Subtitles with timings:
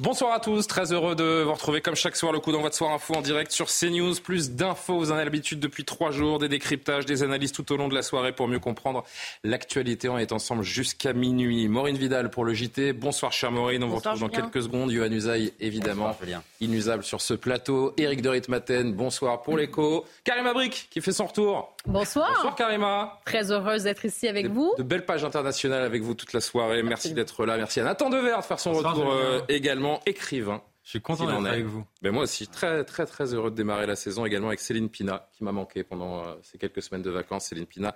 [0.00, 2.74] Bonsoir à tous, très heureux de vous retrouver comme chaque soir le coup d'envoi de
[2.74, 4.14] Soir Info en direct sur CNews.
[4.14, 7.76] Plus d'infos, vous en avez l'habitude depuis trois jours, des décryptages, des analyses tout au
[7.76, 9.04] long de la soirée pour mieux comprendre
[9.44, 10.08] l'actualité.
[10.08, 11.68] On est ensemble jusqu'à minuit.
[11.68, 12.94] Maureen Vidal pour le JT.
[12.94, 14.90] Bonsoir chère Maureen, on vous retrouve dans quelques secondes.
[14.90, 16.16] Yohann Usaï évidemment,
[16.62, 17.92] inusable sur ce plateau.
[17.98, 20.06] Éric de Ritmaten, bonsoir pour l'écho.
[20.24, 21.74] Karima Brick qui fait son retour.
[21.84, 22.32] Bonsoir.
[22.36, 23.20] Bonsoir Karima.
[23.26, 24.72] Très heureuse d'être ici avec vous.
[24.78, 26.82] De belles pages internationales avec vous toute la soirée.
[26.82, 27.58] Merci, d'être là.
[27.58, 30.62] Merci à Nathan Dever de faire son retour euh, également écrivain.
[30.82, 31.84] Je suis content d'être avec vous.
[32.02, 35.28] Ben moi aussi, très très très heureux de démarrer la saison également avec Céline Pina,
[35.32, 37.46] qui m'a manqué pendant euh, ces quelques semaines de vacances.
[37.46, 37.94] Céline Pina,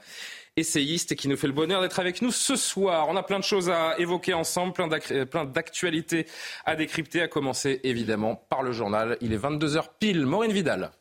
[0.56, 3.08] essayiste et qui nous fait le bonheur d'être avec nous ce soir.
[3.08, 6.26] On a plein de choses à évoquer ensemble, plein d'actualités
[6.66, 9.16] à décrypter, à commencer évidemment par le journal.
[9.20, 10.26] Il est 22h pile.
[10.26, 10.92] Maureen Vidal.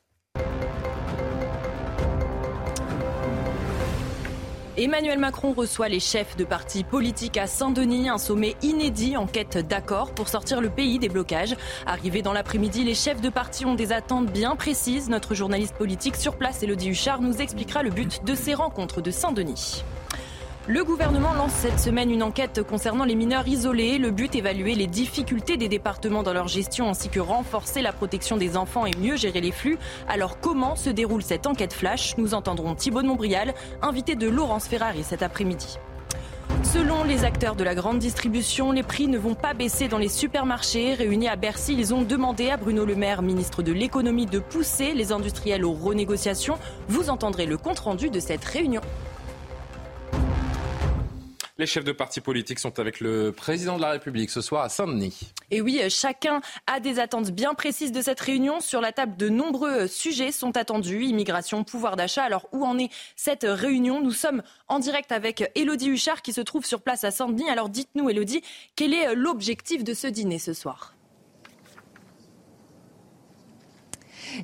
[4.76, 9.60] Emmanuel Macron reçoit les chefs de partis politiques à Saint-Denis, un sommet inédit en quête
[9.60, 11.56] d'accord pour sortir le pays des blocages.
[11.86, 15.10] Arrivés dans l'après-midi, les chefs de partis ont des attentes bien précises.
[15.10, 19.12] Notre journaliste politique sur place, Elodie Huchard, nous expliquera le but de ces rencontres de
[19.12, 19.84] Saint-Denis.
[20.66, 23.98] Le gouvernement lance cette semaine une enquête concernant les mineurs isolés.
[23.98, 28.38] Le but, évaluer les difficultés des départements dans leur gestion ainsi que renforcer la protection
[28.38, 29.78] des enfants et mieux gérer les flux.
[30.08, 32.16] Alors comment se déroule cette enquête flash?
[32.18, 35.80] Nous entendrons Thibault de Montbrial, invité de Laurence Ferrari cet après-midi.
[36.64, 40.08] Selon les acteurs de la grande distribution, les prix ne vont pas baisser dans les
[40.08, 40.94] supermarchés.
[40.94, 44.94] Réunis à Bercy, ils ont demandé à Bruno Le Maire, ministre de l'économie, de pousser
[44.94, 46.58] les industriels aux renégociations.
[46.88, 48.82] Vous entendrez le compte-rendu de cette réunion.
[51.60, 54.70] Les chefs de partis politiques sont avec le président de la République ce soir à
[54.70, 55.20] Saint-Denis.
[55.52, 58.60] Et oui, chacun a des attentes bien précises de cette réunion.
[58.60, 61.04] Sur la table, de nombreux sujets sont attendus.
[61.04, 62.24] Immigration, pouvoir d'achat.
[62.24, 64.02] Alors, où en est cette réunion?
[64.02, 67.48] Nous sommes en direct avec Elodie Huchard qui se trouve sur place à Saint-Denis.
[67.48, 68.42] Alors, dites-nous, Elodie,
[68.76, 70.93] quel est l'objectif de ce dîner ce soir?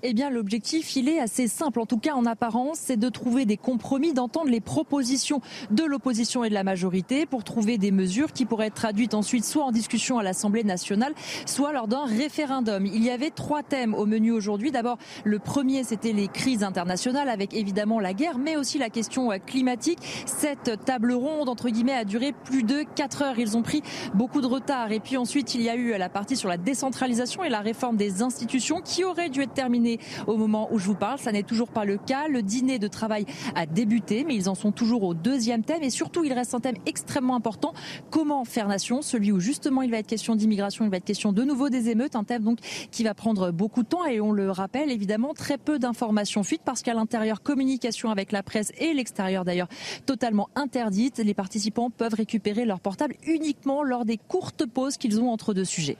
[0.04, 3.46] Eh bien, l'objectif, il est assez simple, en tout cas en apparence, c'est de trouver
[3.46, 5.42] des compromis, d'entendre les propositions
[5.72, 9.46] de l'opposition et de la majorité pour trouver des mesures qui pourraient être traduites ensuite
[9.46, 11.14] soit en discussion à l'Assemblée nationale,
[11.46, 12.86] soit lors d'un référendum.
[12.86, 14.72] Il y avait trois thèmes au menu aujourd'hui.
[14.72, 19.32] D'abord, le premier, c'était les crises internationales, avec évidemment la guerre, mais aussi la question
[19.32, 20.00] euh, climatique.
[20.26, 23.40] Cette table ronde, entre guillemets, a duré plus de quatre heures.
[23.40, 23.82] Ils ont pris
[24.14, 24.92] beaucoup de retard.
[24.92, 27.98] Et puis ensuite, il y a eu la partie sur la décentralisation et la réforme
[27.98, 29.79] des institutions qui aurait dû être terminée
[30.28, 31.20] au moment où je vous parle.
[31.20, 32.28] Ça n'est toujours pas le cas.
[32.28, 33.26] Le dîner de travail
[33.56, 35.84] a débuté, mais ils en sont toujours au deuxième thème.
[35.84, 37.74] Et surtout, il reste un thème extrêmement important.
[38.10, 39.02] Comment faire nation?
[39.02, 41.90] Celui où justement il va être question d'immigration, il va être question de nouveau des
[41.90, 42.16] émeutes.
[42.16, 42.60] Un thème donc
[42.92, 44.06] qui va prendre beaucoup de temps.
[44.06, 48.44] Et on le rappelle, évidemment, très peu d'informations fuites parce qu'à l'intérieur, communication avec la
[48.44, 49.70] presse et l'extérieur d'ailleurs,
[50.06, 51.20] totalement interdite.
[51.20, 55.66] Les participants peuvent récupérer leur portable uniquement lors des courtes pauses qu'ils ont entre deux
[55.66, 55.98] sujets.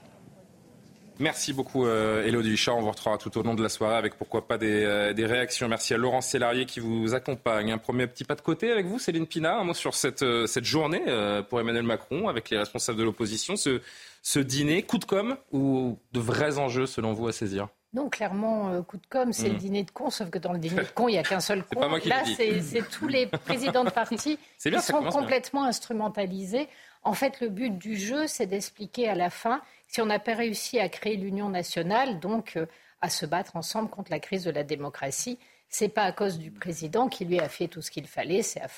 [1.20, 2.78] Merci beaucoup, euh, Elodie Huchard.
[2.78, 5.68] On vous retrouvera tout au long de la soirée avec pourquoi pas des, euh, réactions.
[5.68, 7.70] Merci à Laurent Sélarié qui vous accompagne.
[7.70, 9.58] Un premier petit pas de côté avec vous, Céline Pina.
[9.58, 11.02] Un mot sur cette, euh, cette journée
[11.50, 13.56] pour Emmanuel Macron avec les responsables de l'opposition.
[13.56, 13.82] Ce,
[14.22, 17.68] ce dîner, coup de com' ou de vrais enjeux selon vous à saisir?
[17.92, 19.58] Non, clairement, coup de com', c'est le hmm.
[19.58, 21.64] dîner de con, sauf que dans le dîner de con, il n'y a qu'un seul
[21.74, 21.80] con.
[22.06, 26.68] Là, c'est tous les présidents de parti qui sont complètement instrumentalisés.
[27.02, 29.60] En fait, le but du jeu, c'est d'expliquer à la fin
[29.90, 32.66] si on n'a pas réussi à créer l'union nationale, donc euh,
[33.00, 35.36] à se battre ensemble contre la crise de la démocratie,
[35.68, 38.60] c'est pas à cause du président qui lui a fait tout ce qu'il fallait, c'est
[38.60, 38.68] à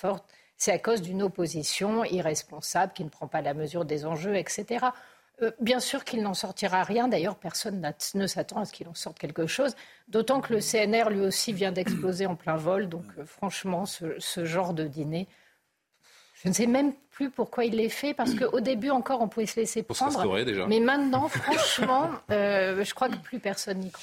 [0.56, 4.87] c'est à cause d'une opposition irresponsable qui ne prend pas la mesure des enjeux, etc.
[5.43, 7.09] Euh, bien sûr qu'il n'en sortira rien.
[7.09, 9.75] D'ailleurs, personne ne s'attend à ce qu'il en sorte quelque chose.
[10.08, 12.88] D'autant que le CNR, lui aussi, vient d'exploser en plein vol.
[12.88, 15.29] Donc, euh, franchement, ce, genre de dîner,
[16.35, 19.47] je ne sais même plus pourquoi il l'est fait, parce qu'au début encore, on pouvait
[19.47, 20.44] se laisser prendre.
[20.44, 20.67] déjà.
[20.67, 24.03] Mais maintenant, franchement, euh, je crois que plus personne n'y croit.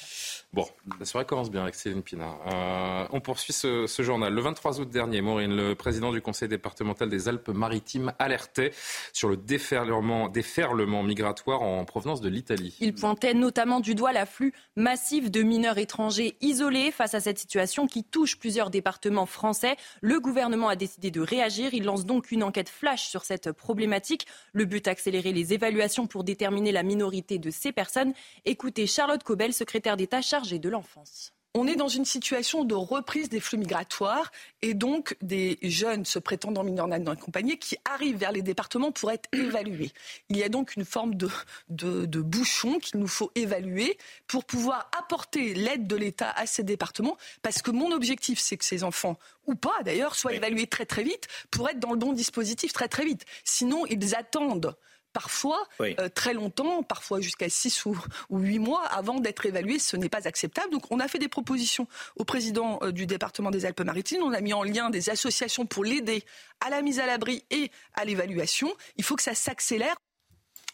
[0.52, 0.66] Bon,
[1.00, 2.26] la soirée commence bien avec Céline Pina.
[2.48, 4.34] Euh, on poursuit ce, journal.
[4.34, 8.72] Le 23 août dernier, Maureen, le président du conseil départemental des Alpes-Maritimes, alertait
[9.14, 12.76] sur le déferlement, déferlement migratoire en provenance de l'Italie.
[12.80, 16.90] Il pointait notamment du doigt l'afflux massif de mineurs étrangers isolés.
[16.90, 21.76] Face à cette situation qui touche plusieurs départements français, le gouvernement a décidé de réagir.
[21.76, 24.28] Il lance donc une enquête flash sur cette problématique.
[24.54, 28.14] Le but, accélérer les évaluations pour déterminer la minorité de ces personnes.
[28.46, 31.34] Écoutez Charlotte Cobel, secrétaire d'État chargée de l'enfance.
[31.56, 34.32] On est dans une situation de reprise des flux migratoires
[34.62, 39.10] et donc des jeunes se prétendant mineurs non accompagnés qui arrivent vers les départements pour
[39.10, 39.92] être évalués.
[40.30, 41.28] Il y a donc une forme de,
[41.70, 43.98] de, bouchon qu'il nous faut évaluer
[44.28, 48.66] pour pouvoir apporter l'aide de l'État à ces départements parce que mon objectif, c'est que
[48.66, 49.18] ces enfants,
[49.48, 52.88] ou pas d'ailleurs, soient évalués très très vite pour être dans le bon dispositif très
[52.88, 53.26] très vite.
[53.44, 54.76] Sinon, ils attendent
[55.14, 57.98] parfois euh, très longtemps, parfois jusqu'à 6 ou,
[58.30, 59.80] ou 8 mois avant d'être évalué.
[59.80, 60.72] Ce n'est pas acceptable.
[60.72, 64.22] Donc on a fait des propositions au président euh, du département des Alpes-Maritimes.
[64.24, 66.24] On a mis en lien des associations pour l'aider
[66.62, 68.74] à la mise à l'abri et à l'évaluation.
[68.98, 69.96] Il faut que ça s'accélère.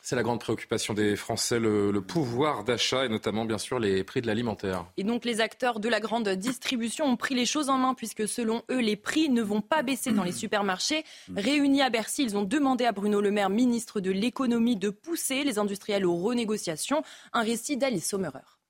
[0.07, 4.22] C'est la grande préoccupation des Français, le, pouvoir d'achat et notamment bien sûr les prix
[4.22, 4.86] de l'alimentaire.
[4.98, 8.28] Et donc les acteurs de la grande distribution ont pris les choses en main puisque
[8.28, 11.04] selon eux les prix ne vont pas baisser dans les supermarchés.
[11.36, 15.44] Réunis à Bercy, ils ont demandé à Bruno Le Maire, ministre de l'économie, de pousser
[15.44, 17.02] les industriels aux renégociations.
[17.34, 18.62] Un récit d'Alice Sommerer.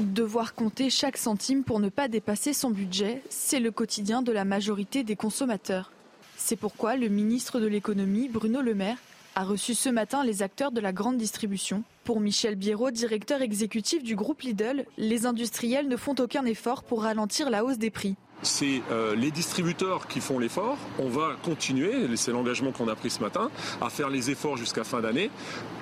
[0.00, 4.44] Devoir compter chaque centime pour ne pas dépasser son budget, c'est le quotidien de la
[4.44, 5.90] majorité des consommateurs.
[6.36, 8.98] C'est pourquoi le ministre de l'économie, Bruno Le Maire,
[9.34, 11.82] a reçu ce matin les acteurs de la grande distribution.
[12.04, 17.02] Pour Michel Biérot, directeur exécutif du groupe Lidl, les industriels ne font aucun effort pour
[17.02, 18.16] ralentir la hausse des prix.
[18.42, 20.78] C'est euh, les distributeurs qui font l'effort.
[20.98, 23.50] On va continuer, c'est l'engagement qu'on a pris ce matin,
[23.80, 25.30] à faire les efforts jusqu'à fin d'année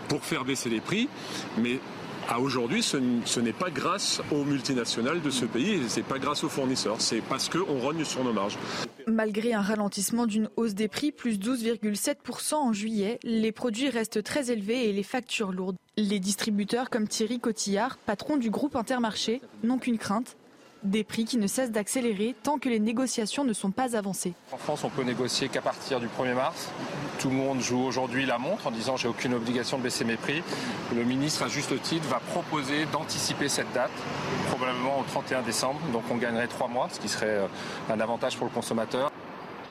[0.09, 1.09] pour faire baisser les prix.
[1.59, 1.79] Mais
[2.37, 2.99] aujourd'hui, ce,
[3.41, 7.23] n'est pas grâce aux multinationales de ce pays, ce n'est pas grâce aux fournisseurs, c'est
[7.23, 8.59] parce qu'on rogne sur nos marges.
[9.07, 14.51] Malgré un ralentissement d'une hausse des prix, plus 12,7% en juillet, les produits restent très
[14.51, 15.77] élevés et les factures lourdes.
[15.97, 20.37] Les distributeurs comme Thierry Cotillard, patron du groupe Intermarché, n'ont qu'une crainte,
[20.83, 24.35] des prix qui ne cessent d'accélérer tant que les négociations ne sont pas avancées.
[24.53, 26.69] En France, on peut négocier qu'à partir du 1er mars.
[27.19, 30.17] Tout le monde joue aujourd'hui la montre en disant j'ai aucune obligation de baisser mes
[30.17, 30.43] prix.
[30.95, 33.91] Le ministre, à juste titre, va proposer d'anticiper cette date,
[34.49, 35.81] probablement au 31 décembre.
[35.93, 37.47] Donc on gagnerait trois mois, ce qui serait euh,
[37.91, 39.11] un avantage pour le consommateur.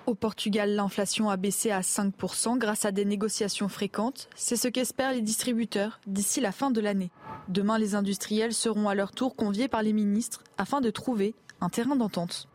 [0.07, 4.29] Au Portugal, l'inflation a baissé à 5% grâce à des négociations fréquentes.
[4.37, 7.11] C'est ce qu'espèrent les distributeurs d'ici la fin de l'année.
[7.49, 11.67] Demain, les industriels seront à leur tour conviés par les ministres afin de trouver un
[11.67, 12.47] terrain d'entente.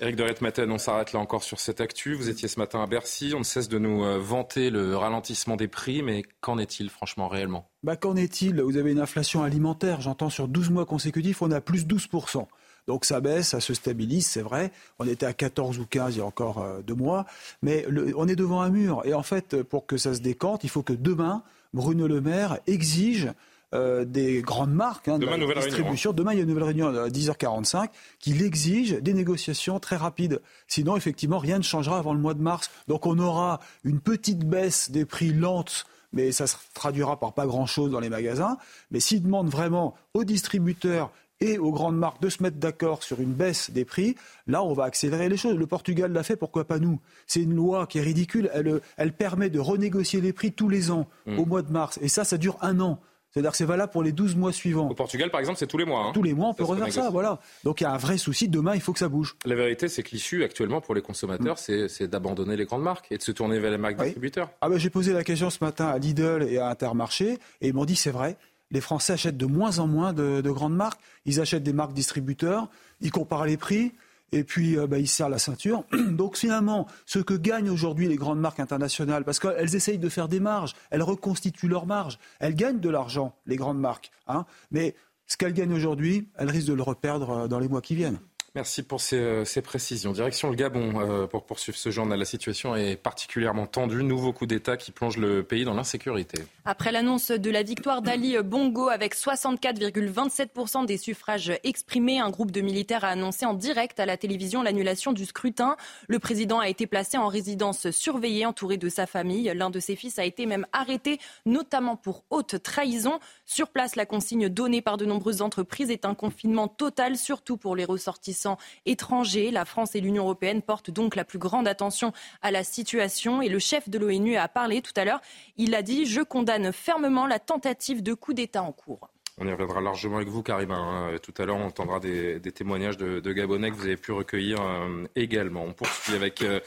[0.00, 2.14] Eric de Maten, on s'arrête là encore sur cette actu.
[2.14, 3.32] Vous étiez ce matin à Bercy.
[3.34, 7.28] On ne cesse de nous euh, vanter le ralentissement des prix, mais qu'en est-il franchement
[7.28, 7.70] réellement?
[7.84, 8.60] Bah, Qu'en est-il?
[8.60, 12.46] Vous avez une inflation alimentaire, j'entends sur 12 mois consécutifs, on a plus 12%.
[12.86, 14.72] Donc ça baisse, ça se stabilise, c'est vrai.
[14.98, 17.26] On était à 14 ou 15 il y a encore euh, deux mois.
[17.62, 17.86] Mais
[18.16, 19.02] on est devant un mur.
[19.04, 21.42] Et en fait, pour que ça se décante, il faut que demain,
[21.74, 23.30] Bruno Le Maire exige
[23.74, 26.12] euh, des grandes marques hein, Demain, de distribution.
[26.12, 27.88] Demain, il y a une nouvelle réunion à 10h45
[28.20, 30.40] qu'il exige des négociations très rapides.
[30.68, 32.70] Sinon, effectivement, rien ne changera avant le mois de mars.
[32.86, 37.46] Donc on aura une petite baisse des prix lente mais ça se traduira par pas
[37.46, 38.56] grand-chose dans les magasins.
[38.90, 41.10] Mais s'il demande vraiment aux distributeurs
[41.40, 44.16] et aux grandes marques de se mettre d'accord sur une baisse des prix,
[44.46, 45.56] là, on va accélérer les choses.
[45.56, 47.00] Le Portugal l'a fait, pourquoi pas nous?
[47.26, 48.50] C'est une loi qui est ridicule.
[48.54, 51.38] Elle, elle, permet de renégocier les prix tous les ans, mm.
[51.38, 51.98] au mois de mars.
[52.02, 53.00] Et ça, ça dure un an.
[53.36, 54.88] C'est-à-dire que c'est valable pour les 12 mois suivants.
[54.88, 56.06] Au Portugal, par exemple, c'est tous les mois.
[56.06, 56.12] Hein.
[56.14, 57.38] Tous les mois, on peut refaire ça, voilà.
[57.64, 58.48] Donc il y a un vrai souci.
[58.48, 59.36] Demain, il faut que ça bouge.
[59.44, 61.88] La vérité, c'est que l'issue actuellement pour les consommateurs, mm.
[61.88, 64.48] c'est d'abandonner les grandes marques et de se tourner vers les marques distributeurs.
[64.62, 67.74] Ah ben, J'ai posé la question ce matin à Lidl et à Intermarché et ils
[67.74, 68.38] m'ont dit c'est vrai
[68.70, 71.00] les Français achètent de moins en moins de, grandes marques.
[71.24, 72.68] Ils achètent des marques distributeurs,
[73.00, 73.92] ils comparent les prix,
[74.32, 75.84] et puis euh, bah, ils serrent la ceinture.
[76.10, 80.28] Donc finalement, ce que gagnent aujourd'hui les grandes marques internationales, parce qu'elles essayent de faire
[80.28, 84.10] des marges, elles reconstituent leurs marges, elles gagnent de l'argent, les grandes marques.
[84.26, 84.46] Hein.
[84.70, 84.94] Mais
[85.26, 88.18] ce qu'elles gagnent aujourd'hui, elles risquent de le reperdre euh, dans les mois qui viennent.
[88.56, 90.12] Merci pour ces, euh, ces, précisions.
[90.12, 92.18] Direction le Gabon euh, pour poursuivre ce journal.
[92.18, 94.02] La situation est particulièrement tendue.
[94.02, 96.42] Nouveau coup d'État qui plonge le pays dans l'insécurité.
[96.64, 102.62] Après l'annonce de la victoire d'Ali Bongo avec 64,27% des suffrages exprimés, un groupe de
[102.62, 105.76] militaires a annoncé en direct à la télévision l'annulation du scrutin.
[106.08, 109.52] Le président a été placé en résidence surveillée entouré de sa famille.
[109.54, 113.20] L'un de ses fils a été même arrêté, notamment pour haute trahison.
[113.44, 117.76] Sur place, la consigne donnée par de nombreuses entreprises est un confinement total, surtout pour
[117.76, 118.45] les ressortissants
[118.84, 119.50] étrangers.
[119.50, 122.12] La France et l'Union européenne portent donc la plus grande attention
[122.42, 125.20] à la situation et le chef de l'ONU a parlé tout à l'heure.
[125.56, 129.10] Il a dit Je condamne fermement la tentative de coup d'État en cours.
[129.38, 130.70] On y reviendra largement avec vous, Karim.
[130.70, 131.18] Hein.
[131.22, 135.04] Tout à l'heure, on entendra des, témoignages de, Gabonais que vous avez pu recueillir euh,
[135.14, 135.62] également.
[135.62, 136.60] On poursuit avec euh,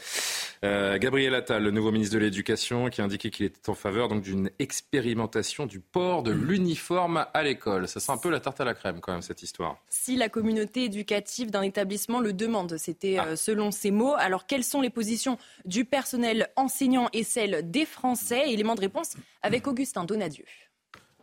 [0.62, 4.06] euh, Gabriel Attal, le nouveau ministre de l'Éducation, qui a indiqué qu'il était en faveur
[4.06, 7.88] donc d'une expérimentation du port de l'uniforme à l'école.
[7.88, 9.82] Ça sent un peu la tarte à la crème, quand même, cette histoire.
[9.88, 13.34] Si la communauté éducative d'un établissement le demande, c'était ah.
[13.34, 14.14] selon ses mots.
[14.16, 18.52] Alors, quelles sont les positions du personnel enseignant et celles des Français?
[18.52, 20.44] Élément de réponse avec Augustin Donadieu.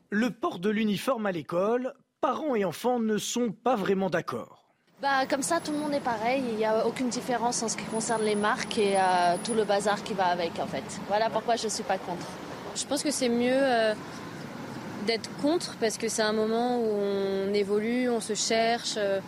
[0.09, 4.63] Le port de l'uniforme à l'école, parents et enfants ne sont pas vraiment d'accord.
[5.01, 6.41] Bah, comme ça, tout le monde est pareil.
[6.49, 9.65] Il n'y a aucune différence en ce qui concerne les marques et euh, tout le
[9.65, 10.83] bazar qui va avec, en fait.
[11.09, 12.25] Voilà pourquoi je ne suis pas contre.
[12.73, 13.93] Je pense que c'est mieux euh,
[15.05, 18.93] d'être contre parce que c'est un moment où on évolue, on se cherche.
[18.95, 19.19] Euh,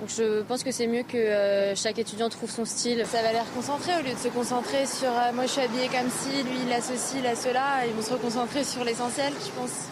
[0.00, 3.04] donc je pense que c'est mieux que chaque étudiant trouve son style.
[3.06, 6.08] Ça va l'air concentré au lieu de se concentrer sur moi je suis habillée comme
[6.08, 7.86] ci, lui il a ceci, il a cela.
[7.86, 9.88] Ils vont se reconcentrer sur l'essentiel, je pense.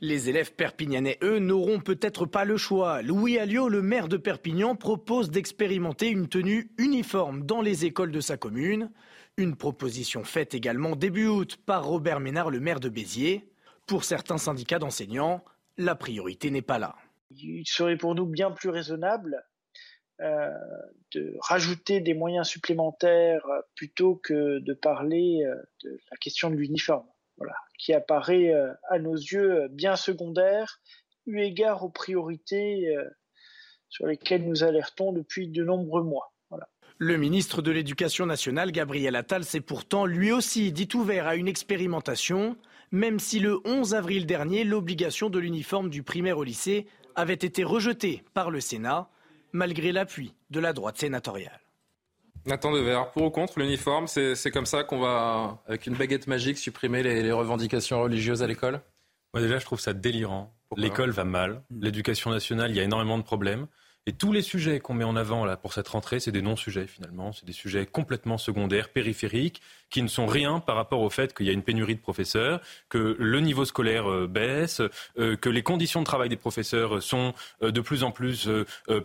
[0.00, 3.02] Les élèves perpignanais, eux, n'auront peut-être pas le choix.
[3.02, 8.20] Louis Alliot, le maire de Perpignan, propose d'expérimenter une tenue uniforme dans les écoles de
[8.20, 8.92] sa commune.
[9.36, 13.50] Une proposition faite également début août par Robert Ménard, le maire de Béziers.
[13.86, 15.44] Pour certains syndicats d'enseignants,
[15.76, 16.94] la priorité n'est pas là.
[17.32, 19.44] Il serait pour nous bien plus raisonnable
[20.20, 20.48] euh,
[21.12, 27.06] de rajouter des moyens supplémentaires plutôt que de parler euh, de la question de l'uniforme
[27.78, 30.80] qui apparaît euh, à nos yeux euh, bien secondaire,
[31.26, 33.04] eu égard aux priorités euh,
[33.88, 36.32] sur lesquelles nous alertons depuis de nombreux mois.
[37.00, 41.46] Le ministre de l'Éducation nationale, Gabriel Attal, s'est pourtant lui aussi dit ouvert à une
[41.46, 42.56] expérimentation,
[42.90, 47.62] même si le 11 avril dernier, l'obligation de l'uniforme du primaire au lycée avait été
[47.62, 49.08] rejetée par le Sénat,
[49.52, 51.60] malgré l'appui de la droite sénatoriale.
[52.48, 56.58] Nathan Devers, pour ou contre l'uniforme, c'est comme ça qu'on va, avec une baguette magique,
[56.58, 58.80] supprimer les, revendications religieuses à l'école?
[59.34, 60.54] Moi déjà, je trouve ça délirant.
[60.76, 61.82] L'école va mal, hmm.
[61.82, 63.66] l'éducation nationale, il y a énormément de problèmes.
[64.08, 66.86] Et tous les sujets qu'on met en avant là pour cette rentrée, c'est des non-sujets
[66.86, 69.60] finalement, c'est des sujets complètement secondaires, périphériques,
[69.90, 72.62] qui ne sont rien par rapport au fait qu'il y a une pénurie de professeurs,
[72.88, 74.80] que le niveau scolaire euh, baisse,
[75.18, 78.48] euh, que les conditions de travail des professeurs sont euh, de plus en plus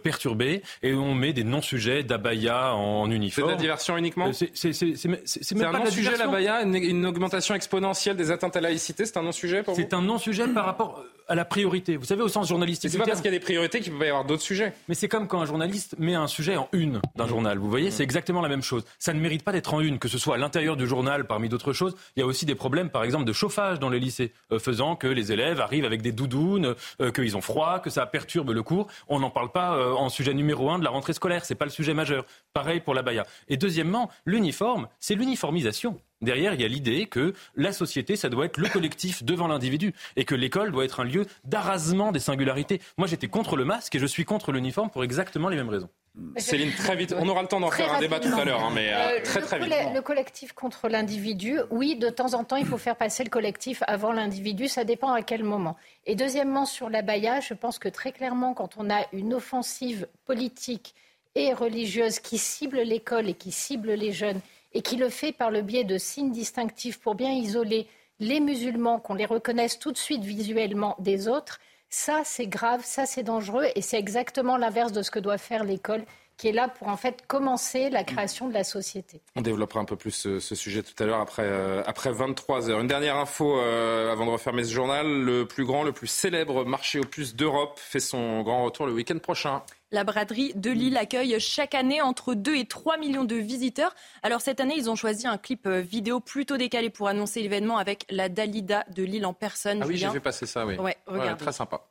[0.03, 3.49] perturbées, et on met des non-sujets d'abaya en, uniforme.
[3.49, 8.55] C'est de la diversion uniquement C'est un non-sujet l'abaya, une, une augmentation exponentielle des atteintes
[8.55, 9.81] à la laïcité, c'est un non-sujet pour vous?
[9.81, 11.97] C'est un non-sujet par rapport à la priorité.
[11.97, 12.91] Vous savez, au sens journalistique.
[12.91, 14.71] C'est pas parce qu'il y a des priorités qu'il peut y avoir d'autres sujets.
[14.87, 17.57] Mais c'est comme quand un journaliste met un sujet en une d'un journal.
[17.57, 18.85] Vous voyez, c'est exactement la même chose.
[18.99, 21.49] Ça ne mérite pas d'être en une, que ce soit à l'intérieur du journal parmi
[21.49, 21.95] d'autres choses.
[22.15, 24.95] Il y a aussi des problèmes, par exemple, de chauffage dans les lycées, euh, faisant
[24.95, 28.61] que les élèves arrivent avec des doudounes, euh, qu'ils ont froid, que ça perturbe le
[28.61, 28.85] cours.
[29.07, 31.45] On n'en parle pas euh, en sujet numéro un de la rentrée scolaire.
[31.45, 32.25] C'est pas le sujet majeur.
[32.53, 33.25] Pareil pour la baya.
[33.47, 35.99] Et deuxièmement, l'uniforme, c'est l'uniformisation.
[36.23, 39.93] Derrière, il y a l'idée que la société, ça doit être le collectif devant l'individu
[40.15, 42.81] et que l'école doit être un lieu d'arrasement des singularités.
[42.97, 45.89] Moi, j'étais contre le masque et je suis contre l'uniforme pour exactement les mêmes raisons.
[46.37, 47.15] Céline, très vite.
[47.17, 49.41] On aura le temps d'en faire un débat tout à l'heure, hein, mais euh, très
[49.41, 49.73] très vite.
[49.93, 53.83] Le collectif contre l'individu, oui, de temps en temps, il faut faire passer le collectif
[53.87, 54.67] avant l'individu.
[54.67, 55.75] Ça dépend à quel moment.
[56.05, 60.07] Et deuxièmement, sur la baya, je pense que très clairement, quand on a une offensive
[60.25, 60.93] politique
[61.35, 64.39] et religieuse qui cible l'école et qui cible les jeunes
[64.73, 67.87] et qui le fait par le biais de signes distinctifs pour bien isoler
[68.19, 73.05] les musulmans, qu'on les reconnaisse tout de suite visuellement des autres, ça c'est grave, ça
[73.05, 76.05] c'est dangereux et c'est exactement l'inverse de ce que doit faire l'école
[76.37, 79.21] qui est là pour en fait commencer la création de la société.
[79.35, 82.79] On développera un peu plus ce, sujet tout à l'heure après, euh, après 23 heures.
[82.79, 85.05] Une dernière info euh, avant de refermer ce journal.
[85.05, 88.93] Le plus grand, le plus célèbre marché aux puces d'Europe fait son grand retour le
[88.93, 89.61] week-end prochain.
[89.93, 93.93] La braderie de Lille accueille chaque année entre 2 et 3 millions de visiteurs.
[94.23, 97.77] Alors cette année, ils ont choisi un clip euh, vidéo plutôt décalé pour annoncer l'événement
[97.77, 99.83] avec la Dalida de Lille en personne.
[99.83, 100.77] Ah oui, j'ai vu passer ça, oui.
[100.77, 101.37] Ouais, regarde.
[101.37, 101.85] très sympa.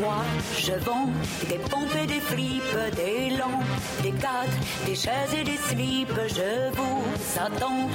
[0.00, 0.22] Moi,
[0.58, 1.08] je vends
[1.48, 3.64] des pompes et des fripes, des lampes,
[4.02, 6.20] des cadres, des chaises et des slips.
[6.28, 7.04] Je vous
[7.38, 7.88] attends,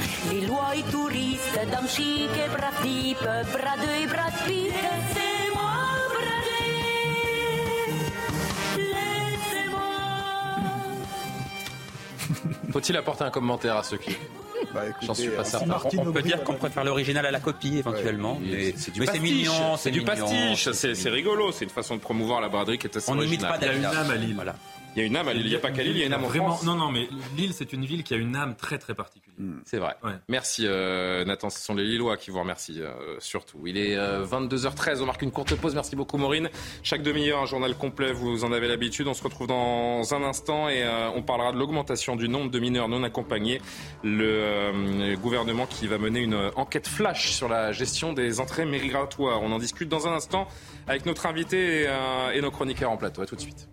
[0.48, 2.72] lois et touristes, dames chic et bras
[3.52, 5.76] bras et bras Laissez-moi
[6.14, 6.80] brader,
[8.78, 9.90] laissez-moi.
[12.72, 14.39] Faut-il apporter un commentaire à ce clip
[14.74, 15.78] bah, J'en suis pas certain.
[15.98, 18.40] On, peut dire qu'on préfère l'original à la copie éventuellement.
[18.42, 19.02] mais c'est du,
[19.78, 23.12] C'est du pastiche, c'est rigolo, c'est une façon de promouvoir la braderie qui est assez
[23.12, 24.36] On n'imite pas Lille.
[24.36, 24.56] Voilà.
[24.96, 26.04] Il y a une âme à Lille, il n'y a pas qu'à Lille, il y
[26.04, 26.64] a une âme en Vraiment, France.
[26.64, 29.40] Non, non, mais Lille, c'est une ville qui a une âme très très particulière.
[29.40, 29.62] Mm.
[29.66, 29.96] C'est vrai.
[30.28, 33.66] Merci euh, Nathan, ce sont les Lillois qui vous remercient euh, surtout.
[33.68, 35.76] Il est 22h13, euh, on marque une courte pause.
[35.76, 36.50] Merci beaucoup Maureen.
[36.84, 39.08] Chaque demi-heure, un journal complet, vous en avez l'habitude.
[39.08, 40.84] On se retrouve dans un instant et
[41.16, 43.62] on parlera de l'augmentation du nombre de mineurs non accompagnés.
[44.04, 49.42] Le gouvernement qui va mener une enquête flash sur la gestion des entrées migratoires.
[49.42, 50.48] On en discute dans un instant
[50.88, 51.88] avec notre invité et,
[52.34, 53.22] et nos chroniqueurs en plateau.
[53.22, 53.70] À tout de suite.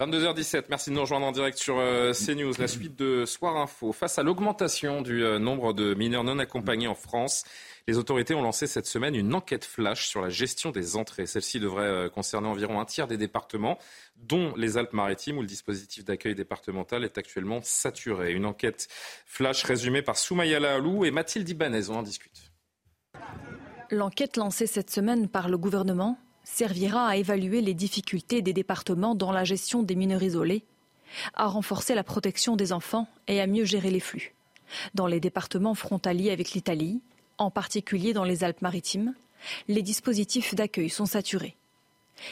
[0.00, 2.54] 22h17, merci de nous rejoindre en direct sur euh, CNews.
[2.58, 3.92] La suite de Soir Info.
[3.92, 7.44] Face à l'augmentation du euh, nombre de mineurs non accompagnés en France,
[7.86, 11.26] les autorités ont lancé cette semaine une enquête flash sur la gestion des entrées.
[11.26, 13.78] Celle-ci devrait euh, concerner environ un tiers des départements,
[14.16, 18.32] dont les Alpes-Maritimes, où le dispositif d'accueil départemental est actuellement saturé.
[18.32, 18.88] Une enquête
[19.26, 21.88] flash résumée par Soumaya Alou et Mathilde Ibanez.
[21.90, 22.50] On en discute.
[23.92, 29.32] L'enquête lancée cette semaine par le gouvernement servira à évaluer les difficultés des départements dans
[29.32, 30.64] la gestion des mineurs isolés,
[31.34, 34.34] à renforcer la protection des enfants et à mieux gérer les flux.
[34.94, 37.00] Dans les départements frontaliers avec l'Italie,
[37.38, 39.14] en particulier dans les Alpes-Maritimes,
[39.68, 41.56] les dispositifs d'accueil sont saturés.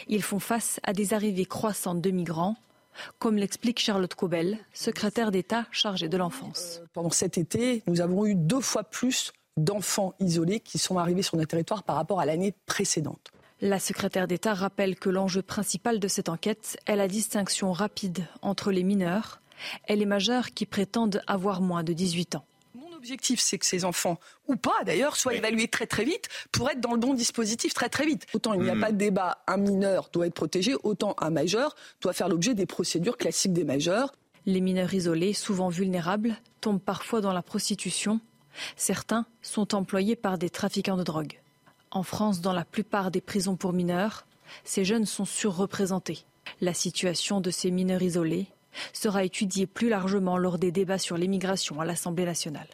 [0.09, 2.57] Ils font face à des arrivées croissantes de migrants,
[3.19, 6.81] comme l'explique Charlotte Cobel, secrétaire d'État chargée de l'enfance.
[6.81, 11.23] Euh, pendant cet été, nous avons eu deux fois plus d'enfants isolés qui sont arrivés
[11.23, 13.33] sur notre territoire par rapport à l'année précédente.
[13.64, 18.73] La secrétaire d'État rappelle que l'enjeu principal de cette enquête est la distinction rapide entre
[18.73, 19.40] les mineurs
[19.87, 22.45] et les majeurs qui prétendent avoir moins de 18 ans.
[22.75, 26.69] Mon objectif, c'est que ces enfants, ou pas d'ailleurs, soient évalués très très vite pour
[26.71, 28.26] être dans le bon dispositif très très vite.
[28.35, 28.81] Autant il n'y a hmm.
[28.81, 32.66] pas de débat, un mineur doit être protégé, autant un majeur doit faire l'objet des
[32.66, 34.12] procédures classiques des majeurs.
[34.45, 38.19] Les mineurs isolés, souvent vulnérables, tombent parfois dans la prostitution.
[38.75, 41.41] Certains sont employés par des trafiquants de drogue.
[41.94, 44.26] En France, dans la plupart des prisons pour mineurs,
[44.64, 46.25] ces jeunes sont surreprésentés.
[46.62, 48.46] La situation de ces mineurs isolés
[48.94, 52.68] sera étudiée plus largement lors des débats sur l'immigration à l'Assemblée nationale.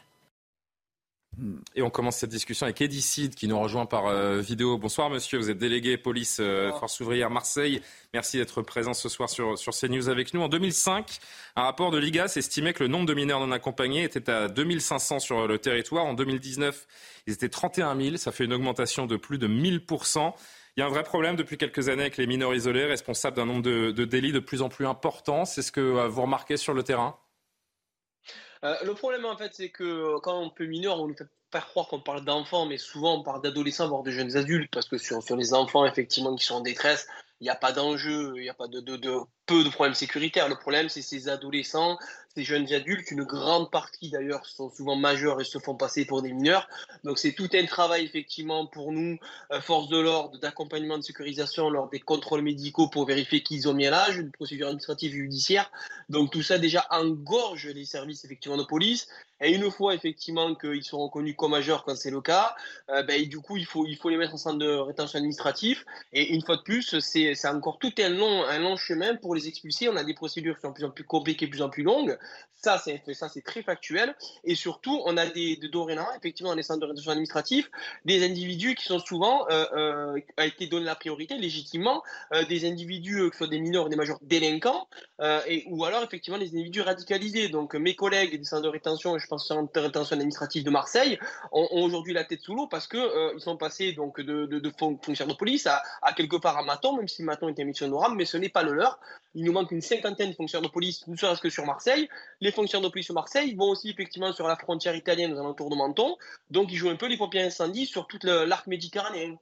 [1.74, 4.78] Et on commence cette discussion avec Eddie Cid qui nous rejoint par euh, vidéo.
[4.78, 7.80] Bonsoir monsieur, vous êtes délégué police euh, Force ouvrière Marseille.
[8.12, 10.40] Merci d'être présent ce soir sur, sur CNews avec nous.
[10.40, 11.18] En 2005,
[11.56, 15.20] un rapport de l'IGAS estimait que le nombre de mineurs non accompagnés était à 2500
[15.20, 16.06] sur le territoire.
[16.06, 16.86] En 2019,
[17.26, 18.16] ils étaient 31 000.
[18.16, 20.34] Ça fait une augmentation de plus de 1000%
[20.78, 23.46] il y a un vrai problème depuis quelques années avec les mineurs isolés, responsables d'un
[23.46, 25.44] nombre de, de, délits de plus en plus important.
[25.44, 27.16] C'est ce que euh, vous remarquez sur le terrain?
[28.64, 31.66] Euh, le problème, en fait, c'est que quand on peut mineur, on nous fait faire
[31.66, 34.98] croire qu'on parle d'enfants, mais souvent on parle d'adolescents, voire de jeunes adultes, parce que
[34.98, 37.06] sur, sur les enfants, effectivement, qui sont en détresse,
[37.40, 38.80] il n'y a pas d'enjeu, il n'y a pas de,
[39.46, 40.48] peu de problèmes sécuritaires.
[40.48, 41.98] Le problème, c'est ces adolescents,
[42.38, 46.22] ces jeunes adultes, une grande partie d'ailleurs sont souvent majeurs et se font passer pour
[46.22, 46.68] des mineurs.
[47.02, 49.18] Donc c'est tout un travail effectivement pour nous,
[49.50, 53.74] euh, force de l'ordre, d'accompagnement de sécurisation lors des contrôles médicaux pour vérifier qu'ils ont
[53.74, 55.68] bien l'âge, une procédure administrative et judiciaire.
[56.08, 59.08] Donc tout ça déjà engorge les services effectivement de police.
[59.40, 62.56] Et une fois effectivement qu'ils sont reconnus comme majeurs quand c'est le cas,
[62.90, 65.84] euh, ben, du coup il faut, il faut les mettre en centre de rétention administratif.
[66.12, 69.46] Et une fois de plus, c'est encore tout un long, un long chemin pour les
[69.46, 69.88] expulser.
[69.88, 71.82] On a des procédures qui sont de plus en plus compliquées, de plus en plus
[71.82, 72.18] longues.
[72.60, 74.16] Ça, c'est très factuel.
[74.42, 77.68] Et surtout, on a des, de dorénavant, effectivement, dans les centres de rétention administrative,
[78.04, 82.02] des individus qui sont souvent, a été donné la priorité, légitimement,
[82.34, 84.88] euh, des individus, euh, que ce soit des mineurs ou des majeurs délinquants,
[85.20, 87.48] euh, ou alors, effectivement, des individus radicalisés.
[87.48, 91.18] Donc, mes collègues des centres de rétention, je pense de rétention administrative de Marseille,
[91.52, 95.34] ont, aujourd'hui la tête sous l'eau parce que ils sont passés de, de, de fonctionnaires
[95.34, 95.82] de police à,
[96.16, 98.72] quelque part à Maton, même si Maton était une mission mais ce n'est pas le
[98.72, 98.98] leur.
[99.38, 102.08] Il nous manque une cinquantaine de fonctionnaires de police, ne serait-ce que sur Marseille.
[102.40, 105.70] Les fonctionnaires de police sur Marseille vont aussi effectivement sur la frontière italienne aux alentours
[105.70, 106.16] de Menton.
[106.50, 109.36] Donc ils jouent un peu les pompiers incendies sur tout l'arc méditerranéen.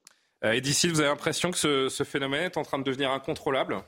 [0.45, 3.11] Euh, et d'ici, vous avez l'impression que ce, ce, phénomène est en train de devenir
[3.11, 3.83] incontrôlable?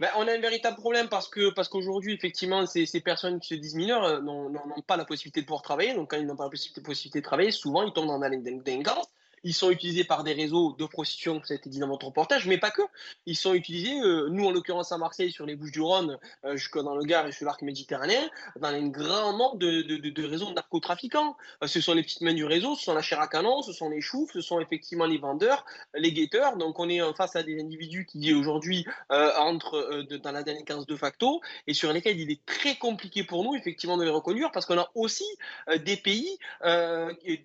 [0.00, 3.48] Ben, on a un véritable problème parce que parce qu'aujourd'hui, effectivement, ces, ces, personnes qui
[3.48, 4.54] se disent mineures euh, n'ont
[4.86, 5.92] pas la possibilité de pouvoir travailler.
[5.92, 8.30] Donc, quand ils n'ont pas la possibilité, possibilité, de travailler, souvent, ils tombent dans la
[8.30, 9.06] délinquance.
[9.44, 12.46] Ils sont utilisés par des réseaux de prostitution, ça a été dit dans votre reportage,
[12.46, 12.82] mais pas que.
[13.26, 16.96] Ils sont utilisés, euh, nous en l'occurrence à Marseille, sur les Bouches-du-Rhône, euh, jusque dans
[16.96, 21.36] le Gard et sur l'arc méditerranéen, dans un grand nombre de, de, réseaux de narcotrafiquants.
[21.62, 23.72] Euh, ce sont les petites mains du réseau, ce sont la chair à canon, ce
[23.72, 26.56] sont les choufs, ce sont effectivement les vendeurs, les guetteurs.
[26.56, 30.86] Donc on est face à des individus qui aujourd'hui euh, entrent euh, dans la délinquance
[30.86, 34.50] de facto et sur lesquels il est très compliqué pour nous effectivement de les reconnaître
[34.52, 35.24] parce qu'on a aussi
[35.68, 36.38] euh, des pays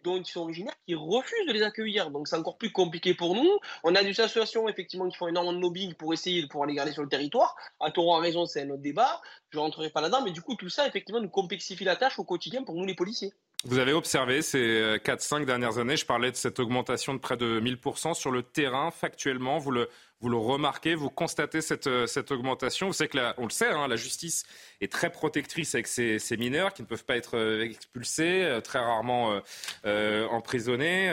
[0.04, 3.36] dont ils sont originaires qui refusent de les accueillir donc c'est encore plus compliqué pour
[3.36, 3.60] nous.
[3.84, 6.76] On a des associations effectivement qui font énormément de lobbying pour essayer de pouvoir les
[6.76, 7.56] garder sur le territoire.
[7.80, 9.22] À tort en raison, c'est un autre débat.
[9.50, 12.20] Je ne rentrerai pas là-dedans, mais du coup tout ça effectivement nous complexifie la tâche
[12.20, 13.34] au quotidien pour nous les policiers.
[13.64, 17.60] Vous avez observé ces 4-5 dernières années, je parlais de cette augmentation de près de
[17.60, 22.88] 1000% sur le terrain, factuellement, vous le, vous le remarquez, vous constatez cette, cette augmentation.
[22.88, 24.46] Vous savez que, on le sait, hein, la justice
[24.82, 28.62] est très protectrice avec ces, ces, mineurs qui ne peuvent pas être euh, expulsés, euh,
[28.62, 29.40] très rarement
[29.86, 31.12] euh, emprisonnés.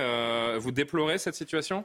[0.58, 1.84] vous déplorez cette situation?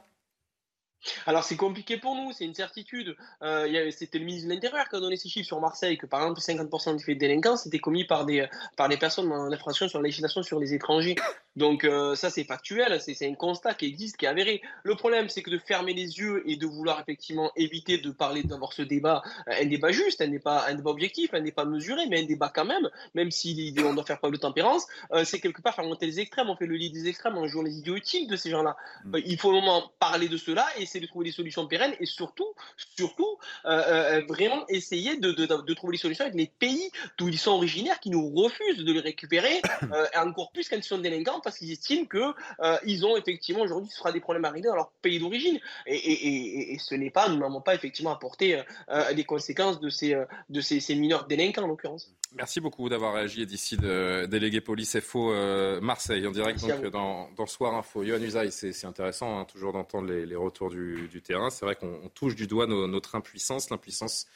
[1.26, 3.16] Alors c'est compliqué pour nous, c'est une certitude.
[3.42, 6.20] Euh, c'était le ministre de l'Intérieur qui a donné ces chiffres sur Marseille, que par
[6.22, 9.88] exemple 50% des faits de délinquance étaient commis par des, par des personnes en infraction
[9.88, 11.16] sur la législation sur les étrangers.
[11.56, 14.60] Donc euh, ça c'est factuel, c'est un constat qui existe, qui est avéré.
[14.84, 18.42] Le problème c'est que de fermer les yeux et de vouloir effectivement éviter de parler,
[18.42, 22.02] d'avoir ce débat, euh, un débat juste, un débat, un débat objectif, un débat mesuré,
[22.08, 24.86] mais un débat quand même, même si on doit faire preuve de tempérance,
[25.24, 27.62] c'est quelque part faire monter les extrêmes, on fait le lit des extrêmes, on joue
[27.62, 28.76] les idiots utiles de ces gens-là.
[29.04, 29.16] Mm.
[29.24, 32.48] il faut au moment parler de cela c'est de trouver des solutions pérennes et surtout,
[32.96, 37.38] surtout, euh, euh, vraiment essayer de, de, trouver des solutions avec les pays d'où ils
[37.38, 39.60] sont originaires qui nous refusent de les récupérer,
[39.92, 42.34] euh, encore plus quand ils sont délinquants parce qu'ils estiment que
[42.84, 46.72] ils ont effectivement aujourd'hui ce sera des problèmes arrivés dans leur pays d'origine et, et,
[46.74, 48.62] et, ce n'est pas, nous n'avons pas effectivement apporté
[49.14, 50.16] les conséquences de ces,
[50.48, 52.10] de ces, ces mineurs délinquants en l'occurrence.
[52.34, 55.32] Merci beaucoup d'avoir réagi d'ici de délégué police FO
[55.80, 58.02] Marseille en direct donc, dans, dans Soir Info.
[58.02, 61.50] Yohann Usaï, c'est intéressant hein, toujours d'entendre les, les, retours du, du terrain.
[61.50, 64.26] C'est vrai qu'on touche du doigt notre impuissance, l'impuissance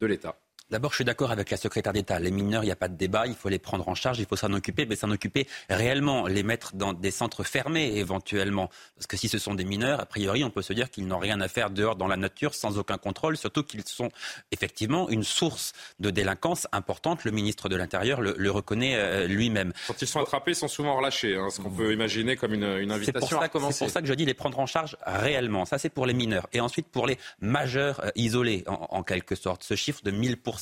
[0.00, 0.38] de l'État.
[0.70, 2.18] D'abord, je suis d'accord avec la secrétaire d'État.
[2.18, 4.26] Les mineurs, il n'y a pas de débat, il faut les prendre en charge, il
[4.26, 8.68] faut s'en occuper, mais s'en occuper réellement, les mettre dans des centres fermés éventuellement.
[8.94, 11.18] Parce que si ce sont des mineurs, a priori, on peut se dire qu'ils n'ont
[11.18, 14.10] rien à faire dehors dans la nature sans aucun contrôle, surtout qu'ils sont
[14.52, 17.24] effectivement une source de délinquance importante.
[17.24, 19.72] Le ministre de l'Intérieur le, reconnaît euh, lui-même.
[19.86, 22.90] Quand ils sont attrapés, ils sont souvent relâchés, hein, ce qu'on peut imaginer comme une,
[22.90, 23.78] invitation à commencer.
[23.78, 25.64] C'est pour ça que je dis les prendre en charge réellement.
[25.64, 26.46] Ça, c'est pour les mineurs.
[26.52, 29.62] Et ensuite, pour les majeurs euh, isolés, en, en quelque sorte.
[29.62, 30.57] Ce chiffre de 1000%,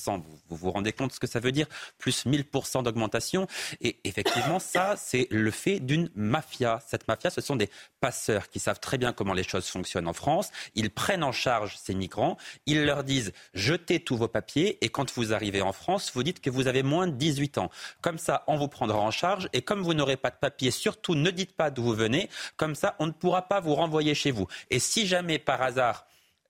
[0.48, 1.66] vous, vous rendez compte ce que ça veut dire?
[1.98, 3.46] Plus 1000% d'augmentation.
[3.80, 6.80] Et effectivement, ça, c'est le fait d'une mafia.
[6.86, 10.12] Cette mafia, ce sont des passeurs qui savent très bien comment les choses fonctionnent en
[10.12, 10.50] France.
[10.74, 12.36] Ils prennent en charge ces migrants.
[12.66, 16.40] Ils leur disent jetez tous vos papiers et quand vous arrivez en France, vous dites
[16.40, 17.70] que vous avez moins de 18 ans.
[18.00, 21.14] Comme ça, on vous prendra en charge et comme vous n'aurez pas de papiers, surtout
[21.14, 22.28] ne dites pas d'où vous venez.
[22.56, 24.46] Comme ça, on ne pourra pas vous renvoyer chez vous.
[24.70, 26.06] Et si jamais par hasard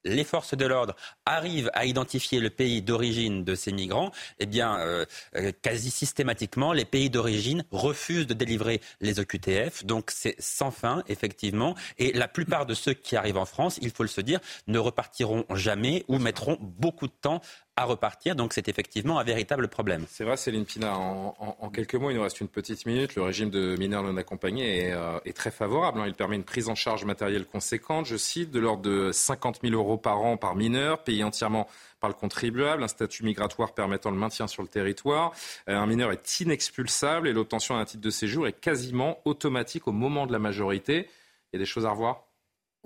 [0.07, 0.95] les forces de l'ordre
[1.27, 5.05] arrivent à identifier le pays d'origine de ces migrants, eh bien, euh,
[5.37, 9.85] euh, quasi systématiquement, les pays d'origine refusent de délivrer les OQTF.
[9.85, 11.75] Donc, c'est sans fin, effectivement.
[11.99, 14.79] Et la plupart de ceux qui arrivent en France, il faut le se dire, ne
[14.79, 17.41] repartiront jamais ou mettront beaucoup de temps
[17.77, 18.35] à repartir.
[18.35, 20.07] Donc c'est effectivement un véritable problème.
[20.09, 20.97] C'est vrai, Céline Pina.
[20.97, 23.15] En, quelques mots, il nous reste une petite minute.
[23.15, 26.01] Le régime de mineurs non accompagnés est, euh, très favorable.
[26.01, 26.05] Hein.
[26.07, 29.75] Il permet une prise en charge matérielle conséquente, je cite, de l'ordre de 50 000
[29.75, 31.69] euros par an par mineur, payé entièrement
[32.01, 35.33] par le contribuable, un statut migratoire permettant le maintien sur le territoire.
[35.69, 39.93] Euh, un mineur est inexpulsable et l'obtention d'un titre de séjour est quasiment automatique au
[39.93, 41.09] moment de la majorité.
[41.53, 42.26] Il y a des choses à revoir?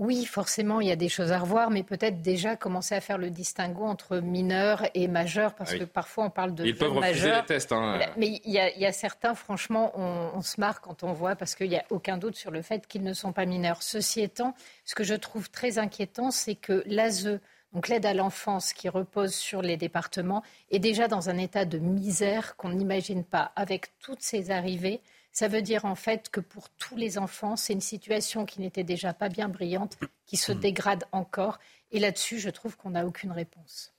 [0.01, 3.19] Oui, forcément, il y a des choses à revoir, mais peut-être déjà commencer à faire
[3.19, 6.97] le distinguo entre mineurs et majeurs, parce ah que parfois on parle de Ils peuvent
[6.97, 7.71] refuser les tests.
[7.71, 8.01] Hein.
[8.17, 11.77] Mais il y, a, certains, franchement, on, se marre quand on voit, parce qu'il n'y
[11.77, 13.83] a aucun doute sur le fait qu'ils ne sont pas mineurs.
[13.83, 14.55] Ceci étant,
[14.87, 17.39] ce que je trouve très inquiétant, c'est que l'ASE,
[17.75, 21.77] donc l'aide à l'enfance qui repose sur les départements, est déjà dans un état de
[21.77, 25.03] misère qu'on n'imagine pas, avec toutes ces arrivées.
[25.33, 28.85] Ça veut dire en fait que pour tous les enfants, c'est une situation qui n'était
[28.85, 30.61] déjà pas bien brillante, qui se hmm.
[30.61, 31.59] dégrade encore.
[31.93, 33.93] Et là-dessus, je trouve qu'on n'a aucune réponse.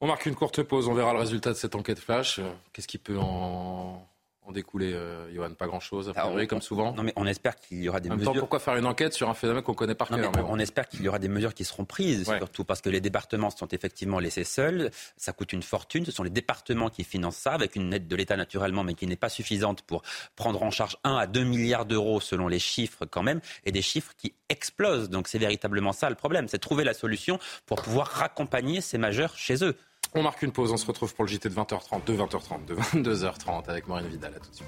[0.00, 2.40] On marque une courte pause, on verra le résultat de cette enquête flash.
[2.72, 4.06] Qu'est-ce qui peut en
[4.46, 6.92] en découler, euh, Johan Pas grand-chose, ah, comme souvent.
[6.94, 8.32] Non, mais on espère qu'il y aura des en mesures.
[8.32, 11.02] Temps, pourquoi faire une enquête sur un phénomène qu'on connaît par cœur On espère qu'il
[11.02, 14.44] y aura des mesures qui seront prises, surtout parce que les départements sont effectivement laissés
[14.44, 14.90] seuls.
[15.16, 16.04] Ça coûte une fortune.
[16.04, 19.06] Ce sont les départements qui financent ça, avec une aide de l'État naturellement, mais qui
[19.06, 20.02] n'est pas suffisante pour
[20.36, 23.82] prendre en charge 1 à 2 milliards d'euros selon les chiffres quand même, et des
[23.82, 25.10] chiffres qui explosent.
[25.10, 29.36] Donc c'est véritablement ça le problème, c'est trouver la solution pour pouvoir raccompagner ces majeurs
[29.36, 29.76] chez eux.
[30.16, 32.74] On marque une pause, on se retrouve pour le JT de 20h30, de 20h30, de
[32.74, 34.34] 22h30 avec Maureen Vidal.
[34.34, 34.66] À tout de suite.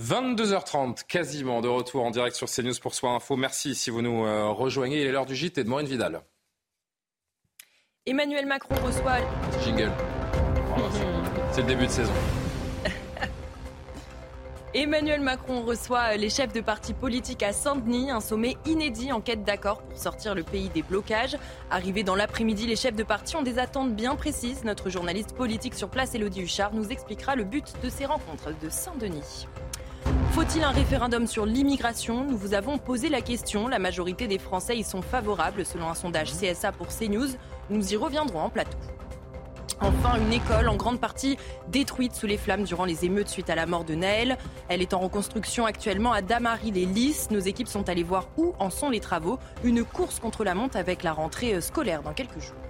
[0.00, 3.36] 22h30, quasiment de retour en direct sur CNews pour Soir Info.
[3.36, 5.00] Merci si vous nous euh, rejoignez.
[5.00, 6.22] Il est l'heure du JT de Maureen Vidal.
[8.06, 9.18] Emmanuel Macron reçoit.
[9.64, 9.90] Jingle.
[11.50, 12.12] C'est le début de saison.
[14.74, 19.42] Emmanuel Macron reçoit les chefs de partis politiques à Saint-Denis, un sommet inédit en quête
[19.42, 21.38] d'accord pour sortir le pays des blocages.
[21.70, 24.64] Arrivés dans l'après-midi, les chefs de partis ont des attentes bien précises.
[24.64, 28.68] Notre journaliste politique sur place, Elodie Huchard, nous expliquera le but de ces rencontres de
[28.68, 29.46] Saint-Denis.
[30.32, 32.24] Faut-il un référendum sur l'immigration?
[32.24, 33.68] Nous vous avons posé la question.
[33.68, 37.28] La majorité des Français y sont favorables selon un sondage CSA pour CNews.
[37.70, 38.76] Nous y reviendrons en plateau.
[39.80, 41.36] Enfin, une école en grande partie
[41.68, 44.36] détruite sous les flammes durant les émeutes suite à la mort de Naël.
[44.68, 47.30] Elle est en reconstruction actuellement à Damary-les-Lys.
[47.30, 49.38] Nos équipes sont allées voir où en sont les travaux.
[49.64, 52.67] Une course contre la monte avec la rentrée euh, scolaire dans quelques jours.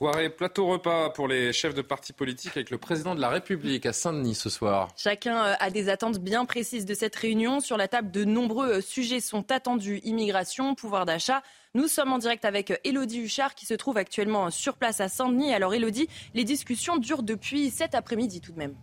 [0.00, 3.84] Soirée plateau repas pour les chefs de partis politiques avec le président de la République
[3.84, 4.88] à Saint-Denis ce soir.
[4.96, 7.60] Chacun euh, a des attentes bien précises de cette réunion.
[7.60, 10.00] Sur la table, de nombreux euh, sujets sont attendus.
[10.04, 11.42] Immigration, pouvoir d'achat.
[11.74, 15.52] Nous sommes en direct avec Elodie Huchard qui se trouve actuellement sur place à Saint-Denis.
[15.52, 18.74] Alors Elodie, les discussions durent depuis cet après-midi tout de même.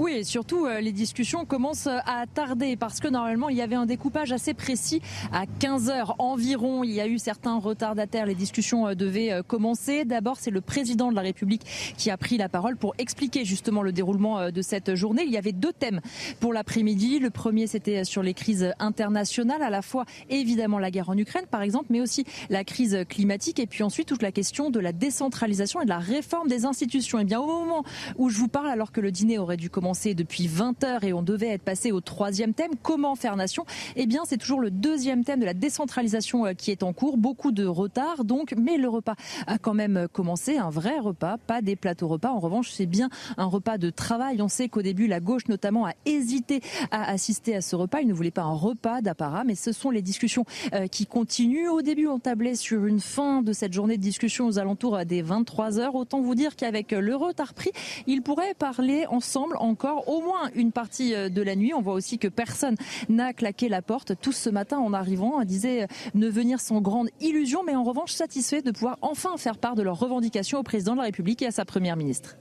[0.00, 3.74] Oui, et surtout, euh, les discussions commencent à tarder parce que normalement, il y avait
[3.74, 6.82] un découpage assez précis à 15 heures environ.
[6.84, 8.24] Il y a eu certains retardataires.
[8.24, 10.06] Les discussions euh, devaient euh, commencer.
[10.06, 11.66] D'abord, c'est le président de la République
[11.98, 15.24] qui a pris la parole pour expliquer justement le déroulement de cette journée.
[15.26, 16.00] Il y avait deux thèmes
[16.40, 17.18] pour l'après-midi.
[17.18, 21.44] Le premier, c'était sur les crises internationales, à la fois évidemment la guerre en Ukraine,
[21.50, 24.92] par exemple, mais aussi la crise climatique et puis ensuite toute la question de la
[24.92, 27.18] décentralisation et de la réforme des institutions.
[27.18, 27.84] Et eh bien, au moment
[28.16, 31.12] où je vous parle, alors que le dîner aurait dû commencer depuis 20 heures et
[31.12, 33.64] on devait être passé au troisième thème, comment faire nation
[33.96, 37.16] Eh bien, c'est toujours le deuxième thème de la décentralisation euh, qui est en cours.
[37.16, 39.14] Beaucoup de retard, donc, mais le repas
[39.46, 42.30] a quand même commencé, un vrai repas, pas des plateaux repas.
[42.30, 44.40] En revanche, c'est bien un repas de travail.
[44.40, 48.00] On sait qu'au début, la gauche notamment a hésité à assister à ce repas.
[48.00, 51.68] Il ne voulait pas un repas d'apparat, mais ce sont les discussions euh, qui continuent.
[51.68, 55.22] Au début, on tablait sur une fin de cette journée de discussion aux alentours des
[55.22, 55.96] 23 heures.
[55.96, 57.72] Autant vous dire qu'avec le retard pris,
[58.06, 61.72] ils pourraient parler ensemble en encore au moins une partie euh, de la nuit.
[61.74, 62.76] On voit aussi que personne
[63.08, 64.12] n'a claqué la porte.
[64.20, 68.12] Tous ce matin en arrivant disaient euh, ne venir sans grande illusion, mais en revanche
[68.12, 71.46] satisfaits de pouvoir enfin faire part de leurs revendications au président de la République et
[71.46, 72.36] à sa première ministre.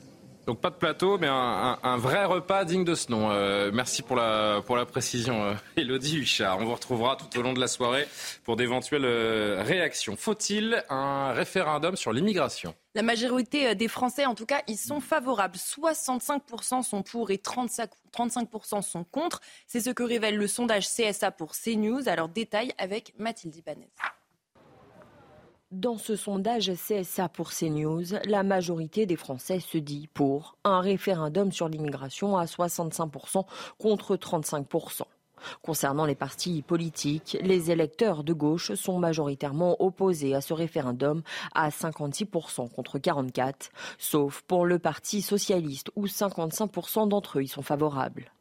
[0.49, 3.29] Donc pas de plateau, mais un, vrai repas digne de ce nom.
[3.29, 6.57] Euh, merci pour la, pour la précision, euh, Elodie Huchard.
[6.57, 8.07] On vous retrouvera tout au long de la soirée
[8.45, 10.15] pour d'éventuelles euh, réactions.
[10.15, 12.73] Faut-il un référendum sur l'immigration?
[12.95, 15.57] La majorité des Français, en tout cas, ils sont favorables.
[15.57, 18.49] 65% sont pour et 35%, 35
[18.81, 19.41] sont contre.
[19.67, 22.09] C'est ce que révèle le sondage CSA pour CNews.
[22.09, 23.91] Alors détail avec Mathilde Ibanez.
[25.71, 31.51] Dans ce sondage CSA pour CNews, la majorité des Français se dit pour un référendum
[31.51, 33.45] sur l'immigration à 65%
[33.77, 35.03] contre 35%.
[35.61, 41.21] Concernant les partis politiques, les électeurs de gauche sont majoritairement opposés à ce référendum
[41.53, 47.61] à 56% contre 44%, sauf pour le Parti socialiste où 55% d'entre eux y sont
[47.61, 48.31] favorables.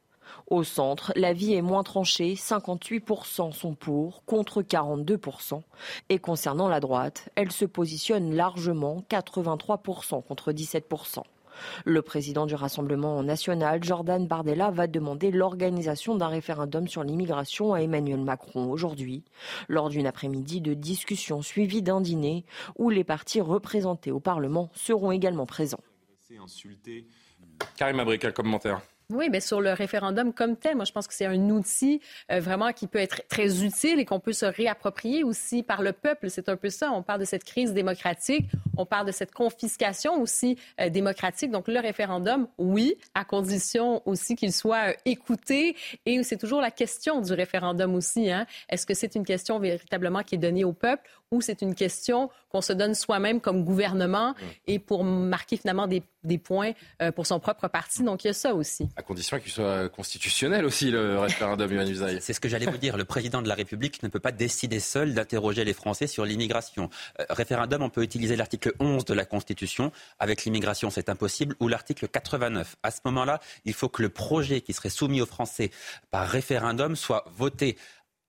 [0.49, 5.61] Au centre, la vie est moins tranchée, 58% sont pour, contre 42%.
[6.09, 11.21] Et concernant la droite, elle se positionne largement, 83% contre 17%.
[11.85, 17.81] Le président du Rassemblement national, Jordan Bardella, va demander l'organisation d'un référendum sur l'immigration à
[17.81, 19.23] Emmanuel Macron aujourd'hui,
[19.67, 22.43] lors d'une après-midi de discussion suivie d'un dîner
[22.75, 25.83] où les partis représentés au Parlement seront également présents.
[27.75, 28.81] Karim Abrik, un commentaire?
[29.11, 31.99] Oui, mais sur le référendum comme tel, moi je pense que c'est un outil
[32.31, 35.93] euh, vraiment qui peut être très utile et qu'on peut se réapproprier aussi par le
[35.93, 36.29] peuple.
[36.29, 36.91] C'est un peu ça.
[36.91, 38.45] On parle de cette crise démocratique,
[38.77, 41.49] on parle de cette confiscation aussi euh, démocratique.
[41.49, 45.75] Donc le référendum, oui, à condition aussi qu'il soit euh, écouté.
[46.05, 48.29] Et c'est toujours la question du référendum aussi.
[48.29, 48.45] Hein.
[48.69, 52.29] Est-ce que c'est une question véritablement qui est donnée au peuple ou c'est une question
[52.49, 54.33] qu'on se donne soi-même comme gouvernement
[54.65, 56.01] et pour marquer finalement des,
[56.39, 58.03] points euh, pour son propre parti.
[58.03, 58.89] Donc, il y a ça aussi.
[58.95, 61.69] À condition qu'il soit constitutionnel aussi, le référendum
[62.19, 62.97] C'est ce que j'allais vous dire.
[62.97, 66.89] Le président de la République ne peut pas décider seul d'interroger les Français sur l'immigration.
[67.19, 69.91] Euh, référendum, on peut utiliser l'article 11 de la Constitution.
[70.17, 71.55] Avec l'immigration, c'est impossible.
[71.59, 72.75] Ou l'article 89.
[72.81, 75.69] À ce moment-là, il faut que le projet qui serait soumis aux Français
[76.09, 77.77] par référendum soit voté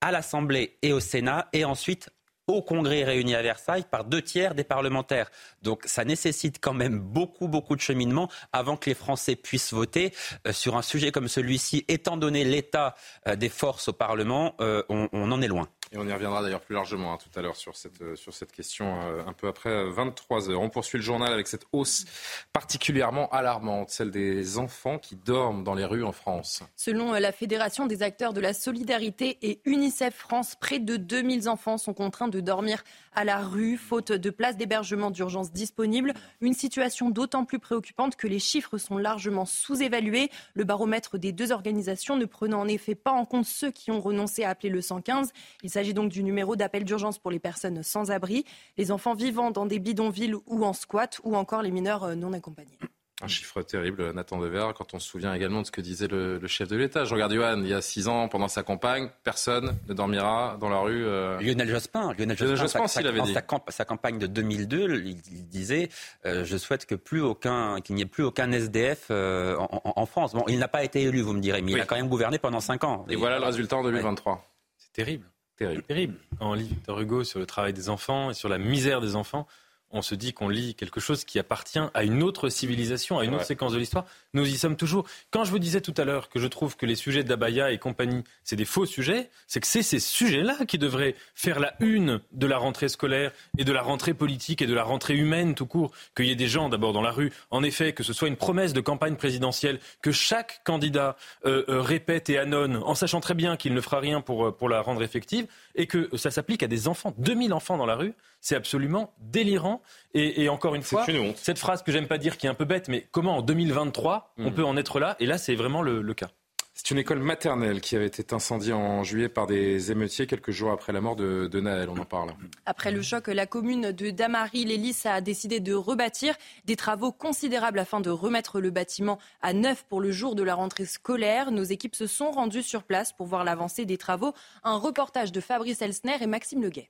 [0.01, 2.09] à l'Assemblée et au Sénat et ensuite
[2.51, 5.31] au Congrès réuni à Versailles par deux tiers des parlementaires.
[5.61, 10.13] Donc ça nécessite quand même beaucoup, beaucoup de cheminement avant que les Français puissent voter
[10.47, 11.85] euh, sur un sujet comme celui-ci.
[11.87, 12.95] Étant donné l'état
[13.27, 15.67] euh, des forces au Parlement, euh, on en est loin.
[15.93, 18.33] Et on y reviendra d'ailleurs plus largement hein, tout à l'heure sur cette, euh, sur
[18.33, 20.61] cette question euh, un peu après 23 euh, heures.
[20.61, 22.05] On poursuit le journal avec cette hausse
[22.53, 26.63] particulièrement alarmante, celle des enfants qui dorment dans les rues en France.
[26.77, 31.77] Selon la Fédération des acteurs de la solidarité et UNICEF France, près de 2000 enfants
[31.77, 36.13] sont contraints de dormir à la rue, faute de places d'hébergement d'urgence disponibles.
[36.39, 40.29] Une situation d'autant plus préoccupante que les chiffres sont largement sous-évalués.
[40.53, 43.99] Le baromètre des deux organisations ne prenant en effet pas en compte ceux qui ont
[43.99, 45.33] renoncé à appeler le 115.
[45.63, 48.45] Il s'agit donc du numéro d'appel d'urgence pour les personnes sans abri,
[48.77, 52.77] les enfants vivant dans des bidonvilles ou en squat ou encore les mineurs non accompagnés.
[53.23, 56.39] Un chiffre terrible, Nathan Dever, quand on se souvient également de ce que disait le,
[56.47, 57.03] chef de l'État.
[57.03, 60.69] Je regarde Johan, il y a six ans, pendant sa campagne, personne ne dormira dans
[60.69, 61.05] la rue.
[61.05, 61.39] Euh.
[61.39, 63.35] Lionel Jospin, Lionel Jospin, sa, avait dit.
[63.69, 65.15] Sa, campagne de 2002, il,
[65.47, 65.89] disait
[66.25, 70.33] euh, Je souhaite que plus aucun, qu'il n'y ait plus aucun SDF euh, en, France.
[70.33, 72.39] Bon, il n'a pas été élu, vous me direz, mais il a quand même gouverné
[72.39, 73.05] pendant cinq ans.
[73.09, 74.43] Et, voilà le résultat en 2023.
[74.77, 75.30] C'est terrible.
[75.65, 75.83] Terrible.
[75.83, 76.13] terrible.
[76.39, 79.47] Quand on Victor Hugo sur le travail des enfants et sur la misère des enfants,
[79.93, 83.35] on se dit qu'on lit quelque chose qui appartient à une autre civilisation, à une
[83.35, 84.05] autre séquence de l'histoire.
[84.33, 85.05] Nous y sommes toujours.
[85.31, 87.77] Quand je vous disais tout à l'heure que je trouve que les sujets d'Abaya et
[87.77, 92.21] compagnie, c'est des faux sujets, c'est que c'est ces sujets-là qui devraient faire la une
[92.31, 95.65] de la rentrée scolaire et de la rentrée politique et de la rentrée humaine tout
[95.65, 95.91] court.
[96.15, 98.37] Qu'il y ait des gens d'abord dans la rue, en effet, que ce soit une
[98.37, 103.33] promesse de campagne présidentielle, que chaque candidat euh, euh, répète et annonce, en sachant très
[103.33, 106.63] bien qu'il ne fera rien pour, euh, pour la rendre effective, et que ça s'applique
[106.63, 109.81] à des enfants, 2000 enfants dans la rue, c'est absolument délirant.
[110.13, 112.89] Et, encore une fois, cette phrase que j'aime pas dire qui est un peu bête,
[112.89, 114.53] mais comment en 2023 on hmm.
[114.53, 115.15] peut en être là?
[115.19, 116.29] Et là, c'est vraiment le, cas.
[116.73, 120.71] C'est une école maternelle qui avait été incendiée en juillet par des émeutiers quelques jours
[120.71, 121.89] après la mort de, de Naël.
[121.89, 122.33] On en parle.
[122.65, 128.01] Après le choc, la commune de Damary-Lélis a décidé de rebâtir des travaux considérables afin
[128.01, 131.51] de remettre le bâtiment à neuf pour le jour de la rentrée scolaire.
[131.51, 134.33] Nos équipes se sont rendues sur place pour voir l'avancée des travaux.
[134.63, 136.89] Un reportage de Fabrice Elsner et Maxime Leguet.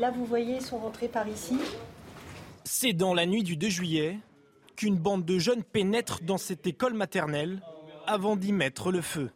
[0.00, 1.58] Là, vous voyez, ils sont rentrés par ici.
[2.64, 4.18] C'est dans la nuit du 2 juillet
[4.74, 7.60] qu'une bande de jeunes pénètre dans cette école maternelle
[8.06, 9.30] avant d'y mettre le feu.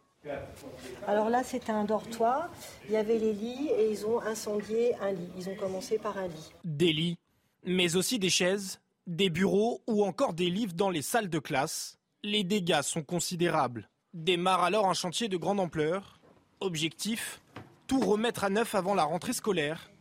[1.05, 2.49] Alors là, c'était un dortoir.
[2.87, 5.29] Il y avait les lits et ils ont incendié un lit.
[5.37, 6.51] Ils ont commencé par un lit.
[6.63, 7.19] Des lits,
[7.63, 11.99] mais aussi des chaises, des bureaux ou encore des livres dans les salles de classe.
[12.23, 13.87] Les dégâts sont considérables.
[14.15, 16.19] Démarre alors un chantier de grande ampleur.
[16.59, 17.39] Objectif
[17.85, 19.91] tout remettre à neuf avant la rentrée scolaire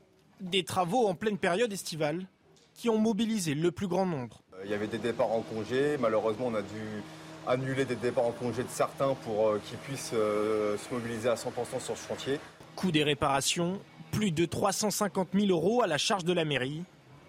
[0.44, 2.26] des travaux en pleine période estivale
[2.74, 4.42] qui ont mobilisé le plus grand nombre.
[4.64, 5.96] Il y avait des départs en congé.
[5.98, 7.02] Malheureusement, on a dû
[7.46, 11.35] annuler des départs en congé de certains pour euh, qu'ils puissent euh, se mobiliser à
[11.35, 12.40] 100% sur ce chantier.
[12.76, 13.80] Coût des réparations,
[14.11, 16.83] plus de 350 000 euros à la charge de la mairie.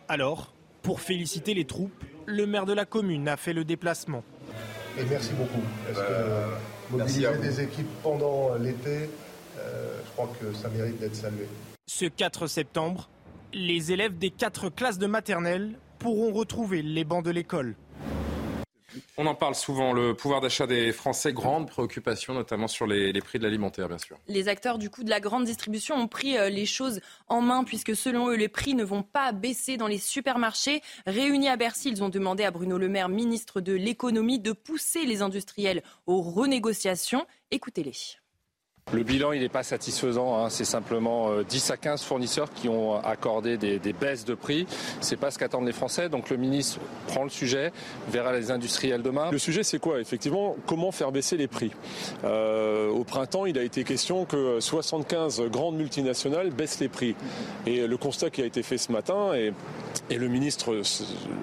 [0.07, 4.23] Alors, pour féliciter les troupes, le maire de la commune a fait le déplacement.
[4.97, 5.61] Et merci beaucoup.
[5.85, 6.47] Parce que euh,
[6.91, 9.09] mobiliser des équipes pendant l'été,
[9.57, 11.47] je crois que ça mérite d'être salué.
[11.87, 13.09] Ce 4 septembre,
[13.53, 17.75] les élèves des quatre classes de maternelle pourront retrouver les bancs de l'école.
[19.17, 23.37] On en parle souvent, le pouvoir d'achat des Français, grande préoccupation, notamment sur les, prix
[23.37, 24.17] de l'alimentaire, bien sûr.
[24.27, 27.63] Les acteurs du coup de la grande distribution ont pris euh, les choses en main,
[27.63, 30.81] puisque selon eux, les prix ne vont pas baisser dans les supermarchés.
[31.05, 35.05] Réunis à Bercy, ils ont demandé à Bruno Le Maire, ministre de l'économie, de pousser
[35.05, 37.25] les industriels aux renégociations.
[37.51, 38.17] Écoutez-les.
[38.93, 40.37] Le bilan, il n'est pas satisfaisant.
[40.37, 40.51] Hein.
[40.51, 44.67] C'est simplement 10 euh, à 15 fournisseurs qui ont accordé des, baisses de prix.
[45.01, 46.07] C'est pas ce qu'attendent les Français.
[46.07, 47.71] Donc le ministre prend le sujet,
[48.09, 49.31] verra les industriels demain.
[49.31, 49.99] Le sujet, c'est quoi?
[49.99, 51.71] Effectivement, comment faire baisser les prix?
[52.25, 57.15] Euh, Au printemps, il a été question que 75 grandes multinationales baissent les prix.
[57.65, 59.51] Et le constat qui a été fait ce matin, et,
[60.15, 60.79] le ministre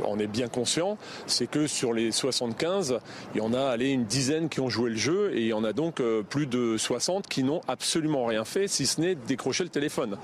[0.05, 3.01] en est bien conscient, c'est que sur les 75,
[3.35, 5.53] il y en a allé une dizaine qui ont joué le jeu et il y
[5.53, 9.15] en a donc euh, plus de 60 qui n'ont absolument rien fait, si ce n'est
[9.15, 10.19] décrocher le téléphone.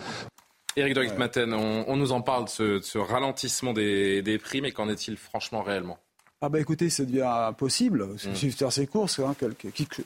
[0.76, 5.16] Éric de Maten, on, nous en parle de ce, ralentissement des, prix, mais qu'en est-il
[5.16, 5.98] franchement réellement?
[6.42, 8.06] Ah bah écoutez, ça devient impossible.
[8.24, 8.50] Mm.
[8.50, 9.34] Faire ses courses, hein,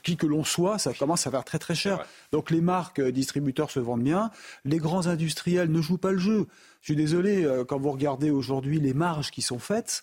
[0.02, 2.06] qui, que l'on soit, ça commence à faire très très cher.
[2.30, 4.30] Donc les marques euh, distributeurs se vendent bien,
[4.64, 6.46] les grands industriels ne jouent pas le jeu.
[6.80, 10.02] Je suis désolé, euh, quand vous regardez aujourd'hui les marges qui sont faites,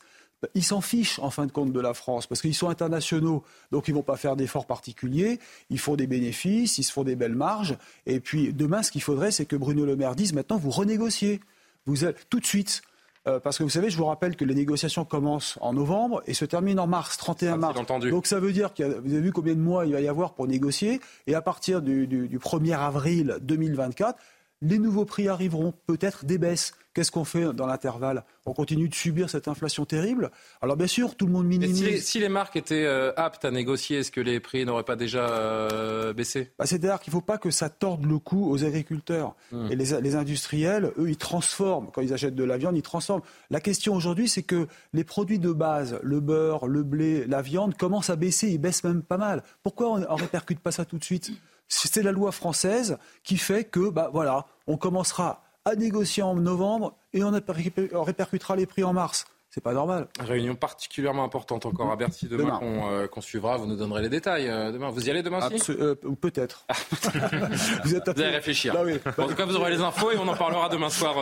[0.54, 3.88] ils s'en fichent en fin de compte de la France parce qu'ils sont internationaux, donc
[3.88, 5.39] ils vont pas faire d'efforts particuliers.
[5.69, 7.78] Ils font des bénéfices, ils se font des belles marges.
[8.06, 11.41] Et puis demain, ce qu'il faudrait, c'est que Bruno Le Maire dise maintenant vous renégociez,
[11.86, 11.97] vous
[12.30, 12.82] tout de suite.
[13.28, 16.34] Euh, parce que vous savez, je vous rappelle que les négociations commencent en novembre et
[16.34, 17.78] se terminent en mars, 31 mars.
[18.10, 20.34] Donc ça veut dire que vous avez vu combien de mois il va y avoir
[20.34, 21.02] pour négocier.
[21.28, 24.17] Et à partir du, du 1er avril 2024,
[24.62, 26.74] les nouveaux prix arriveront, peut-être des baisses.
[26.93, 28.26] Qu'est-ce qu'on fait dans l'intervalle?
[28.45, 30.32] On continue de subir cette inflation terrible?
[30.62, 32.04] Alors bien sûr, tout le monde minimise.
[32.04, 35.30] Si les, marques étaient euh, aptes à négocier, est-ce que les prix n'auraient pas déjà
[35.30, 36.52] euh, baissé?
[36.58, 39.36] Bah, C'est-à-dire qu'il ne faut pas que ça torde le cou aux agriculteurs.
[39.52, 39.72] Hmm.
[39.72, 41.89] Et les, industriels, eux, ils transforment.
[41.93, 43.22] Quand ils achètent de la viande, ils transforment.
[43.52, 47.78] La question aujourd'hui, c'est que les produits de base, le beurre, le blé, la viande,
[47.78, 48.50] commencent à baisser.
[48.50, 49.43] Ils baissent même pas mal.
[49.63, 51.32] Pourquoi on ne répercute pas ça tout de suite?
[51.69, 56.97] C'est la loi française qui fait que, bah, voilà, on commencera à négocier en novembre
[57.13, 59.25] et on répercutera les prix en mars.
[59.51, 60.08] C'est pas normal.
[60.19, 63.58] Réunion particulièrement importante encore à Bercy demain, euh, qu'on suivra.
[63.58, 64.91] Vous nous donnerez les détails euh, demain.
[64.91, 66.67] Vous y allez demain aussi euh, Peut-être.
[67.84, 68.75] vous, êtes allez réfléchir.
[68.75, 68.84] Bah
[69.17, 71.15] en tout cas, vous aurez les infos et on en parlera demain soir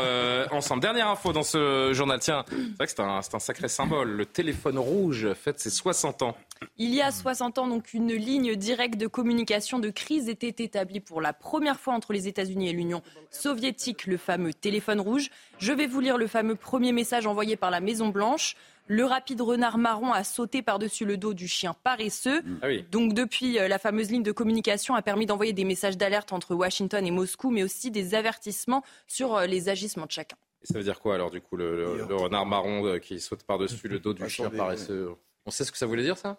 [0.52, 0.82] ensemble.
[0.82, 2.20] Dernière info dans ce journal.
[2.20, 4.10] Tiens, c'est vrai que c'est un, un, sacré symbole.
[4.10, 6.36] Le téléphone rouge fête ses 60 ans.
[6.78, 11.00] Il y a 60 ans, donc, une ligne directe de communication de crise était établie
[11.00, 15.30] pour la première fois entre les États-Unis et l'Union soviétique, le fameux téléphone rouge.
[15.60, 18.56] Je vais vous lire le fameux premier message envoyé par la Maison Blanche.
[18.90, 22.42] Le rapide renard marron a sauté par-dessus le dos du chien paresseux.
[22.62, 26.32] Ah Donc depuis, euh, la fameuse ligne de communication a permis d'envoyer des messages d'alerte
[26.32, 30.38] entre Washington et Moscou, mais aussi des avertissements sur euh, les agissements de chacun.
[30.62, 33.90] Et ça veut dire quoi alors du coup, le, renard marron euh, qui saute par-dessus
[33.90, 35.16] le dos du chien paresseux?
[35.46, 36.38] On sait ce que ça voulait dire ça?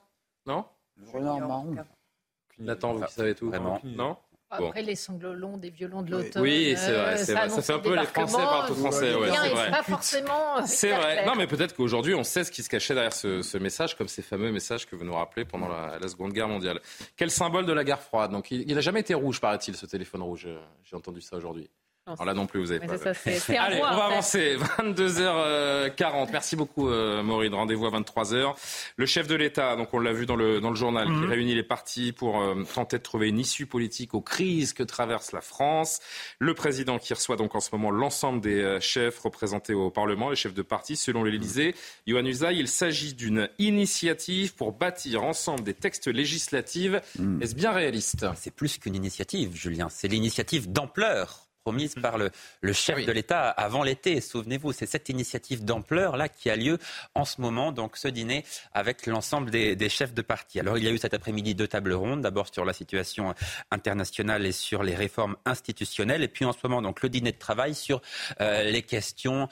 [0.48, 0.64] Non
[0.96, 1.76] Le renard marron.
[2.58, 3.48] Nathan, vous qui savez tout.
[3.48, 4.16] Vraiment Non
[4.50, 6.42] après les sanglots longs des violons de l'automne.
[6.42, 7.50] Oui, c'est vrai, euh, c'est vrai.
[7.50, 9.14] Ça fait un peu les Français partout français.
[9.14, 9.70] Ouais, c'est vrai.
[9.70, 10.66] Pas forcément.
[10.66, 11.26] C'est vrai.
[11.26, 14.22] Non, mais peut-être qu'aujourd'hui, on sait ce qui se cachait derrière ce, message, comme ces
[14.22, 16.80] fameux messages que vous nous rappelez pendant la, Seconde Guerre mondiale.
[17.16, 18.30] Quel symbole de la guerre froide?
[18.30, 20.48] Donc, il n'a jamais été rouge, paraît-il, ce téléphone rouge.
[20.84, 21.68] J'ai entendu ça aujourd'hui.
[22.12, 22.94] Alors là non plus, vous avez pas.
[22.94, 24.56] Allez, on va avancer.
[24.78, 26.28] 22h40.
[26.32, 27.54] Merci beaucoup, euh, Maureen.
[27.54, 28.54] Rendez-vous à 23h.
[28.96, 31.28] Le chef de l'État, donc on l'a vu dans le, dans le journal, qui mhm.
[31.28, 35.32] réunit les partis pour euh, tenter de trouver une issue politique aux crises que traverse
[35.32, 36.00] la France.
[36.38, 40.30] Le président qui reçoit donc en ce moment l'ensemble des euh, chefs représentés au Parlement,
[40.30, 41.74] les chefs de parti, selon l'Élysée.
[42.06, 46.92] Yohann Usaï, il s'agit d'une initiative pour bâtir ensemble des textes législatifs.
[47.18, 47.42] Mhm.
[47.42, 48.26] Est-ce bien réaliste?
[48.36, 49.88] C'est plus qu'une initiative, Julien.
[49.90, 52.30] C'est l'initiative d'ampleur promise par le,
[52.72, 54.22] chef de l'État avant l'été.
[54.22, 56.78] Souvenez-vous, c'est cette initiative d'ampleur-là qui a lieu
[57.14, 58.42] en ce moment, donc ce dîner
[58.72, 60.60] avec l'ensemble des, chefs de parti.
[60.60, 63.34] Alors il y a eu cet après-midi deux tables rondes, d'abord sur la situation
[63.70, 67.38] internationale et sur les réformes institutionnelles, et puis en ce moment donc le dîner de
[67.38, 68.00] travail sur
[68.40, 69.48] euh, les questions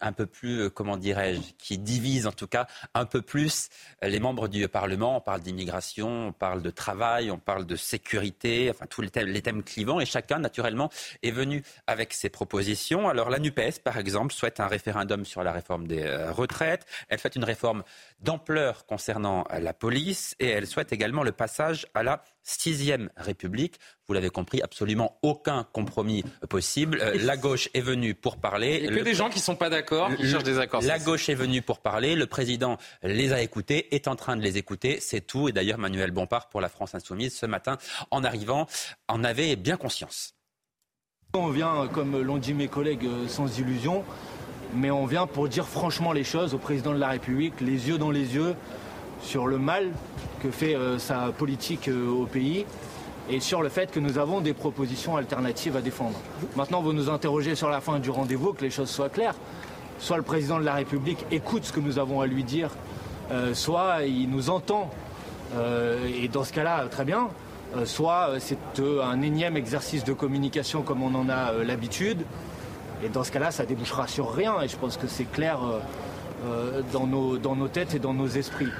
[0.00, 3.68] un peu plus, euh, comment dirais-je, qui divise en tout cas un peu plus
[4.02, 5.16] euh, les membres du Parlement.
[5.16, 9.28] On parle d'immigration, on parle de travail, on parle de sécurité, enfin tous les thèmes,
[9.28, 10.00] les thèmes clivants.
[10.00, 10.90] Et chacun, naturellement,
[11.22, 13.08] est venu avec ses propositions.
[13.08, 16.86] Alors la NUPES, par exemple, souhaite un référendum sur la réforme des euh, retraites.
[17.08, 17.82] Elle souhaite une réforme
[18.20, 23.80] d'ampleur concernant la police et elle souhaite également le passage à la sixième République.
[24.06, 26.98] Vous l'avez compris, absolument aucun compromis possible.
[27.00, 28.80] Euh, la gauche est venue pour parler.
[28.82, 30.82] Il y a que des gens qui ne sont pas d'accord, qui cherchent des accords.
[30.82, 32.14] La gauche est venue pour parler.
[32.14, 34.98] Le président les a écoutés, est en train de les écouter.
[35.00, 35.48] C'est tout.
[35.48, 37.78] Et d'ailleurs, Manuel Bompard pour la France Insoumise ce matin,
[38.10, 38.66] en arrivant,
[39.08, 40.34] en avait bien conscience.
[41.32, 44.04] On vient, comme l'ont dit mes collègues, euh, sans illusion,
[44.74, 47.98] mais on vient pour dire franchement les choses au président de la République, les yeux
[47.98, 48.54] dans les yeux,
[49.24, 49.90] sur le mal
[50.42, 52.66] que fait euh, sa politique euh, au pays
[53.30, 56.18] et sur le fait que nous avons des propositions alternatives à défendre.
[56.56, 59.34] Maintenant, vous nous interrogez sur la fin du rendez-vous, que les choses soient claires.
[59.98, 62.68] Soit le président de la République écoute ce que nous avons à lui dire,
[63.30, 64.90] euh, soit il nous entend,
[66.20, 67.28] et dans ce cas-là, très bien,
[67.84, 72.26] soit c'est un énième exercice de communication comme on en a l'habitude,
[73.04, 75.60] et dans ce cas-là, ça débouchera sur rien, et je pense que c'est clair
[76.92, 78.72] dans nos têtes et dans nos esprits.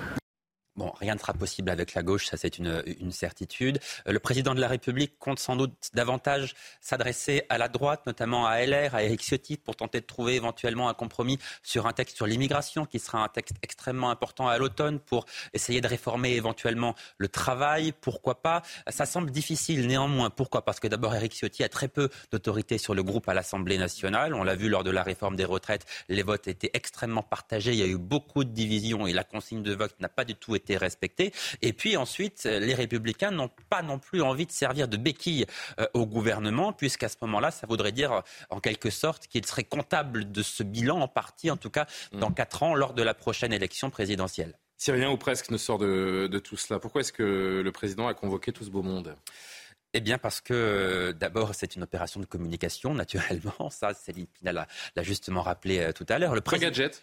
[0.76, 3.78] Bon, rien ne sera possible avec la gauche, ça c'est une, certitude.
[4.08, 8.44] Euh, le président de la République compte sans doute davantage s'adresser à la droite, notamment
[8.44, 12.16] à LR, à Eric Ciotti, pour tenter de trouver éventuellement un compromis sur un texte
[12.16, 16.96] sur l'immigration, qui sera un texte extrêmement important à l'automne, pour essayer de réformer éventuellement
[17.18, 17.92] le travail.
[18.00, 18.62] Pourquoi pas?
[18.88, 20.30] Ça semble difficile néanmoins.
[20.30, 20.64] Pourquoi?
[20.64, 24.34] Parce que d'abord, Eric Ciotti a très peu d'autorité sur le groupe à l'Assemblée nationale.
[24.34, 27.74] On l'a vu lors de la réforme des retraites, les votes étaient extrêmement partagés.
[27.74, 30.34] Il y a eu beaucoup de divisions et la consigne de vote n'a pas du
[30.34, 31.32] tout été été respecté.
[31.62, 35.46] Et puis ensuite, les républicains n'ont pas non plus envie de servir de béquille
[35.78, 40.32] euh, au gouvernement, puisqu'à ce moment-là, ça voudrait dire en quelque sorte qu'ils seraient comptables
[40.32, 42.34] de ce bilan, en partie en tout cas, dans mmh.
[42.34, 44.58] quatre ans, lors de la prochaine élection présidentielle.
[44.76, 48.14] Si rien ou presque ne sort de, tout cela, pourquoi est-ce que le président a
[48.14, 49.16] convoqué tout ce beau monde?
[49.92, 53.70] Eh bien, parce que d'abord, c'est une opération de communication, naturellement.
[53.70, 54.66] Ça, Céline Pina l'a
[55.02, 56.34] justement rappelé euh, tout à l'heure.
[56.34, 56.68] Le président...
[56.68, 57.02] gadget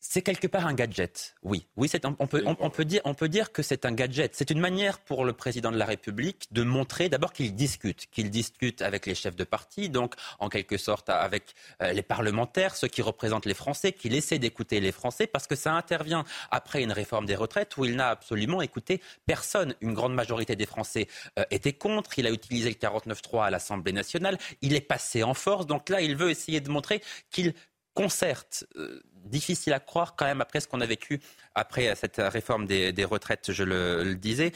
[0.00, 1.66] c'est quelque part un gadget, oui.
[1.76, 1.90] Oui,
[2.20, 4.34] on, peut, dire, que c'est un gadget.
[4.34, 8.30] C'est une manière pour le président de la République de montrer d'abord qu'il discute, qu'il
[8.30, 12.86] discute avec les chefs de parti, donc en quelque sorte avec euh, les parlementaires, ceux
[12.86, 16.92] qui représentent les Français, qu'il essaie d'écouter les Français, parce que ça intervient après une
[16.92, 19.74] réforme des retraites où il n'a absolument écouté personne.
[19.80, 22.18] Une grande majorité des Français euh, était contre.
[22.18, 24.38] Il a utilisé le 49.3 à l'Assemblée nationale.
[24.62, 25.66] Il est passé en force.
[25.66, 27.54] Donc là, il veut essayer de montrer qu'il
[27.98, 28.64] concerte.
[28.76, 31.20] Euh, difficile à croire quand même après ce qu'on a vécu
[31.56, 34.52] après cette réforme des, retraites, je le, disais.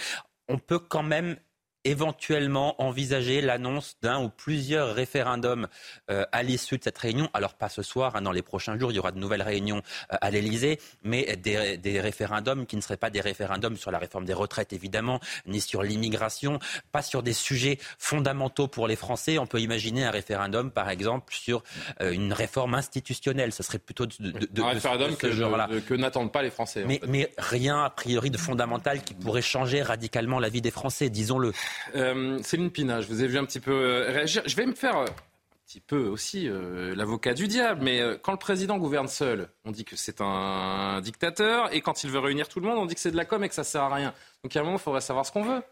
[0.49, 1.37] On peut quand même
[1.85, 5.67] éventuellement envisager l'annonce d'un ou plusieurs référendums
[6.11, 7.29] euh, à l'issue de cette réunion.
[7.35, 9.83] Alors pas ce soir, hein, dans les prochains jours, il y aura de nouvelles réunions
[10.13, 14.25] euh, à l'Elysée, mais des, référendums qui ne seraient pas des référendums sur la réforme
[14.25, 16.59] des retraites, évidemment, ni sur l'immigration,
[16.91, 19.39] pas sur des sujets fondamentaux pour les Français.
[19.39, 21.63] On peut imaginer un référendum, par exemple, sur
[22.01, 23.53] euh, une réforme institutionnelle.
[23.53, 25.69] Ce serait plutôt de, de, un référendum que, genre-là.
[25.87, 26.85] que n'attendent pas les Français.
[26.87, 31.11] Mais, mais rien, a priori, de fondamental qui pourrait changer radicalement la vie des Français,
[31.11, 31.53] disons-le.
[31.95, 34.43] Euh, Céline Pina, je vous ai vu un petit peu euh, réagir.
[34.47, 36.51] Je vais me faire euh, un petit peu aussi
[36.95, 41.73] l'avocat du diable, mais quand le président gouverne seul, on dit que c'est un dictateur,
[41.73, 43.43] et quand il veut réunir tout le monde, on dit que c'est de la com
[43.43, 44.13] et que ça sert à rien.
[44.45, 45.63] Donc à un moment, il faudrait savoir ce qu'on veut.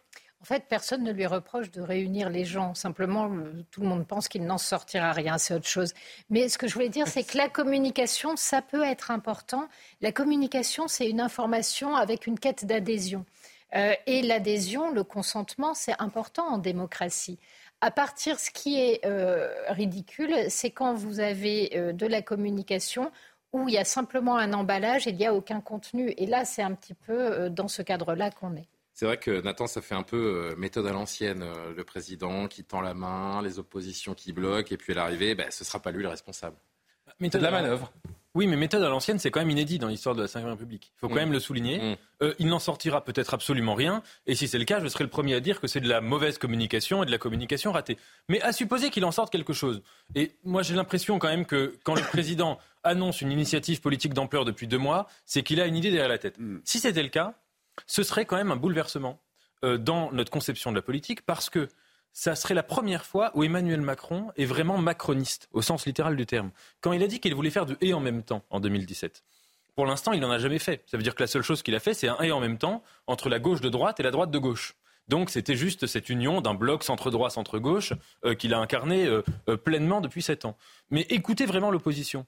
[0.40, 2.74] En fait, personne ne lui reproche de réunir les gens.
[2.74, 3.30] Simplement,
[3.70, 5.36] tout le monde pense qu'il n'en sortira rien.
[5.36, 5.92] C'est autre chose.
[6.30, 9.68] Mais ce que je voulais dire, c'est que la communication, ça peut être important.
[10.00, 13.26] La communication, c'est une information avec une quête d'adhésion.
[13.74, 17.38] Euh, et l'adhésion, le consentement, c'est important en démocratie.
[17.80, 23.10] À partir, ce qui est euh, ridicule, c'est quand vous avez euh, de la communication
[23.52, 26.12] où il y a simplement un emballage et il n'y a aucun contenu.
[26.18, 28.68] Et là, c'est un petit peu dans ce cadre-là qu'on est.
[28.94, 31.44] C'est vrai que Nathan, ça fait un peu méthode à l'ancienne,
[31.74, 35.50] le président qui tend la main, les oppositions qui bloquent, et puis à l'arrivée, ben,
[35.50, 36.56] ce ne sera pas lui le responsable.
[37.18, 37.92] Méthode de la manœuvre.
[38.36, 40.92] Oui, mais méthode à l'ancienne, c'est quand même inédit dans l'histoire de la Ve République.
[40.96, 41.18] Il faut quand mm.
[41.18, 41.78] même le souligner.
[41.78, 41.96] Mm.
[42.22, 44.02] Euh, il n'en sortira peut-être absolument rien.
[44.26, 46.00] Et si c'est le cas, je serai le premier à dire que c'est de la
[46.00, 47.98] mauvaise communication et de la communication ratée.
[48.28, 49.82] Mais à supposer qu'il en sorte quelque chose.
[50.14, 54.44] Et moi, j'ai l'impression quand même que quand le président annonce une initiative politique d'ampleur
[54.44, 56.38] depuis deux mois, c'est qu'il a une idée derrière la tête.
[56.38, 56.58] Mm.
[56.64, 57.34] Si c'était le cas,
[57.86, 59.20] ce serait quand même un bouleversement
[59.64, 61.68] euh, dans notre conception de la politique parce que
[62.12, 66.26] ça serait la première fois où Emmanuel Macron est vraiment macroniste, au sens littéral du
[66.26, 66.50] terme.
[66.80, 69.22] Quand il a dit qu'il voulait faire du et en même temps en 2017.
[69.74, 70.82] Pour l'instant, il n'en a jamais fait.
[70.86, 72.58] Ça veut dire que la seule chose qu'il a fait, c'est un et en même
[72.58, 74.74] temps entre la gauche de droite et la droite de gauche.
[75.08, 77.92] Donc c'était juste cette union d'un bloc centre-droit, centre-gauche
[78.24, 80.56] euh, qu'il a incarné euh, euh, pleinement depuis sept ans.
[80.90, 82.26] Mais écoutez vraiment l'opposition.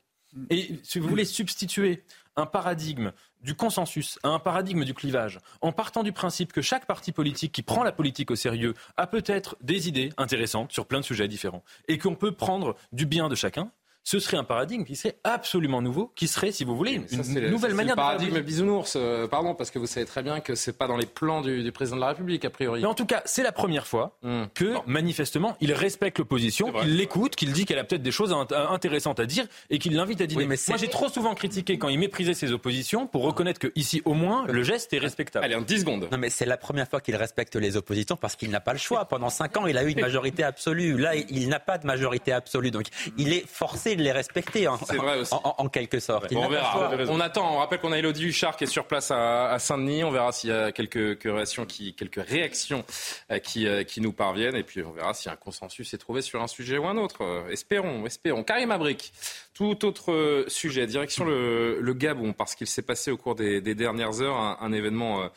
[0.50, 2.04] Et si vous voulez substituer
[2.36, 6.86] un paradigme du consensus à un paradigme du clivage, en partant du principe que chaque
[6.86, 11.00] parti politique qui prend la politique au sérieux a peut-être des idées intéressantes sur plein
[11.00, 13.70] de sujets différents, et qu'on peut prendre du bien de chacun,
[14.04, 17.74] ce serait un paradigme qui serait absolument nouveau, qui serait, si vous voulez, une, nouvelle
[17.74, 20.88] manière de paradigme bisounours, euh, pardon, parce que vous savez très bien que c'est pas
[20.88, 22.80] dans les plans du, président de la République a priori.
[22.80, 24.44] Mais en tout cas, c'est la première fois hmm.
[24.54, 29.20] que manifestement il respecte l'opposition, qu'il l'écoute, qu'il dit qu'elle a peut-être des choses intéressantes
[29.20, 30.46] à dire et qu'il l'invite à dîner.
[30.46, 34.02] mais Moi, j'ai trop souvent critiqué quand il méprisait ses oppositions pour reconnaître que ici,
[34.04, 35.44] au moins, le geste est respectable.
[35.44, 36.08] Allez, en 10 secondes.
[36.10, 38.78] Non, mais c'est la première fois qu'il respecte les oppositions parce qu'il n'a pas le
[38.78, 39.04] choix.
[39.04, 40.98] Pendant 5 ans, il a eu une majorité absolue.
[40.98, 42.86] Là, il n'a pas de majorité absolue, donc
[43.16, 44.68] il est forcé de les respecter.
[44.86, 45.34] C'est vrai aussi.
[45.34, 46.32] En, quelque sorte.
[46.34, 46.92] on verra.
[47.08, 47.54] On attend.
[47.54, 50.04] On rappelle qu'on a Elodie Huchard qui est sur place à, Saint-Denis.
[50.04, 52.84] On verra s'il y a quelques, réactions qui, quelques réactions
[53.30, 54.56] euh, qui, euh, qui nous parviennent.
[54.56, 57.22] Et puis on verra si un consensus est trouvé sur un sujet ou un autre.
[57.22, 58.44] Euh, espérons, espérons.
[58.44, 59.12] Karim Abrik,
[59.54, 60.86] tout autre sujet.
[60.86, 65.28] Direction le, Gabon, parce qu'il s'est passé au cours des, dernières heures un, événement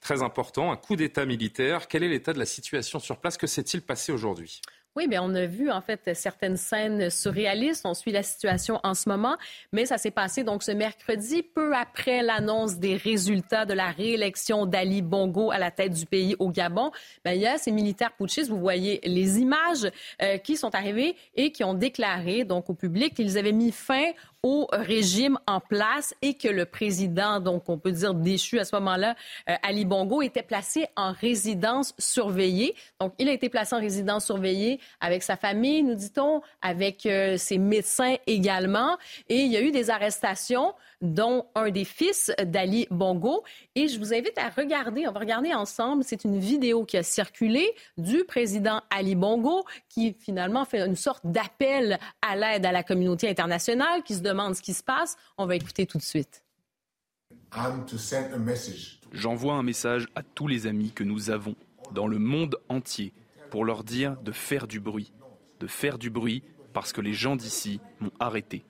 [0.00, 1.88] très important, un coup d'État militaire.
[1.88, 3.36] Quel est l'état de la situation sur place?
[3.36, 4.60] Que s'est-il passé aujourd'hui?
[4.96, 7.84] Oui, bien, on a vu en fait certaines scènes surréalistes.
[7.84, 9.36] On suit la situation en ce moment,
[9.70, 14.64] mais ça s'est passé donc ce mercredi, peu après l'annonce des résultats de la réélection
[14.64, 16.92] d'Ali Bongo à la tête du pays au Gabon.
[17.24, 19.86] Bien, il y a ces militaires putschistes, vous voyez les images
[20.22, 24.12] euh, qui sont arrivées et qui ont déclaré donc au public qu'ils avaient mis fin
[24.42, 28.76] au régime en place et que le président, donc on peut dire déchu à ce
[28.76, 29.16] moment-là,
[29.48, 32.74] euh, Ali Bongo, était placé en résidence surveillée.
[33.00, 37.36] Donc il a été placé en résidence surveillée avec sa famille, nous dit-on, avec euh,
[37.36, 38.96] ses médecins également.
[39.28, 43.44] Et il y a eu des arrestations dont un des fils d'Ali Bongo.
[43.74, 47.02] Et je vous invite à regarder, on va regarder ensemble, c'est une vidéo qui a
[47.02, 52.82] circulé du président Ali Bongo qui finalement fait une sorte d'appel à l'aide à la
[52.82, 54.20] communauté internationale qui se
[54.54, 55.16] ce qui se passe.
[55.38, 56.44] On va écouter tout de suite.
[59.12, 61.54] J'envoie un message à tous les amis que nous avons
[61.92, 63.12] dans le monde entier
[63.50, 65.12] pour leur dire de faire du bruit,
[65.60, 68.64] de faire du bruit parce que les gens d'ici m'ont arrêté.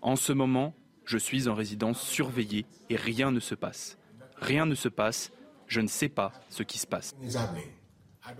[0.00, 0.74] En ce moment,
[1.04, 3.98] je suis en résidence surveillée et rien ne se passe.
[4.36, 5.32] Rien ne se passe,
[5.66, 7.14] je ne sais pas ce qui se passe.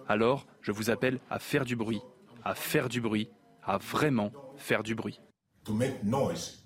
[0.07, 2.01] Alors, je vous appelle à faire du bruit,
[2.45, 3.31] à faire du bruit,
[3.63, 5.21] à vraiment faire du bruit.
[5.69, 6.57] to make noise.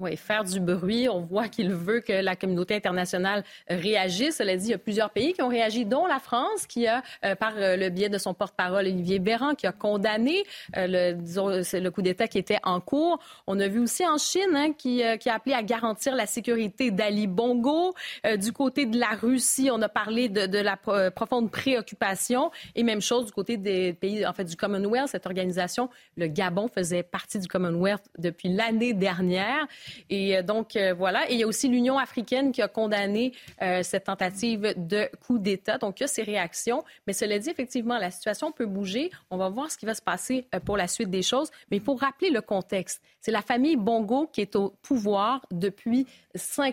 [0.00, 1.08] Oui, faire du bruit.
[1.08, 4.36] On voit qu'il veut que la communauté internationale réagisse.
[4.36, 7.02] Cela dit, il y a plusieurs pays qui ont réagi, dont la France, qui a,
[7.24, 10.44] euh, par euh, le biais de son porte-parole, Olivier Véran, qui a condamné
[10.76, 13.18] euh, le, coup d'État qui était en cours.
[13.48, 17.26] On a vu aussi en Chine hein, qui, a appelé à garantir la sécurité d'Ali
[17.26, 17.92] Bongo.
[18.36, 20.76] du côté de la Russie, on a parlé de la
[21.10, 22.52] profonde préoccupation.
[22.76, 25.90] Et même chose du côté des pays, en fait, du Commonwealth, cette organisation.
[26.16, 29.66] Le Gabon faisait partie du Commonwealth depuis l'année dernière.
[30.10, 31.28] Et euh, donc, euh, voilà.
[31.30, 33.32] Et il y a aussi l'Union africaine qui a condamné
[33.62, 35.78] euh, cette tentative de coup d'État.
[35.78, 36.84] Donc, il y a ces réactions.
[37.06, 39.10] Mais cela dit, effectivement, la situation peut bouger.
[39.30, 41.50] On va voir ce qui va se passer pour la suite des choses.
[41.70, 43.02] Mais il faut rappeler le contexte.
[43.20, 46.06] C'est la famille Bongo qui est au pouvoir depuis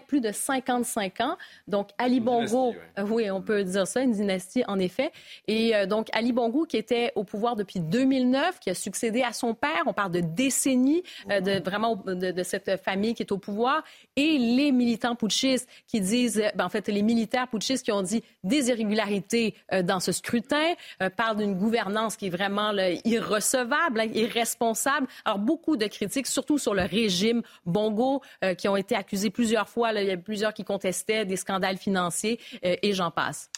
[0.08, 1.38] plus de 55 ans.
[1.68, 2.76] Donc, Ali Bongo,
[3.10, 5.12] oui, on peut dire ça, une dynastie en effet.
[5.48, 9.56] Et donc, Ali Bongo qui était au pouvoir depuis 2009, qui a succédé à son
[9.56, 9.84] père.
[9.88, 13.84] On parle de décennies de vraiment de, de cette famille qui est au pouvoir
[14.16, 18.24] et les militants putschistes qui disent, ben, en fait, les militaires putschistes qui ont dit
[18.44, 22.72] des irrégularités euh, dans ce scrutin, euh, parlent d'une gouvernance qui est vraiment
[23.04, 25.08] irrecevable, hein, irresponsable.
[25.26, 29.70] Alors, beaucoup de critiques, surtout sur le régime Bongo, euh, qui ont été accusés plusieurs
[29.70, 29.92] fois.
[29.94, 33.50] il y a plusieurs qui contestaient des scandales financiers et j'en passe.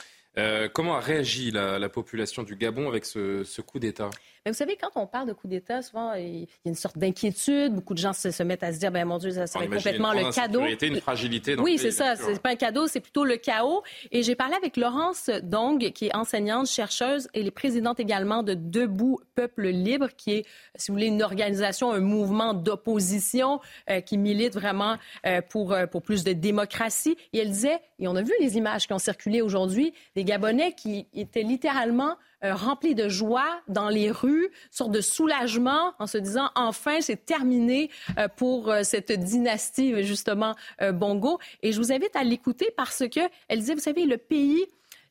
[0.73, 4.09] comment a réagi la, population du Gabon avec ce coup d'État?
[4.45, 7.73] Vous savez, quand on parle de coup d'État, souvent, il y a une sorte d'inquiétude.
[7.73, 10.31] Beaucoup de gens se, mettent à se dire, ben mon Dieu, ça serait complètement le
[10.33, 10.61] cadeau.
[10.65, 11.55] une fragilité.
[11.55, 12.15] oui, c'est ça.
[12.15, 13.83] C'est pas un cadeau, c'est plutôt le chaos.
[14.11, 18.53] Et j'ai parlé avec Laurence Dong, qui est enseignante, chercheuse, et les présidente également de
[18.53, 23.59] Debout Peuple Libre, qui est, si vous voulez, une organisation, un mouvement d'opposition
[23.89, 27.17] euh, qui milite vraiment euh, pour, euh, pour plus de démocratie.
[27.33, 30.73] Et elle disait, et on a vu les images qui ont circulé aujourd'hui, des Gabonais
[30.73, 36.19] qui étaient littéralement euh, rempli de joie dans les rues, sorte de soulagement en se
[36.19, 40.55] disant enfin c'est terminé euh, pour euh, cette dynastie justement
[40.93, 41.39] Bongo.
[41.63, 44.63] Et je vous invite à l'écouter parce que elle disait vous savez le pays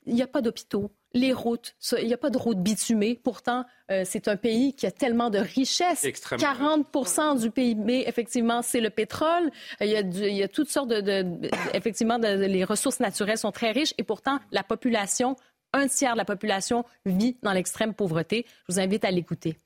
[0.09, 3.19] il n'y a pas d'hôpitaux, les routes, il n'y a pas de routes bitumées.
[3.25, 3.65] Pourtant,
[4.05, 6.05] c'est un pays qui a tellement de richesses.
[6.05, 9.51] 40% du PIB, effectivement, c'est le pétrole.
[9.81, 11.27] Il y, a il y a toutes sortes de,
[11.75, 15.35] effectivement, les ressources naturelles sont très riches et pourtant, la population
[15.77, 18.47] un tiers de la population vit dans l'extrême pauvreté.
[18.69, 19.57] Je vous invite à l'écouter.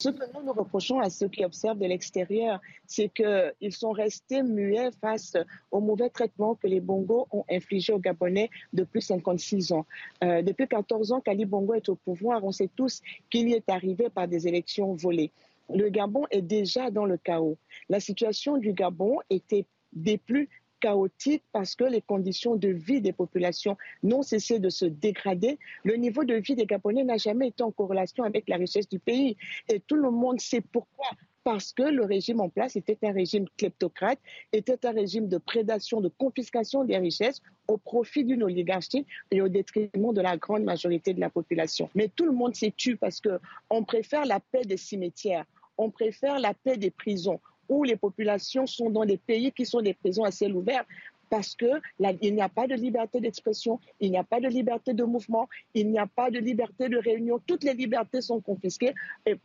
[0.00, 4.44] Ce que nous nous reprochons à ceux qui observent de l'extérieur, c'est qu'ils sont restés
[4.44, 5.36] muets face
[5.72, 9.86] au mauvais traitement que les Bongos ont infligé aux Gabonais depuis 56 ans.
[10.22, 13.68] Euh, depuis 14 ans qu'Ali Bongo est au pouvoir, on sait tous qu'il y est
[13.68, 15.32] arrivé par des élections volées.
[15.68, 17.58] Le Gabon est déjà dans le chaos.
[17.88, 20.48] La situation du Gabon était des plus
[20.80, 25.58] chaotique parce que les conditions de vie des populations n'ont cessé de se dégrader.
[25.84, 28.98] Le niveau de vie des Gabonais n'a jamais été en corrélation avec la richesse du
[28.98, 29.36] pays.
[29.68, 31.08] Et tout le monde sait pourquoi
[31.48, 34.18] parce que le régime en place était un régime kleptocrate,
[34.52, 39.48] était un régime de prédation, de confiscation des richesses au profit d'une oligarchie et au
[39.48, 41.88] détriment de la grande majorité de la population.
[41.94, 45.46] Mais tout le monde s'est tué parce qu'on préfère la paix des cimetières,
[45.78, 49.80] on préfère la paix des prisons, où les populations sont dans des pays qui sont
[49.80, 50.84] des prisons à ciel ouvert
[51.30, 55.04] parce qu'il n'y a pas de liberté d'expression, il n'y a pas de liberté de
[55.04, 57.40] mouvement, il n'y a pas de liberté de réunion.
[57.46, 58.94] Toutes les libertés sont confisquées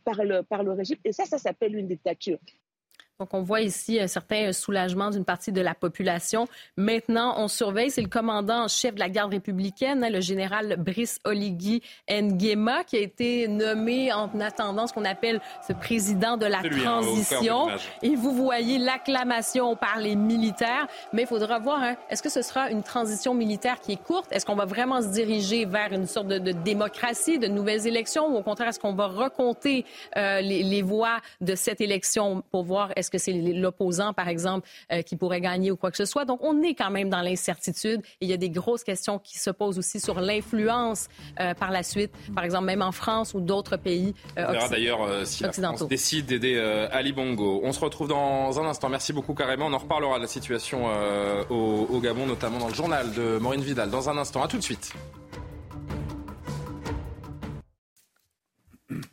[0.04, 0.98] par le, par le régime.
[1.04, 2.38] Et ça, ça s'appelle une dictature.
[3.20, 6.48] Donc, on voit ici un certain soulagement d'une partie de la population.
[6.76, 10.74] Maintenant, on surveille, c'est le commandant en chef de la garde républicaine, hein, le général
[10.78, 16.46] Brice Oligui Nguema, qui a été nommé en attendant ce qu'on appelle ce président de
[16.46, 17.68] la hein, transition.
[18.02, 20.88] Et vous voyez l'acclamation par les militaires.
[21.12, 24.32] Mais il faudra voir, hein, est-ce que ce sera une transition militaire qui est courte?
[24.32, 28.26] Est-ce qu'on va vraiment se diriger vers une sorte de, démocratie, de nouvelles élections?
[28.26, 29.84] Ou au contraire, est-ce qu'on va recompter
[30.16, 34.66] euh, les, les, voix de cette élection pour voir est-ce que c'est l'opposant, par exemple,
[34.92, 36.24] euh, qui pourrait gagner ou quoi que ce soit?
[36.24, 38.00] Donc, on est quand même dans l'incertitude.
[38.20, 41.08] Il y a des grosses questions qui se posent aussi sur l'influence
[41.40, 44.68] euh, par la suite, par exemple, même en France ou d'autres pays euh, On verra
[44.68, 46.58] d'ailleurs si la France décide d'aider
[46.92, 47.60] Ali Bongo.
[47.62, 48.88] On se retrouve dans un instant.
[48.88, 49.66] Merci beaucoup, carrément.
[49.66, 50.86] On en reparlera de la situation
[51.50, 53.90] au, au Gabon, notamment dans le journal de Maureen Vidal.
[53.90, 54.42] Dans un instant.
[54.42, 54.92] À tout de suite.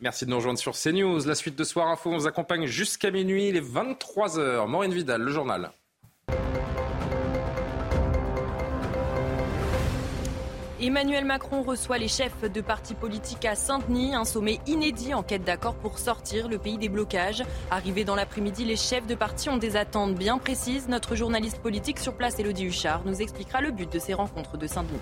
[0.00, 1.26] Merci de nous rejoindre sur CNews.
[1.26, 4.66] La suite de Soir Info, on vous accompagne jusqu'à minuit, les 23h.
[4.66, 5.72] Maureen Vidal, le journal.
[10.84, 15.44] Emmanuel Macron reçoit les chefs de partis politiques à Saint-Denis, un sommet inédit en quête
[15.44, 17.44] d'accord pour sortir le pays des blocages.
[17.70, 20.88] Arrivé dans l'après-midi, les chefs de partis ont des attentes bien précises.
[20.88, 24.66] Notre journaliste politique sur place, Elodie Huchard, nous expliquera le but de ces rencontres de
[24.66, 24.98] Saint-Denis.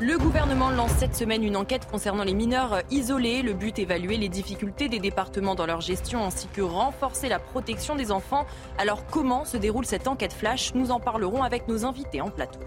[0.00, 3.42] Le gouvernement lance cette semaine une enquête concernant les mineurs isolés.
[3.42, 7.94] Le but évaluer les difficultés des départements dans leur gestion ainsi que renforcer la protection
[7.94, 8.44] des enfants.
[8.76, 10.74] Alors comment se déroule cette enquête flash?
[10.74, 12.58] Nous en parlerons avec nos invités en plateau.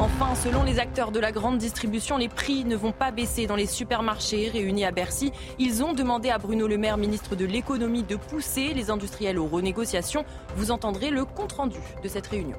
[0.00, 3.54] Enfin, selon les acteurs de la grande distribution, les prix ne vont pas baisser dans
[3.54, 5.30] les supermarchés réunis à Bercy.
[5.60, 9.46] Ils ont demandé à Bruno Le Maire, ministre de l'économie, de pousser les industriels aux
[9.46, 10.24] renégociations.
[10.56, 12.56] Vous entendrez le compte-rendu de cette réunion.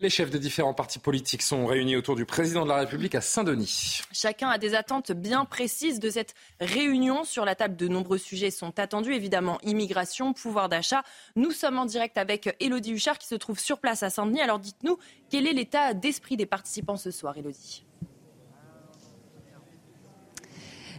[0.00, 3.20] Les chefs des différents partis politiques sont réunis autour du président de la République à
[3.20, 4.02] Saint-Denis.
[4.12, 7.24] Chacun a des attentes bien précises de cette réunion.
[7.24, 11.02] Sur la table, de nombreux sujets sont attendus, évidemment immigration, pouvoir d'achat.
[11.34, 14.40] Nous sommes en direct avec Elodie Huchard qui se trouve sur place à Saint-Denis.
[14.40, 14.98] Alors dites-nous,
[15.30, 17.84] quel est l'état d'esprit des participants ce soir, Elodie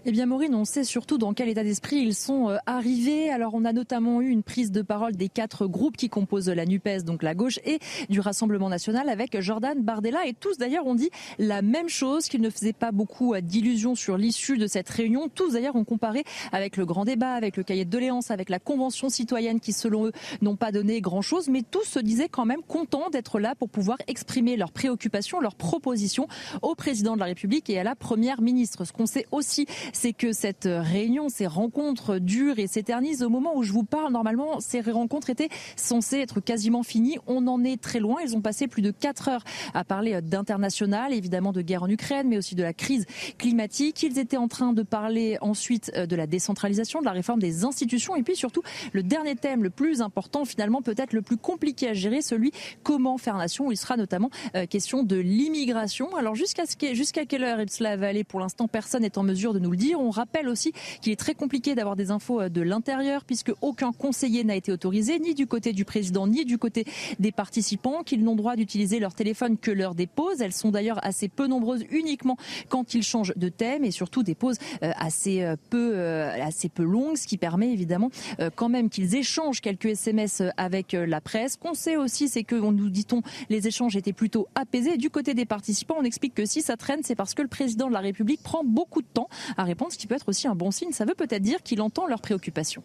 [0.05, 3.29] Eh bien, Maureen, on sait surtout dans quel état d'esprit ils sont euh, arrivés.
[3.29, 6.65] Alors, on a notamment eu une prise de parole des quatre groupes qui composent la
[6.65, 10.25] NUPES, donc la gauche, et du Rassemblement national avec Jordan Bardella.
[10.25, 13.93] Et tous, d'ailleurs, ont dit la même chose, qu'ils ne faisaient pas beaucoup euh, d'illusions
[13.93, 15.27] sur l'issue de cette réunion.
[15.27, 16.23] Tous, d'ailleurs, ont comparé
[16.53, 20.05] avec le grand débat, avec le cahier de doléances, avec la convention citoyenne qui, selon
[20.05, 21.49] eux, n'ont pas donné grand-chose.
[21.49, 25.55] Mais tous se disaient quand même contents d'être là pour pouvoir exprimer leurs préoccupations, leurs
[25.55, 26.27] propositions
[26.61, 28.85] au président de la République et à la première ministre.
[28.85, 33.23] Ce qu'on sait aussi, c'est que cette réunion, ces rencontres durent et s'éternisent.
[33.23, 37.17] Au moment où je vous parle, normalement, ces rencontres étaient censées être quasiment finies.
[37.27, 38.17] On en est très loin.
[38.23, 42.27] Ils ont passé plus de quatre heures à parler d'international, évidemment de guerre en Ukraine,
[42.27, 43.05] mais aussi de la crise
[43.37, 44.03] climatique.
[44.03, 48.15] Ils étaient en train de parler ensuite de la décentralisation, de la réforme des institutions
[48.15, 48.61] et puis surtout
[48.93, 52.51] le dernier thème, le plus important, finalement peut-être le plus compliqué à gérer, celui
[52.83, 56.15] comment faire nation, il sera notamment euh, question de l'immigration.
[56.15, 56.63] Alors jusqu'à
[56.93, 59.77] jusqu'à quelle heure cela va aller pour l'instant, personne n'est en mesure de nous le
[59.95, 63.91] On rappelle aussi qu'il est très compliqué d'avoir des infos euh, de l'intérieur puisque aucun
[63.91, 66.85] conseiller n'a été autorisé, ni du côté du président, ni du côté
[67.19, 70.41] des participants, qu'ils n'ont droit d'utiliser leur téléphone que lors des pauses.
[70.41, 72.37] Elles sont d'ailleurs assez peu nombreuses uniquement
[72.69, 77.17] quand ils changent de thème et surtout des pauses euh, assez peu, assez peu longues,
[77.17, 78.09] ce qui permet évidemment
[78.55, 81.55] quand même qu'ils échangent quelques SMS avec la presse.
[81.55, 84.97] Qu'on sait aussi, c'est que, nous dit-on, les échanges étaient plutôt apaisés.
[84.97, 87.87] Du côté des participants, on explique que si ça traîne, c'est parce que le président
[87.87, 90.55] de la République prend beaucoup de temps à répondre, ce qui peut être aussi un
[90.55, 90.91] bon signe.
[90.91, 92.83] Ça veut peut-être dire qu'il entend leurs préoccupations.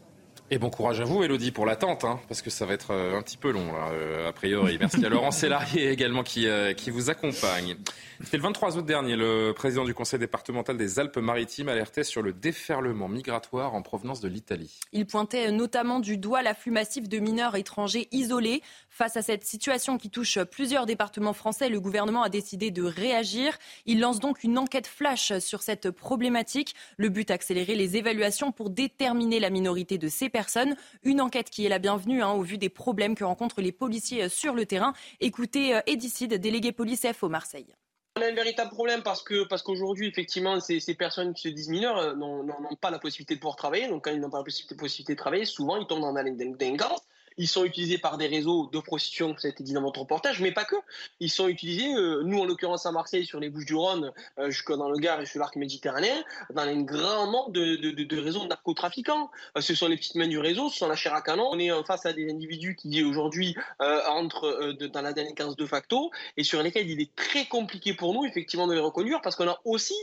[0.50, 3.16] Et bon courage à vous, Elodie, pour l'attente, hein, parce que ça va être euh,
[3.16, 4.76] un petit peu long, euh, a priori.
[4.78, 7.76] Merci à Laurent Sélarié également qui, euh, qui vous accompagne.
[8.22, 12.34] C'était le 23 août dernier, le président du conseil départemental des Alpes-Maritimes alertait sur le
[12.34, 14.78] déferlement migratoire en provenance de l'Italie.
[14.92, 18.62] Il pointait notamment du doigt l'afflux massif de mineurs étrangers isolés.
[18.90, 23.58] Face à cette situation qui touche plusieurs départements français, le gouvernement a décidé de réagir.
[23.86, 26.74] Il lance donc une enquête flash sur cette problématique.
[26.98, 30.74] Le but, accélérer les évaluations pour déterminer la minorité de ces personnes.
[31.04, 34.28] Une enquête qui est la bienvenue hein, au vu des problèmes que rencontrent les policiers
[34.28, 34.92] sur le terrain.
[35.20, 37.72] Écoutez Edicide, délégué police FO Marseille.
[38.16, 42.14] On a un véritable problème parce qu'aujourd'hui, effectivement, ces, personnes qui se disent mineurs euh,
[42.14, 42.46] n'ont
[42.80, 43.88] pas la possibilité de pouvoir travailler.
[43.88, 46.22] Donc, quand ils n'ont pas la possibilité, possibilité, de travailler, souvent, ils tombent dans la
[46.22, 47.00] délinquance.
[47.36, 50.40] Ils sont utilisés par des réseaux de prostitution, ça a été dit dans votre reportage,
[50.40, 50.76] mais pas que.
[51.20, 54.88] Ils sont utilisés, euh, nous en l'occurrence à Marseille, sur les Bouches-du-Rhône, euh, jusque dans
[54.88, 59.30] le Gard et sur l'arc méditerranéen, dans un grand nombre de, réseaux de narcotrafiquants.
[59.56, 61.48] Euh, ce sont les petites mains du réseau, ce sont la chair à canon.
[61.50, 65.66] On est face à des individus qui aujourd'hui euh, entrent euh, dans la délinquance de
[65.66, 69.36] facto et sur lesquels il est très compliqué pour nous effectivement de les reconduire parce
[69.36, 69.94] qu'on a aussi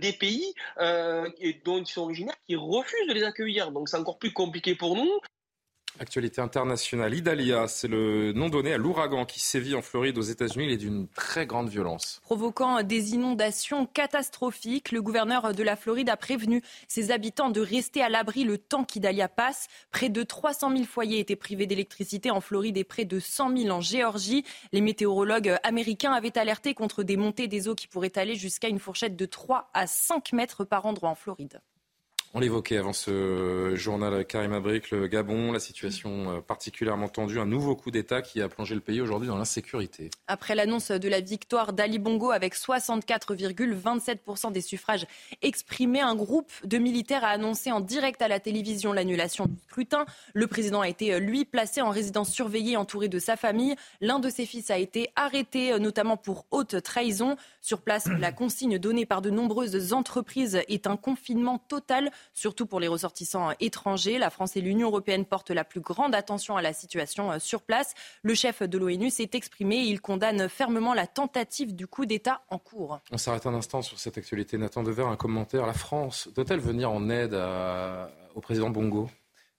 [0.00, 0.54] des pays
[1.64, 3.70] dont ils sont originaires qui refusent de les accueillir.
[3.72, 5.10] Donc c'est encore plus compliqué pour nous.
[6.00, 10.64] Actualité internationale, Idalia, c'est le nom donné à l'ouragan qui sévit en Floride aux États-Unis.
[10.64, 12.20] Il est d'une très grande violence.
[12.22, 18.00] Provoquant des inondations catastrophiques, le gouverneur de la Floride a prévenu ses habitants de rester
[18.00, 19.68] à l'abri le temps qu'Idalia passe.
[19.90, 23.68] Près de 300 000 foyers étaient privés d'électricité en Floride et près de 100 000
[23.68, 24.42] en Géorgie.
[24.72, 28.78] Les météorologues américains avaient alerté contre des montées des eaux qui pourraient aller jusqu'à une
[28.78, 31.60] fourchette de 3 à 5 mètres par endroit en Floride.
[32.32, 37.46] On l'évoquait avant ce journal Karim Abrik, le Gabon, la situation euh, particulièrement tendue, un
[37.46, 40.10] nouveau coup d'État qui a plongé le pays aujourd'hui dans l'insécurité.
[40.28, 45.08] Après l'annonce de la victoire d'Ali Bongo avec 64,27% des suffrages
[45.42, 50.04] exprimés, un groupe de militaires a annoncé en direct à la télévision l'annulation du scrutin.
[50.32, 53.74] Le président a été, lui, placé en résidence surveillée entouré de sa famille.
[54.00, 57.34] L'un de ses fils a été arrêté, notamment pour haute trahison.
[57.60, 62.80] Sur place, la consigne donnée par de nombreuses entreprises est un confinement total surtout pour
[62.80, 64.18] les ressortissants étrangers.
[64.18, 67.62] La France et l'Union européenne portent la plus grande attention à la situation euh, sur
[67.62, 67.94] place.
[68.22, 72.42] Le chef de l'ONU s'est exprimé et il condamne fermement la tentative du coup d'État
[72.48, 73.00] en cours.
[73.10, 74.58] On s'arrête un instant sur cette actualité.
[74.58, 75.66] Nathan Dever, un commentaire.
[75.66, 77.34] La France doit-elle venir en aide
[78.34, 79.08] au président Bongo?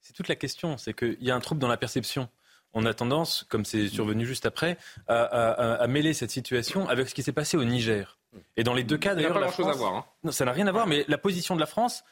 [0.02, 0.78] C'est toute la question.
[0.78, 2.28] C'est qu'il y a un trouble dans la perception.
[2.74, 7.24] on a tendance, comme c'est survenu juste après, à, mêler cette situation avec ce qui
[7.24, 8.18] s'est passé au Niger.
[8.56, 9.68] Et dans les deux cas, d'ailleurs, la France...
[9.68, 9.96] à voir.
[9.96, 10.06] Hein.
[10.24, 12.04] Non, ça n'a rien à voir, mais la position de la France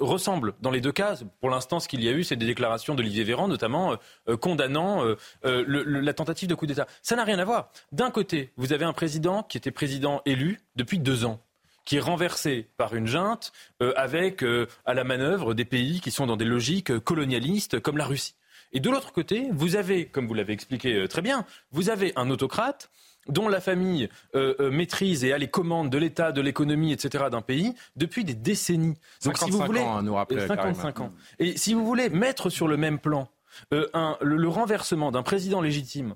[0.00, 1.18] ressemble dans les deux cas.
[1.40, 3.96] Pour l'instant, ce qu'il y a eu, c'est des déclarations d'Olivier Véran, notamment euh,
[4.28, 6.86] euh, condamnant euh, la tentative de coup d'État.
[7.02, 7.70] Ça n'a rien à voir.
[7.92, 11.40] D'un côté, vous avez un président qui était président élu depuis deux ans
[11.84, 13.52] qui est renversé par une junte
[13.96, 14.44] avec
[14.84, 18.36] à la manœuvre des pays qui sont dans des logiques colonialistes comme la Russie.
[18.72, 22.30] Et de l'autre côté, vous avez, comme vous l'avez expliqué très bien, vous avez un
[22.30, 22.88] autocrate
[23.28, 27.24] dont la famille euh, euh, maîtrise et a les commandes de l'État, de l'économie, etc.
[27.30, 28.96] d'un pays depuis des décennies.
[29.24, 31.12] Donc, si vous voulez, ans, à nous rappeler, 55 ans.
[31.38, 33.28] Et si vous voulez mettre sur le même plan
[33.72, 36.14] euh, un, le, renversement d'un président légitime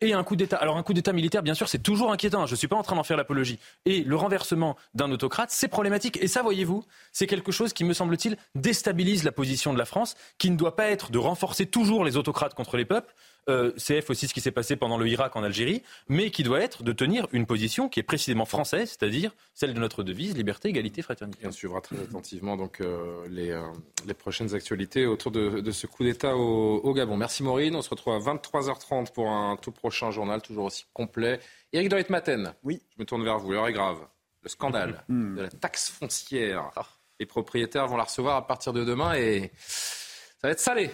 [0.00, 0.56] et un coup d'État.
[0.56, 2.46] Alors un coup d'État militaire, bien sûr, c'est toujours inquiétant.
[2.46, 3.58] Je ne suis pas en train d'en faire l'apologie.
[3.86, 6.18] Et le renversement d'un autocrate, c'est problématique.
[6.20, 10.14] Et ça, voyez-vous, c'est quelque chose qui, me semble-t-il, déstabilise la position de la France,
[10.38, 13.14] qui ne doit pas être de renforcer toujours les autocrates contre les peuples,
[13.48, 16.60] euh, CF aussi ce qui s'est passé pendant le Irak en Algérie, mais qui doit
[16.60, 20.68] être de tenir une position qui est précisément française, c'est-à-dire celle de notre devise liberté,
[20.68, 21.46] égalité, fraternité.
[21.46, 23.62] On suivra très attentivement donc euh, les, euh,
[24.06, 27.16] les, prochaines actualités autour de, de ce coup d'État au, au, Gabon.
[27.16, 27.74] Merci Maureen.
[27.76, 31.40] On se retrouve à 23h30 pour un tout prochain journal, toujours aussi complet.
[31.72, 32.54] Eric Dorit Maten.
[32.64, 32.82] Oui.
[32.96, 33.52] Je me tourne vers vous.
[33.52, 33.98] L'heure est grave.
[34.42, 35.36] Le scandale hmm.
[35.36, 36.70] de la taxe foncière.
[36.76, 36.86] Ah.
[37.20, 40.90] Les propriétaires vont la recevoir à partir de demain et ça va être salé.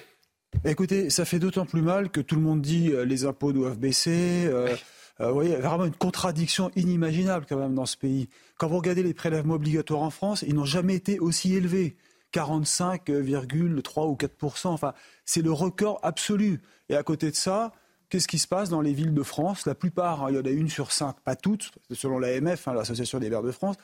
[0.65, 3.79] Écoutez, ça fait d'autant plus mal que tout le monde dit euh, les impôts doivent
[3.79, 4.45] baisser.
[4.47, 4.77] Euh,
[5.21, 8.29] euh, vous voyez, vraiment une contradiction inimaginable quand même dans ce pays.
[8.59, 11.97] Quand vous regardez les prélèvements obligatoires en France, ils n'ont jamais été aussi élevés.
[12.33, 14.95] 45,3 ou 4% Enfin,
[15.25, 16.61] c'est le record absolu.
[16.89, 17.73] Et à côté de ça,
[18.09, 19.67] qu'est-ce qui se passe dans les villes de France?
[19.67, 22.75] La plupart, hein, il y en a une sur cinq, pas toutes, selon l'AMF, hein,
[22.75, 23.77] l'Association des maires de France,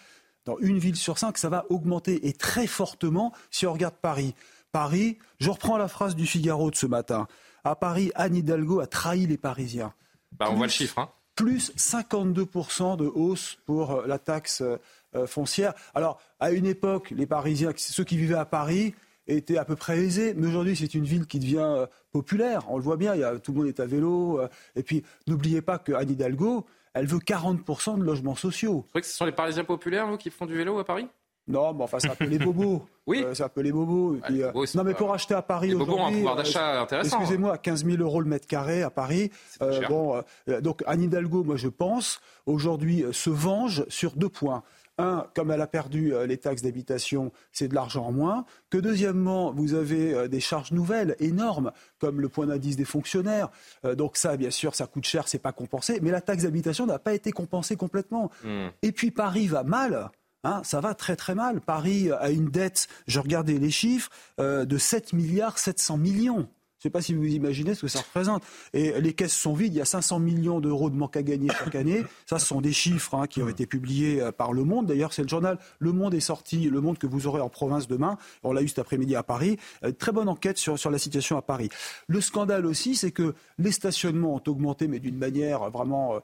[0.46, 4.34] dans une ville sur cinq, ça va augmenter et très fortement si on regarde Paris.
[4.72, 7.26] Paris, je reprends la phrase du Figaro de ce matin.
[7.64, 9.92] À Paris, Anne Hidalgo a trahi les Parisiens.
[10.32, 10.98] Bah, on voit le chiffre.
[10.98, 11.10] Hein.
[11.34, 15.72] Plus 52% de hausse pour euh, la taxe euh, foncière.
[15.94, 18.94] Alors, à une époque, les Parisiens, ceux qui vivaient à Paris,
[19.26, 22.64] étaient à peu près aisés, mais aujourd'hui, c'est une ville qui devient euh, populaire.
[22.70, 24.40] On le voit bien, tout le monde est à vélo.
[24.74, 28.72] et puis, n'oubliez pas que Anne Hidalgo, elle veut 40% de logements sociaux.
[28.72, 31.08] Vous croyez que ce sont les Parisiens populaires, vous, qui font du vélo à Paris?
[31.49, 32.82] Non, mais enfin, c'est un peu les bobos.
[33.07, 33.24] oui.
[33.32, 34.18] c'est un peu les bobos.
[34.30, 35.94] Euh, non, mais pour acheter à Paris aujourd'hui.
[35.94, 37.18] Les bobos ont un pouvoir d'achat euh, intéressant.
[37.18, 39.30] Excusez-moi, 15 000 euros le mètre carré à Paris.
[39.62, 40.22] Euh, bon,
[40.61, 44.62] donc Anne Hidalgo, moi je pense, aujourd'hui se venge sur deux points.
[45.01, 48.44] Un, comme elle a perdu les taxes d'habitation, c'est de l'argent en moins.
[48.68, 51.70] Que deuxièmement, vous avez des charges nouvelles, énormes,
[52.01, 53.49] comme le point d'indice des fonctionnaires.
[53.94, 56.01] donc ça, bien sûr, ça coûte cher, c'est pas compensé.
[56.03, 58.32] Mais la taxe d'habitation n'a pas été compensée complètement.
[58.42, 58.70] Hmm.
[58.82, 60.11] Et puis Paris va mal.
[60.45, 61.61] Hein, ça va très très mal.
[61.61, 66.49] Paris a une dette, je regardais les chiffres, euh, de 7 milliards 700 millions.
[66.78, 68.45] Je ne sais pas si vous imaginez ce que ça représente.
[68.72, 69.74] Et les caisses sont vides.
[69.74, 72.05] Il y a 500 millions d'euros de manque à gagner chaque année.
[72.24, 74.86] Ça, ce sont des chiffres hein, qui ont été publiés euh, par Le Monde.
[74.86, 77.89] D'ailleurs, c'est le journal Le Monde est sorti, Le Monde que vous aurez en province
[77.89, 78.16] demain.
[78.45, 79.59] On l'a eu cet après-midi à Paris.
[79.82, 81.68] Euh, très bonne enquête sur, sur la situation à Paris.
[82.07, 86.20] Le scandale aussi, c'est que les stationnements ont augmenté, mais d'une manière vraiment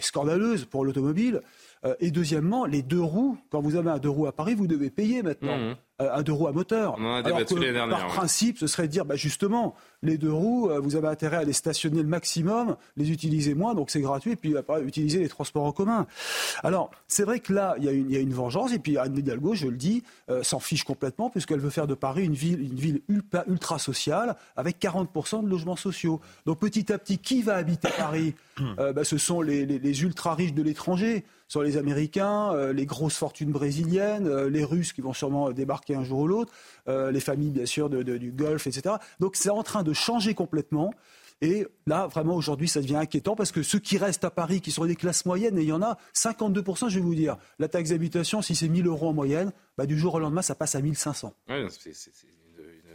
[0.00, 1.42] scandaleuse pour l'automobile.
[1.84, 4.66] Euh, et deuxièmement, les deux roues, quand vous avez un deux roues à Paris, vous
[4.66, 5.58] devez payer maintenant.
[5.58, 5.76] Mmh.
[6.02, 6.96] Euh, un deux roues à moteur.
[6.98, 10.70] On a Alors que, par principe, ce serait de dire, bah, justement, les deux roues,
[10.70, 14.32] euh, vous avez intérêt à les stationner le maximum, les utiliser moins, donc c'est gratuit,
[14.32, 16.06] et puis utiliser les transports en commun.
[16.62, 19.68] Alors, c'est vrai que là, il y, a une, vengeance, et puis Anne Hidalgo, je
[19.68, 20.02] le dis,
[20.42, 24.36] s'en fiche complètement, puisqu'elle veut faire de Paris une ville, une ville ultra, ultra sociale,
[24.56, 26.20] avec 40% de logements sociaux.
[26.46, 28.34] Donc petit à petit, qui va habiter Paris
[28.78, 33.18] bah, Ce sont les, les ultra riches de l'étranger sur les Américains, euh, les grosses
[33.18, 36.52] fortunes brésiliennes, euh, les Russes qui vont sûrement débarquer un jour ou l'autre,
[36.88, 38.96] euh, les familles bien sûr du Golfe, etc.
[39.20, 40.92] Donc c'est en train de changer complètement.
[41.42, 44.70] Et là, vraiment, aujourd'hui, ça devient inquiétant parce que ceux qui restent à Paris, qui
[44.70, 47.36] sont des classes moyennes, et il y en a 52%, je vais vous dire.
[47.58, 50.54] La taxe d'habitation, si c'est 1000 euros en moyenne, bah, du jour au lendemain, ça
[50.54, 51.34] passe à 1500.
[51.48, 51.92] Oui, c'est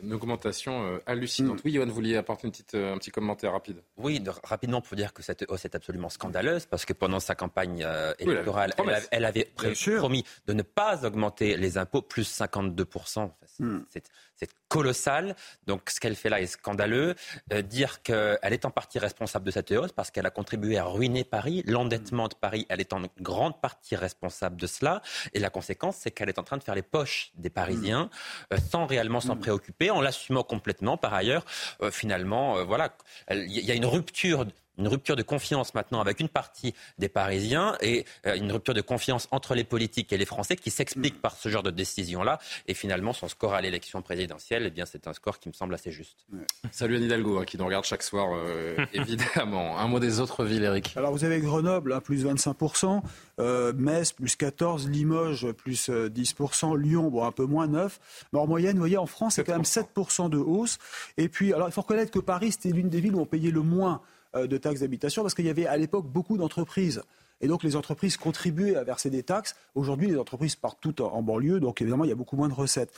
[0.03, 1.57] une augmentation euh, hallucinante.
[1.57, 1.61] Mm.
[1.65, 4.95] Oui, Johan, vous vouliez apporter une petite, euh, un petit commentaire rapide Oui, rapidement pour
[4.95, 8.73] dire que cette hausse est absolument scandaleuse parce que pendant sa campagne euh, électorale,
[9.11, 9.51] elle, avait
[9.97, 13.31] promis de ne pas augmenter les impôts, plus 52%.
[13.59, 13.79] Mm.
[13.89, 15.35] C'est c'est colossal.
[15.65, 17.15] Donc ce qu'elle fait là est scandaleux.
[17.53, 20.85] Euh, dire qu'elle est en partie responsable de cette hausse parce qu'elle a contribué à
[20.85, 21.63] ruiner Paris.
[21.65, 25.01] L'endettement de Paris, elle est en grande partie responsable de cela.
[25.33, 28.09] Et la conséquence, c'est qu'elle est en train de faire les poches des Parisiens
[28.53, 30.97] euh, sans réellement s'en préoccuper, en l'assumant complètement.
[30.97, 31.45] Par ailleurs,
[31.81, 32.95] euh, finalement, voilà,
[33.29, 34.45] il y a une rupture
[34.77, 38.81] une rupture de confiance maintenant avec une partie des Parisiens et euh, une rupture de
[38.81, 42.39] confiance entre les politiques et les Français qui s'explique par ce genre de décision-là.
[42.67, 45.73] Et finalement, son score à l'élection présidentielle, eh bien, c'est un score qui me semble
[45.73, 46.25] assez juste.
[46.71, 49.77] Salut Anne Hidalgo, hein, qui nous regarde chaque soir, euh, évidemment.
[49.77, 50.93] Un mot des autres villes, Eric.
[50.95, 53.01] Alors, vous avez Grenoble, hein, plus 25%,
[53.39, 57.91] euh, Metz, plus 14%, Limoges, plus 10%, Lyon, bon, un peu moins 9%.
[58.33, 60.77] Mais en moyenne, vous voyez, en France, c'est quand même 7% de hausse.
[61.17, 63.51] Et puis, alors, il faut reconnaître que Paris, c'était l'une des villes où on payait
[63.51, 64.01] le moins
[64.45, 67.01] de taxes d'habitation parce qu'il y avait à l'époque beaucoup d'entreprises.
[67.41, 69.55] Et donc les entreprises contribuaient à verser des taxes.
[69.75, 72.53] Aujourd'hui, les entreprises partent toutes en banlieue, donc évidemment, il y a beaucoup moins de
[72.53, 72.91] recettes.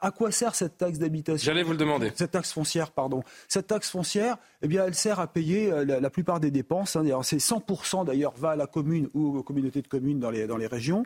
[0.00, 1.46] À quoi sert cette taxe d'habitation?
[1.46, 2.12] J'allais vous le demander.
[2.14, 3.22] Cette taxe foncière, pardon.
[3.48, 6.96] Cette taxe foncière, eh bien, elle sert à payer euh, la, plupart des dépenses.
[6.96, 7.04] Hein.
[7.22, 10.58] C'est 100% d'ailleurs va à la commune ou aux communautés de communes dans les, dans
[10.58, 11.04] les régions.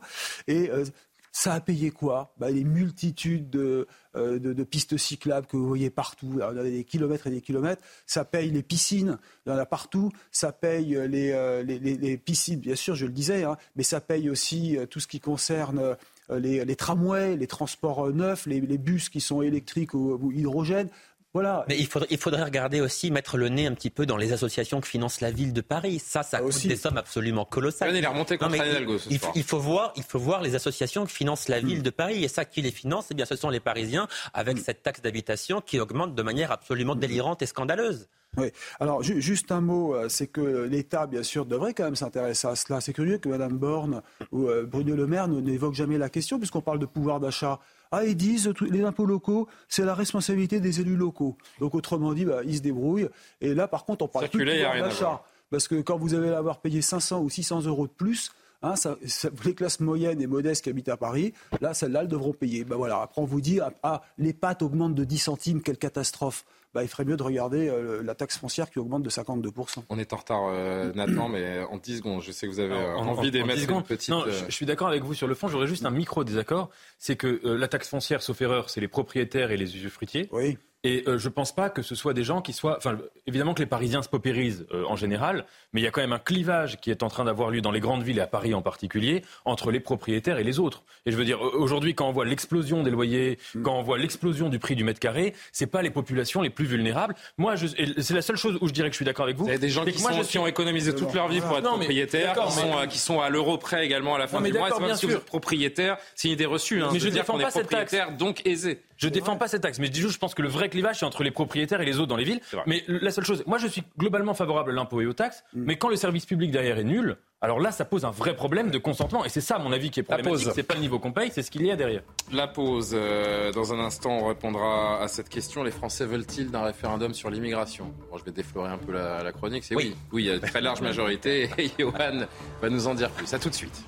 [0.48, 0.84] Et euh,
[1.32, 2.32] ça a payé quoi?
[2.38, 6.62] Bah, Les multitudes de, euh, de, pistes cyclables que vous voyez partout, il y a
[6.62, 7.82] des kilomètres et des kilomètres.
[8.06, 10.10] Ça paye les piscines, il y en a partout.
[10.32, 14.00] Ça paye euh, euh, les, les, piscines, bien sûr, je le disais, hein, mais ça
[14.00, 15.96] paye aussi tout ce qui concerne
[16.30, 20.88] les, les, tramways, les transports neufs, les, bus qui sont électriques ou, ou hydrogène.
[21.34, 24.32] Mais il faudrait, il faudrait, regarder aussi, mettre le nez un petit peu dans les
[24.32, 25.98] associations qui financent la ville de Paris.
[25.98, 27.94] Ça, ça coûte des sommes absolument colossales.
[27.94, 31.60] Il, remonté contre il, il, faut voir, il faut voir les associations qui financent la
[31.60, 32.24] ville de Paris.
[32.24, 35.60] Et ça, qui les finance Eh bien, ce sont les Parisiens avec cette taxe d'habitation
[35.60, 38.08] qui augmente de manière absolument délirante et scandaleuse.
[38.36, 38.50] Oui.
[38.78, 42.56] Alors, juste un mot, euh, c'est que l'État, bien sûr, devrait quand même s'intéresser à
[42.56, 42.80] cela.
[42.80, 44.02] C'est curieux que Mme Borne
[44.32, 47.58] ou euh, Bruno Le Maire n'évoquent jamais la question, puisqu'on parle de pouvoir d'achat.
[47.91, 51.36] Ah, ils disent les impôts locaux, c'est la responsabilité des élus locaux.
[51.61, 53.09] Donc, autrement dit, bah, ils se débrouillent.
[53.41, 55.22] Et là, par contre, on parle plus de pouvoir d'achat.
[55.51, 58.32] Parce que quand vous allez avoir payé 500 ou 600 euros de plus,
[58.62, 58.74] Hein,
[59.44, 62.64] les classes moyennes et modestes qui habitent à Paris, là, celles-là, elles devront payer.
[62.64, 63.02] Ben voilà.
[63.02, 66.44] Après, on vous dit, ah, ah, les pâtes augmentent de 10 centimes, quelle catastrophe.
[66.74, 69.84] Bah, il ferait mieux de regarder euh, la taxe foncière qui augmente de 52%.
[69.88, 72.74] On est en retard, euh, Nathan, mais en 10 secondes, je sais que vous avez
[72.74, 74.11] euh, envie d'émettre une petite...
[74.11, 76.68] Non, je, suis d'accord avec vous sur le fond, j'aurais juste un micro-désaccord.
[76.98, 80.28] C'est que la taxe foncière, sauf erreur, c'est les propriétaires et les usufruitiers.
[80.30, 80.59] Oui.
[80.84, 82.76] Et euh, je ne pense pas que ce soit des gens qui soient.
[82.76, 86.00] Enfin, évidemment que les Parisiens se paupérisent euh, en général, mais il y a quand
[86.00, 88.28] même un clivage qui est en train d'avoir lieu dans les grandes villes et à
[88.28, 90.84] Paris en particulier entre les propriétaires et les autres.
[91.04, 93.62] Et je veux dire, aujourd'hui, quand on voit l'explosion des loyers, mm.
[93.62, 96.66] quand on voit l'explosion du prix du mètre carré, c'est pas les populations les plus
[96.66, 97.16] vulnérables.
[97.38, 99.46] Moi, c'est la seule chose où je dirais que je suis d'accord avec vous.
[99.46, 102.52] Il y a des gens qui, ont économisé toute leur vie pour être propriétaires, qui,
[102.52, 104.68] sont, qui sont à l'euro près également à la fin du mois.
[104.70, 106.82] C'est même si vous êtes propriétaire, c'est une idée reçue.
[106.82, 107.96] Hein, mais je ne défends pas cette taxe.
[108.16, 108.80] donc aisé.
[108.99, 110.99] Je défends pas cette taxe, mais je dis juste, je pense que le vrai clivage,
[110.99, 112.40] c'est entre les propriétaires et les autres dans les villes.
[112.66, 115.62] Mais la seule chose, moi je suis globalement favorable à l'impôt et aux taxes, mm.
[115.64, 118.70] mais quand le service public derrière est nul, alors là, ça pose un vrai problème
[118.70, 119.24] de consentement.
[119.24, 120.49] Et c'est ça, à mon avis, qui est problématique.
[120.53, 122.03] C'est pas le niveau qu'on paye, c'est ce qu'il y a derrière.
[122.32, 122.90] La pause.
[122.94, 125.62] Euh, dans un instant, on répondra à cette question.
[125.62, 127.94] Les Français veulent-ils d'un référendum sur l'immigration?
[128.11, 129.62] Bon, Je vais déflorer un peu la, chronique.
[129.62, 129.94] C'est oui.
[130.12, 130.24] oui.
[130.24, 131.49] il y a une très large majorité.
[131.59, 132.26] Et Johan
[132.61, 133.32] va nous en dire plus.
[133.32, 133.84] À tout de suite.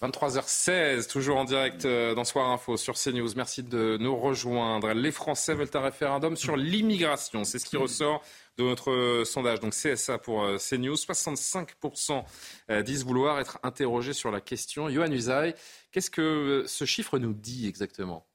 [0.00, 3.30] 23h16, toujours en direct euh, dans Soir Info sur CNews.
[3.34, 4.92] Merci de nous rejoindre.
[4.92, 7.42] Les Français veulent un référendum sur l'immigration.
[7.42, 8.22] C'est ce qui ressort
[8.58, 9.58] de notre euh, sondage.
[9.58, 10.94] Donc CSA pour euh, CNews.
[10.94, 12.22] 65%
[12.84, 14.88] disent vouloir être interrogés sur la question.
[14.88, 15.56] Johan Usaï,
[15.90, 18.27] qu'est-ce que ce chiffre nous dit exactement?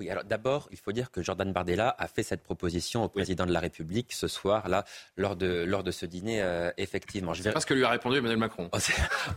[0.00, 3.46] Oui, alors d'abord, il faut dire que Jordan Bardella a fait cette proposition au président
[3.46, 4.84] de la République ce soir, là,
[5.16, 7.32] lors de, lors de ce dîner, euh, effectivement.
[7.32, 7.52] Je vais...
[7.58, 8.68] ce que lui a répondu Emmanuel Macron.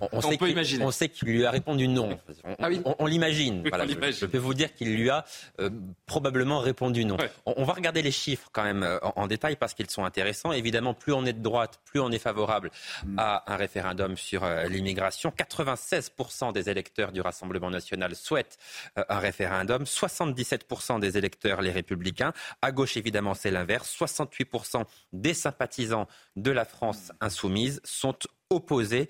[0.02, 0.84] on, on, sait peut imaginer.
[0.84, 2.18] On sait qu'il lui a répondu non.
[2.44, 2.82] On, ah oui.
[2.86, 3.64] on, l'imagine.
[3.66, 5.26] je, peux vous dire qu'il lui a
[5.60, 5.70] euh,
[6.08, 7.18] probablement répondu non.
[7.46, 10.54] On, va regarder les chiffres quand même euh, en, détail parce qu'ils sont intéressants.
[10.54, 12.72] Évidemment, plus on est de droite, plus on est favorable
[13.06, 13.20] mm.
[13.20, 15.32] à un référendum sur l'immigration.
[15.38, 18.58] 96% des électeurs du Rassemblement national souhaitent
[18.96, 19.86] un référendum.
[19.86, 22.34] 70 77% des électeurs, les républicains.
[22.62, 23.96] À gauche, évidemment, c'est l'inverse.
[23.98, 24.84] 68%
[25.14, 28.18] des sympathisants de la France insoumise sont
[28.50, 29.10] opposés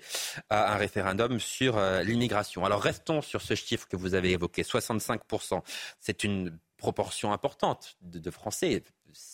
[0.50, 2.64] à un référendum sur euh, l'immigration.
[2.64, 5.62] Alors restons sur ce chiffre que vous avez évoqué, 65%.
[6.00, 8.82] C'est une proportion importante de, Français,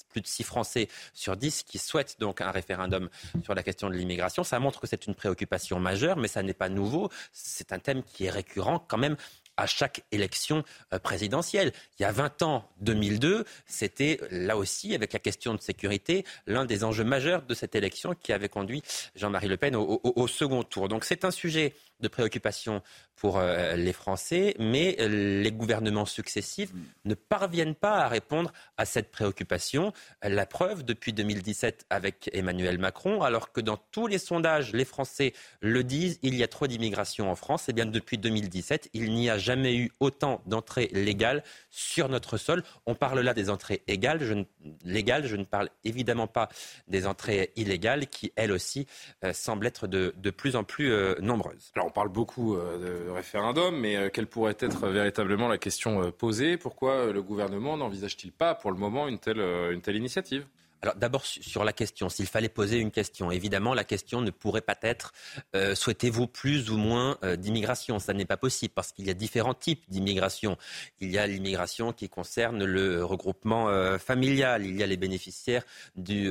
[0.09, 3.09] plus de 6 Français sur 10 qui souhaitent donc un référendum
[3.43, 4.45] sur la question de l'immigration.
[4.45, 7.11] Ça montre que c'est une préoccupation majeure, mais ça n'est pas nouveau.
[7.33, 9.17] C'est un thème qui est récurrent quand même
[9.57, 11.73] à chaque élection euh, présidentielle.
[11.99, 16.65] Il y a 20 ans, 2002, c'était là aussi, avec la question de sécurité, l'un
[16.65, 18.83] des enjeux majeurs de cette élection qui avait conduit
[19.17, 20.89] Jean-Marie Le Pen au, second tour.
[20.89, 22.83] Donc c'est un sujet de préoccupation
[23.17, 26.73] pour euh, les Français, mais les gouvernements successifs
[27.05, 29.93] ne parviennent pas à répondre à cette préoccupation.
[30.23, 35.33] La preuve, depuis 2017 avec Emmanuel Macron, alors que dans tous les sondages, les Français
[35.61, 39.13] le disent, il y a trop d'immigration en France, et eh bien depuis 2017, il
[39.13, 42.63] n'y a jamais eu autant d'entrées légales sur notre sol.
[42.87, 44.45] On parle là des entrées égales, je ne,
[44.85, 45.27] légales.
[45.27, 46.49] Je ne parle évidemment pas
[46.89, 48.87] des entrées illégales qui, elles aussi,
[49.25, 51.73] euh, semblent être de, plus en plus euh, nombreuses.
[51.77, 56.57] Alors, on parle beaucoup de référendum, mais quelle pourrait être véritablement la question posée?
[56.57, 59.41] Pourquoi le gouvernement n'envisage-t-il pas, pour le moment, une telle,
[59.73, 60.47] une telle initiative?
[60.85, 64.61] Alors d'abord sur la question, s'il fallait poser une question, évidemment la question ne pourrait
[64.61, 65.15] pas être
[65.57, 67.99] euh, souhaitez-vous plus ou moins euh, d'immigration?
[67.99, 70.59] Ça n'est pas possible parce qu'il y a différents types d'immigration.
[71.01, 75.65] Il y a l'immigration qui concerne le regroupement euh, familial, il y a les bénéficiaires
[75.97, 76.31] du,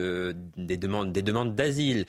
[0.55, 2.05] des demandes des demandes d'asile,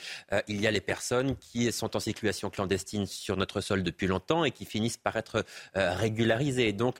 [0.46, 4.44] il y a les personnes qui sont en situation clandestine sur notre sol depuis longtemps
[4.44, 6.74] et qui finissent par être régularisées.
[6.74, 6.96] Donc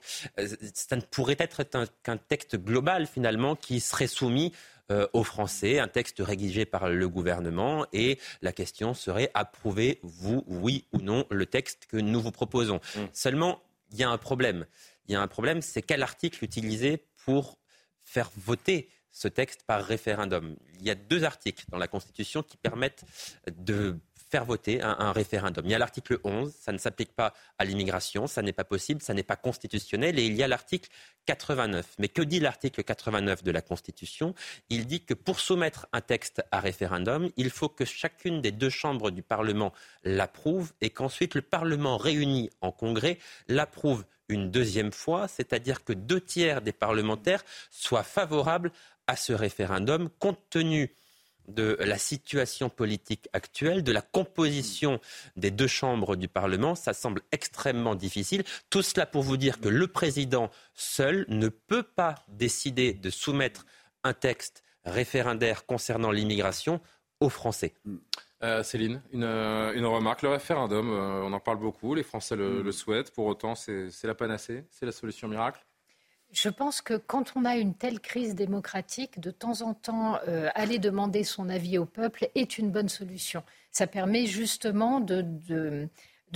[0.73, 1.63] ça ne pourrait être
[2.01, 4.51] qu'un texte global finalement qui serait soumis
[4.91, 10.85] euh, aux Français, un texte rédigé par le gouvernement et la question serait approuvez-vous, oui
[10.93, 12.79] ou non, le texte que nous vous proposons?
[12.95, 12.99] Mmh.
[13.11, 14.65] Seulement, il y a un problème.
[15.07, 17.57] Il y a un problème, c'est quel article utiliser pour
[18.03, 20.55] faire voter ce texte par référendum?
[20.79, 23.05] Il y a deux articles dans la Constitution qui permettent
[23.57, 23.97] de
[24.29, 25.65] faire voter un, référendum.
[25.65, 29.01] Il y a l'article 11, ça ne s'applique pas à l'immigration, ça n'est pas possible,
[29.01, 30.89] ça n'est pas constitutionnel, et il y a l'article
[31.25, 31.95] 89.
[31.99, 34.33] Mais que dit l'article 89 de la Constitution?
[34.69, 38.69] Il dit que pour soumettre un texte à référendum, il faut que chacune des deux
[38.69, 39.73] chambres du Parlement
[40.03, 46.21] l'approuve et qu'ensuite le Parlement réuni en congrès l'approuve une deuxième fois, c'est-à-dire que deux
[46.21, 48.71] tiers des parlementaires soient favorables
[49.07, 50.95] à ce référendum compte tenu
[51.47, 54.99] de la situation politique actuelle, de la composition
[55.35, 56.75] des deux chambres du Parlement.
[56.75, 58.43] Ça semble extrêmement difficile.
[58.69, 63.65] Tout cela pour vous dire que le président seul ne peut pas décider de soumettre
[64.03, 66.79] un texte référendaire concernant l'immigration
[67.19, 67.73] aux Français.
[68.43, 70.21] Euh, Céline, euh, une, remarque.
[70.21, 73.11] Le référendum, euh, on en parle beaucoup, les Français le souhaitent.
[73.11, 75.65] Pour autant, c'est la panacée, c'est la solution miracle
[76.35, 80.49] je pense que quand on a une telle crise démocratique, de temps en temps, euh,
[80.53, 83.41] aller demander son avis au peuple est une bonne solution.
[83.71, 85.87] Ça permet justement de,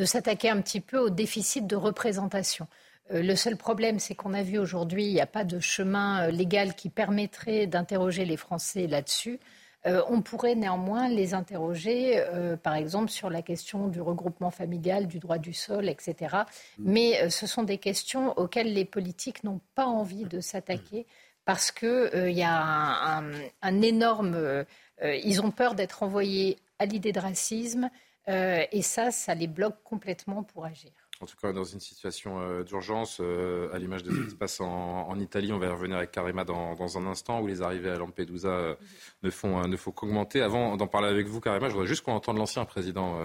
[0.06, 2.68] s'attaquer un petit peu au déficit de représentation.
[3.12, 6.28] Euh, le seul problème, c'est qu'on a vu aujourd'hui, il n'y a pas de chemin
[6.28, 9.38] euh, légal qui permettrait d'interroger les Français là-dessus.
[9.86, 15.08] Euh, on pourrait néanmoins les interroger, euh, par exemple, sur la question du regroupement familial,
[15.08, 16.36] du droit du sol, etc.
[16.78, 16.92] Mm.
[16.92, 21.06] Mais euh, ce sont des questions auxquelles les politiques n'ont pas envie de s'attaquer
[21.46, 23.24] parce qu'il y a
[23.62, 24.66] un énorme...
[25.02, 27.90] ils ont peur d'être envoyés à l'idée de racisme
[28.28, 30.92] et ça, ça les bloque complètement pour agir
[31.22, 34.36] en tout cas dans une situation euh, d'urgence, euh, à l'image de ce qui se
[34.36, 35.52] passe en, Italie.
[35.52, 38.76] On va y revenir avec Karima dans, un instant, où les arrivées à Lampedusa euh,
[39.24, 40.42] ne font, ne qu'augmenter.
[40.42, 43.20] Avant d'en parler avec vous, Karima, je voudrais juste qu'on entende l'ancien président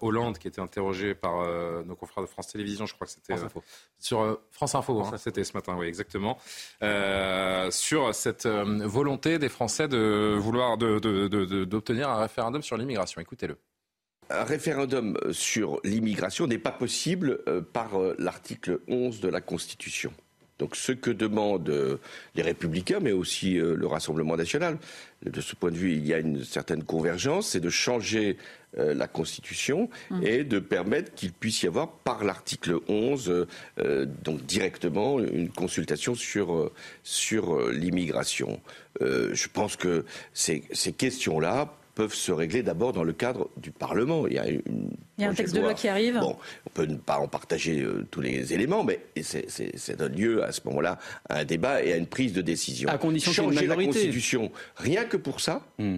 [0.00, 1.46] Hollande, qui était interrogé par
[1.84, 3.34] nos confrères de France Télévisions, je crois que c'était
[3.98, 6.38] sur France Info, hein, c'était ce matin, oui, exactement,
[7.70, 13.20] sur cette volonté des Français de vouloir d'obtenir un référendum sur l'immigration.
[13.20, 13.56] Écoutez-le
[14.30, 20.12] un référendum sur l'immigration n'est pas possible euh, par euh, l'article 11 de la Constitution.
[20.58, 21.98] Donc ce que demandent euh,
[22.34, 24.78] les républicains, mais aussi le Rassemblement national,
[25.22, 28.36] de ce point de vue, il y a une certaine convergence, c'est de changer
[28.76, 30.22] la Constitution mmh.
[30.22, 33.46] et de permettre qu'il puisse y avoir par l'article 11,
[34.22, 36.70] donc directement, une consultation sur,
[37.02, 38.60] sur l'immigration.
[39.00, 40.04] je pense que
[40.34, 44.26] ces, ces questions-là peuvent se régler d'abord dans le cadre du Parlement.
[44.28, 46.18] Il y a, une Il y a un texte de loi qui arrive.
[46.20, 46.36] Bon,
[46.66, 50.52] on peut ne pas en partager euh, tous les éléments, mais c'est un lieu à
[50.52, 52.88] ce moment-là à un débat et à une prise de décision.
[52.90, 55.66] À condition Changer la Constitution, rien que pour ça.
[55.78, 55.96] Hmm.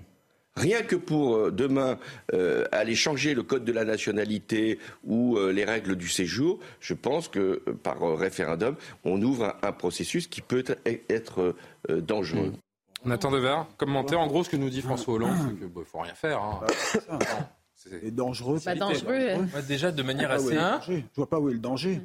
[0.55, 1.99] Rien que pour euh, demain
[2.33, 7.27] euh, aller changer le code de la nationalité ou les règles du séjour, je pense
[7.27, 11.57] que par référendum, on ouvre un, processus qui peut être,
[11.89, 12.53] dangereux.
[12.53, 12.68] Hmm.
[13.05, 16.01] Nathan Devers, commentaire en gros ce que nous dit François Hollande, c'est qu'il ne faut
[16.01, 16.43] rien faire.
[16.43, 16.61] Hein.
[17.09, 17.19] Bah,
[17.75, 18.59] c'est dangereux.
[18.65, 19.47] Pas dangereux.
[19.67, 20.55] déjà de manière assez.
[20.87, 22.01] Je vois pas où est le danger.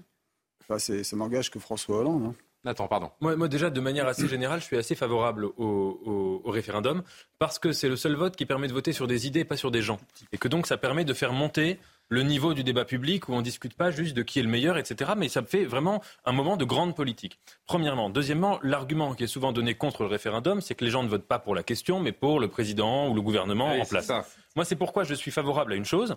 [0.62, 2.24] Enfin, ça n'engage que François Hollande.
[2.28, 2.36] Hein.
[2.64, 3.10] Nathan, pardon.
[3.20, 7.04] Moi, moi, déjà, de manière assez générale, je suis assez favorable au, au référendum
[7.38, 9.70] parce que c'est le seul vote qui permet de voter sur des idées, pas sur
[9.70, 10.00] des gens.
[10.32, 11.78] Et que donc, ça permet de faire monter
[12.10, 14.50] le niveau du débat public où on ne discute pas juste de qui est le
[14.50, 15.12] meilleur, etc.
[15.18, 17.40] Mais ça fait vraiment un moment de grande politique.
[17.66, 18.10] Premièrement.
[18.10, 21.28] Deuxièmement, l'argument qui est souvent donné contre le référendum, c'est que les gens ne votent
[21.28, 24.12] pas pour la question, mais pour le président ou le gouvernement en place.
[24.56, 26.16] Moi, c'est pourquoi je suis favorable à une chose,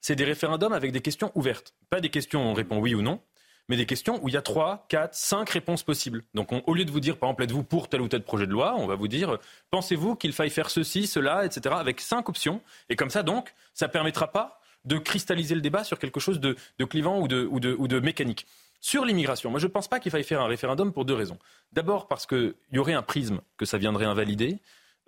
[0.00, 1.74] c'est des référendums avec des questions ouvertes.
[1.90, 3.20] Pas des questions où on répond oui ou non,
[3.68, 6.22] mais des questions où il y a 3, 4, 5 réponses possibles.
[6.34, 8.52] Donc au lieu de vous dire, par exemple, êtes-vous pour tel ou tel projet de
[8.52, 9.38] loi, on va vous dire,
[9.70, 12.60] pensez-vous qu'il faille faire ceci, cela, etc., avec 5 options.
[12.88, 16.40] Et comme ça, donc, ça ne permettra pas de cristalliser le débat sur quelque chose
[16.40, 18.46] de, clivant ou de, ou de, mécanique.
[18.80, 21.38] Sur l'immigration, moi je ne pense pas qu'il faille faire un référendum pour deux raisons.
[21.72, 24.58] D'abord parce qu'il y aurait un prisme que ça viendrait invalider.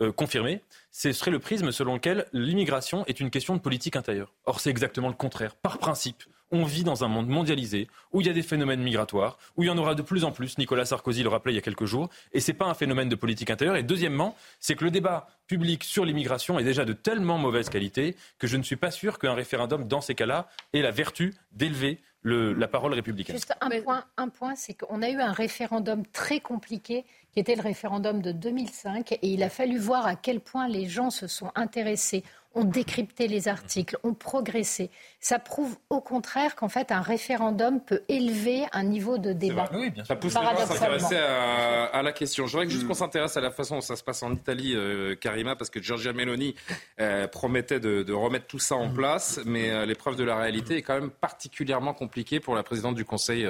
[0.02, 0.60] Euh, confirmé,
[0.90, 4.34] ce serait le prisme selon lequel l'immigration est une question de politique intérieure.
[4.44, 5.54] Or, c'est exactement le contraire.
[5.56, 9.38] Par principe, on vit dans un monde mondialisé où il y a des phénomènes migratoires,
[9.56, 10.58] où il y en aura de plus en plus.
[10.58, 12.08] Nicolas Sarkozy le rappelait il y a quelques jours.
[12.32, 13.76] Et ce n'est pas un phénomène de politique intérieure.
[13.76, 18.16] Et deuxièmement, c'est que le débat public sur l'immigration est déjà de tellement mauvaise qualité
[18.38, 22.00] que je ne suis pas sûr qu'un référendum, dans ces cas-là, ait la vertu d'élever
[22.26, 23.36] la parole républicaine.
[23.36, 27.54] Juste un point, un point c'est qu'on a eu un référendum très compliqué qui était
[27.54, 31.28] le référendum de 2005 et il a fallu voir à quel point les gens se
[31.28, 32.24] sont intéressés
[32.56, 34.90] ont décrypté les articles, ont progressé.
[35.20, 39.68] Ça prouve au contraire qu'en fait un référendum peut élever un niveau de débat.
[39.72, 40.06] Oui, bien sûr.
[40.06, 42.46] Ça pousse les gens à s'intéresser à, la question.
[42.46, 42.88] Je voudrais juste mm.
[42.88, 45.82] qu'on s'intéresse à la façon dont ça se passe en Italie, euh, Karima, parce que
[45.82, 46.54] Giorgia Meloni
[47.00, 48.94] euh, promettait de, remettre tout ça en mm.
[48.94, 52.94] place, mais euh, l'épreuve de la réalité est quand même particulièrement compliquée pour la présidente
[52.94, 53.46] du Conseil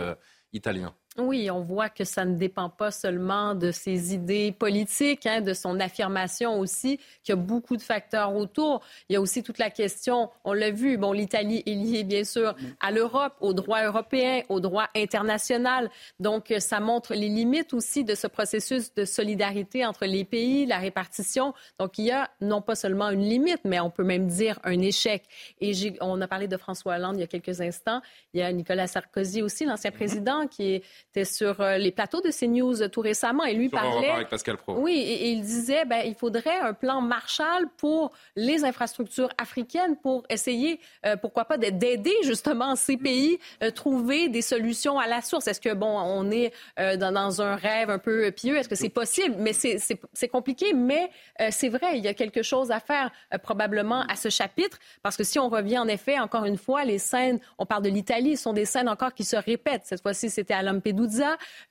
[0.53, 0.93] italien.
[1.19, 5.55] Oui, on voit que ça ne dépend pas seulement de ses idées politiques, hein, de
[5.55, 8.83] son affirmation aussi, qu'il y a beaucoup de facteurs autour.
[9.09, 12.25] Il y a aussi toute la question, on l'a vu, bon, l'Italie est liée bien
[12.25, 15.91] sûr à l'Europe, au droit européen, au droit international.
[16.21, 20.79] Donc, ça montre les limites aussi de ce processus de solidarité entre les pays, la
[20.79, 21.55] répartition.
[21.79, 24.81] Donc, il y a non pas seulement une limite, mais on peut même dire un
[24.81, 25.25] échec.
[25.63, 25.73] Et
[26.03, 28.03] on a parlé de François Hollande il y a quelques instants.
[28.35, 30.83] Il y a Nicolas Sarkozy aussi, l'ancien président, qui est
[31.17, 34.11] était sur euh, les plateaux de CNews euh, tout récemment et lui parlait.
[34.11, 34.77] Avec Pascal Pro.
[34.79, 40.25] Oui, et, il disait ben il faudrait un plan Marshall pour les infrastructures africaines pour
[40.29, 45.47] essayer, euh, pourquoi pas, d'aider justement ces pays à trouver des solutions à la source.
[45.47, 48.57] Est-ce que bon, on est dans, dans, un rêve un peu pieux?
[48.57, 49.37] Est-ce que c'est possible?
[49.39, 50.73] Mais c'est compliqué.
[50.75, 51.11] Mais
[51.51, 53.11] c'est vrai, il y a quelque chose à faire
[53.43, 56.99] probablement à ce chapitre parce que si on revient en effet encore une fois, les
[56.99, 59.83] scènes, on parle de l'Italie, sont des scènes encore qui se répètent.
[59.85, 61.06] Cette fois-ci, c'était à Lampedusa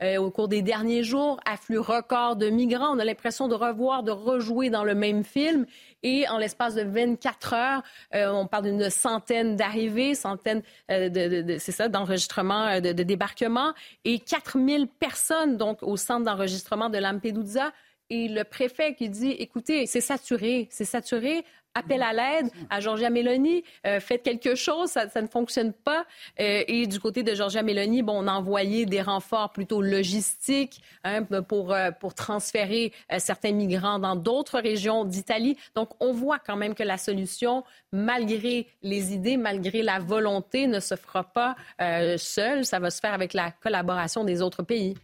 [0.02, 2.96] euh, au cours des derniers jours, afflux record de migrants.
[2.96, 5.66] On a l'impression de revoir, de rejouer dans le même film.
[6.04, 7.84] Et en l'espace de 24 heures,
[8.14, 13.74] euh, on parle d'une centaine d'arrivées, centaines euh, de, c'est ça, d'enregistrements, de, de débarquements,
[14.04, 17.72] et 4000 personnes donc au centre d'enregistrement de Lampedusa
[18.10, 21.44] et le préfet qui dit, écoutez, c'est saturé, c'est saturé,
[21.76, 26.06] appel à l'aide à Georgia Meloni, euh, faites quelque chose, ça, ne fonctionne pas.
[26.40, 30.82] Euh, et du côté de Georgia Meloni, bon, on a envoyé des renforts plutôt logistiques
[31.04, 35.58] hein, pour, euh, pour transférer certains migrants dans d'autres régions d'Italie.
[35.76, 40.80] Donc, on voit quand même que la solution, malgré les idées, malgré la volonté, ne
[40.80, 41.56] se fera pas
[42.18, 42.66] seule.
[42.66, 44.96] Ça va se faire avec la collaboration des autres pays.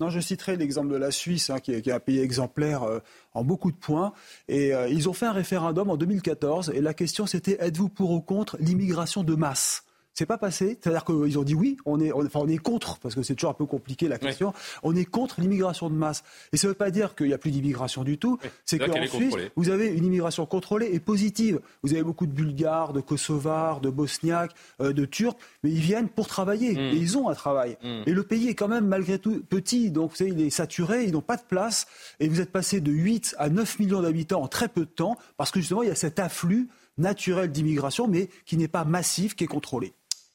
[0.00, 3.00] Non, je citerai l'exemple de la Suisse, hein, qui, est, un pays exemplaire euh,
[3.32, 4.12] en beaucoup de points.
[4.48, 8.10] Et euh, ils ont fait un référendum en 2014, et la question c'était êtes-vous pour
[8.10, 9.84] ou contre l'immigration de masse?
[10.20, 10.78] C'est pas passé.
[10.78, 13.52] C'est-à-dire qu'ils ont dit oui, on est, enfin, on est contre, parce que c'est toujours
[13.52, 14.52] un peu compliqué la question.
[14.82, 16.24] On est contre l'immigration de masse.
[16.52, 18.38] Et ça ne veut pas dire qu'il n'y a plus d'immigration du tout.
[18.66, 21.60] C'est qu'en Suisse, vous avez une immigration contrôlée et positive.
[21.82, 24.52] Vous avez beaucoup de Bulgares, de Kosovars, de Bosniaques,
[24.82, 26.74] euh, de Turcs, mais ils viennent pour travailler.
[26.74, 26.94] Hmm.
[26.94, 27.78] Et ils ont un travail.
[27.82, 28.02] Hmm.
[28.04, 29.90] Et le pays est quand même malgré tout petit.
[29.90, 31.86] Donc, vous savez, il est saturé, ils n'ont pas de place.
[32.18, 35.16] Et vous êtes passé de 8 à 9 millions d'habitants en très peu de temps,
[35.38, 36.68] parce que justement, il y a cet afflux
[36.98, 39.94] naturel d'immigration, mais qui n'est pas massif, qui est contrôlé.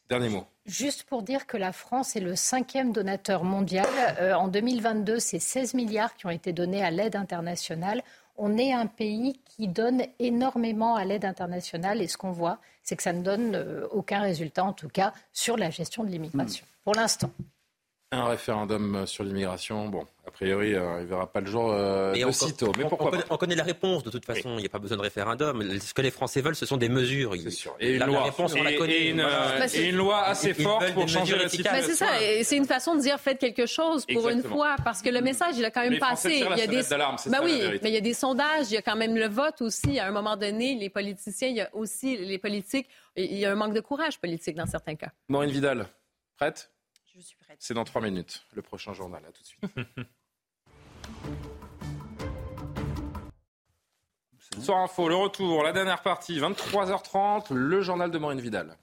[0.09, 0.45] Dernier mot.
[0.65, 3.87] Juste pour dire que la France est le cinquième donateur mondial.
[4.19, 8.03] Euh, en 2022, c'est 16 milliards qui ont été donnés à l'aide internationale.
[8.37, 12.95] On est un pays qui donne énormément à l'aide internationale et ce qu'on voit, c'est
[12.95, 16.65] que ça ne donne euh, aucun résultat, en tout cas, sur la gestion de l'immigration,
[16.83, 17.31] pour l'instant.
[18.11, 22.13] Un référendum sur l'immigration, bon, a priori, euh, il ne verra pas le jour euh,
[22.15, 24.55] Mais pourquoi on connaît, la réponse de toute façon.
[24.57, 25.79] Il n'y a pas besoin de référendum.
[25.79, 27.33] Ce que les Français veulent, ce sont des mesures.
[27.35, 27.75] C'est sûr.
[27.79, 28.23] Et une loi.
[28.23, 29.07] réponse, on la connaît.
[29.73, 31.87] Et une, loi assez forte pour changer la situation.
[31.87, 32.07] c'est ça.
[32.43, 35.57] C'est une façon de dire faites quelque chose pour une fois, parce que le message,
[35.57, 36.43] il a quand même passé.
[36.51, 36.83] Il y a des.
[37.29, 38.69] Bah oui, mais il y a des sondages.
[38.69, 39.99] Il y a quand même le vote aussi.
[39.99, 42.87] À un moment donné, les politiciens, il y a aussi les politiques.
[43.15, 45.11] Il y a un manque de courage politique dans certains cas.
[45.29, 45.87] Maureen Vidal,
[46.37, 46.69] prête?
[47.15, 47.57] Je suis prête.
[47.59, 49.25] C'est dans trois minutes, le prochain journal.
[49.25, 49.65] À tout de suite.
[54.61, 58.77] Soir Info, le retour, la dernière partie, 23h30, le journal de Maureen Vidal.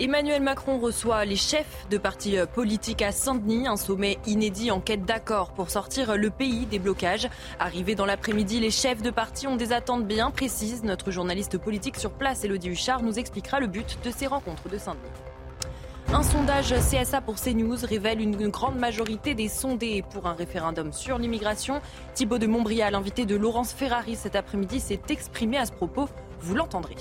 [0.00, 5.04] Emmanuel Macron reçoit les chefs de partis politiques à Saint-Denis, un sommet inédit en quête
[5.04, 7.28] d'accord pour sortir le pays des blocages.
[7.58, 10.84] Arrivés dans l'après-midi, les chefs de partis ont des attentes bien précises.
[10.84, 14.78] Notre journaliste politique sur place, Elodie Huchard, nous expliquera le but de ces rencontres de
[14.78, 16.14] Saint-Denis.
[16.16, 21.18] Un sondage CSA pour CNews révèle une grande majorité des sondés pour un référendum sur
[21.18, 21.80] l'immigration.
[22.14, 26.08] Thibaut de Montbrial, invité de Laurence Ferrari cet après-midi, s'est exprimé à ce propos.
[26.40, 26.94] Vous l'entendrez.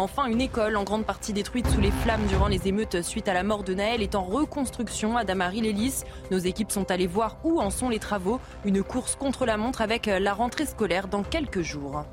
[0.00, 3.34] Enfin, une école en grande partie détruite sous les flammes durant les émeutes suite à
[3.34, 6.04] la mort de Naël est en reconstruction à Damary-Lélis.
[6.30, 8.38] Nos équipes sont allées voir où en sont les travaux.
[8.64, 12.04] Une course contre la montre avec la rentrée scolaire dans quelques jours.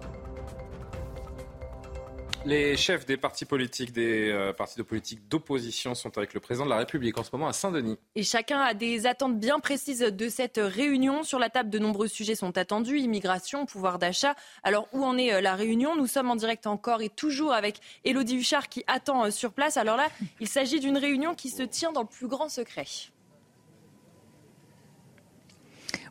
[2.45, 6.65] Les chefs des partis politiques, des euh, partis de politique d'opposition sont avec le président
[6.65, 7.97] de la République en ce moment à Saint-Denis.
[8.13, 11.23] Et chacun a des attentes bien précises de cette réunion.
[11.23, 14.35] Sur la table, de nombreux sujets sont attendus immigration, pouvoir d'achat.
[14.61, 15.95] Alors, où en est euh, la réunion?
[15.95, 19.77] Nous sommes en direct encore et toujours avec Élodie Huchard qui attend euh, sur place.
[19.77, 20.09] Alors là,
[20.39, 22.85] il s'agit d'une réunion qui se tient dans le plus grand secret.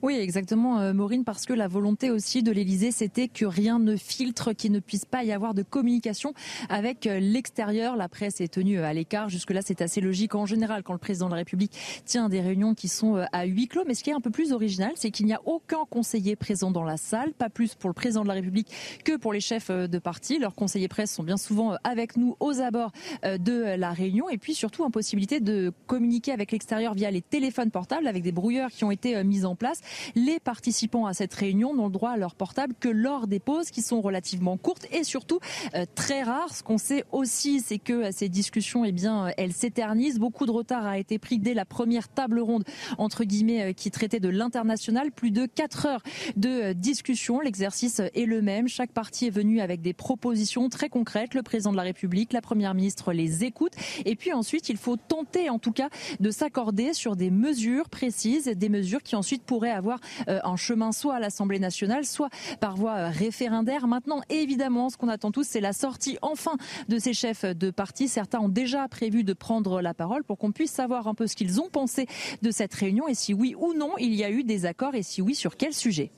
[0.04, 3.96] Oui, exactement, euh, Maureen, parce que la volonté aussi de l'Elysée, c'était que rien ne
[3.96, 6.34] filtre, qu'il ne puisse pas y avoir de communication
[6.68, 7.96] avec euh, l'extérieur.
[7.96, 9.30] La presse est tenue euh, à l'écart.
[9.30, 11.72] Jusque-là, c'est assez logique en général quand le président de la République
[12.04, 13.84] tient des réunions qui sont à huis clos.
[13.86, 16.70] Mais ce qui est un peu plus original, c'est qu'il n'y a aucun conseiller présent
[16.70, 18.68] dans la salle, pas plus pour le président de la République
[19.04, 20.38] que pour les chefs de parti.
[20.38, 24.28] Leurs conseillers presse sont bien souvent avec nous aux abords de la réunion.
[24.28, 28.70] Et puis surtout, impossibilité de communiquer avec l'extérieur via les téléphones portables avec des brouilleurs
[28.70, 29.80] qui ont été mis en place.
[30.14, 33.70] Les participants à cette réunion n'ont le droit à leur portable que lors des pauses
[33.70, 35.40] qui sont relativement courtes et surtout
[35.74, 36.54] euh, très rares.
[36.54, 40.18] Ce qu'on sait aussi, c'est que euh, ces discussions, eh bien, euh, elles s'éternisent.
[40.18, 42.64] Beaucoup de retard a été pris dès la première table ronde,
[42.98, 45.12] entre guillemets, qui traitait de l'international.
[45.12, 46.02] Plus de 4 heures
[46.36, 47.40] de discussion.
[47.40, 48.68] L'exercice est le même.
[48.68, 51.34] Chaque parti est venu avec des propositions très concrètes.
[51.34, 53.72] Le président de la République, la première ministre les écoute.
[54.04, 55.88] Et puis ensuite, il faut tenter, en tout cas,
[56.20, 60.56] de s'accorder sur des mesures précises, des mesures qui ensuite pourraient avoir avoir euh, un
[60.56, 63.86] chemin soit à l'Assemblée nationale, soit par voie euh, référendaire.
[63.86, 66.56] Maintenant, évidemment, ce qu'on attend tous, c'est la sortie enfin
[66.88, 68.08] de ces chefs de parti.
[68.08, 71.36] Certains ont déjà prévu de prendre la parole pour qu'on puisse savoir un peu ce
[71.36, 72.06] qu'ils ont pensé
[72.40, 75.02] de cette réunion et si oui ou non il y a eu des accords et
[75.02, 76.10] si oui, sur quel sujet.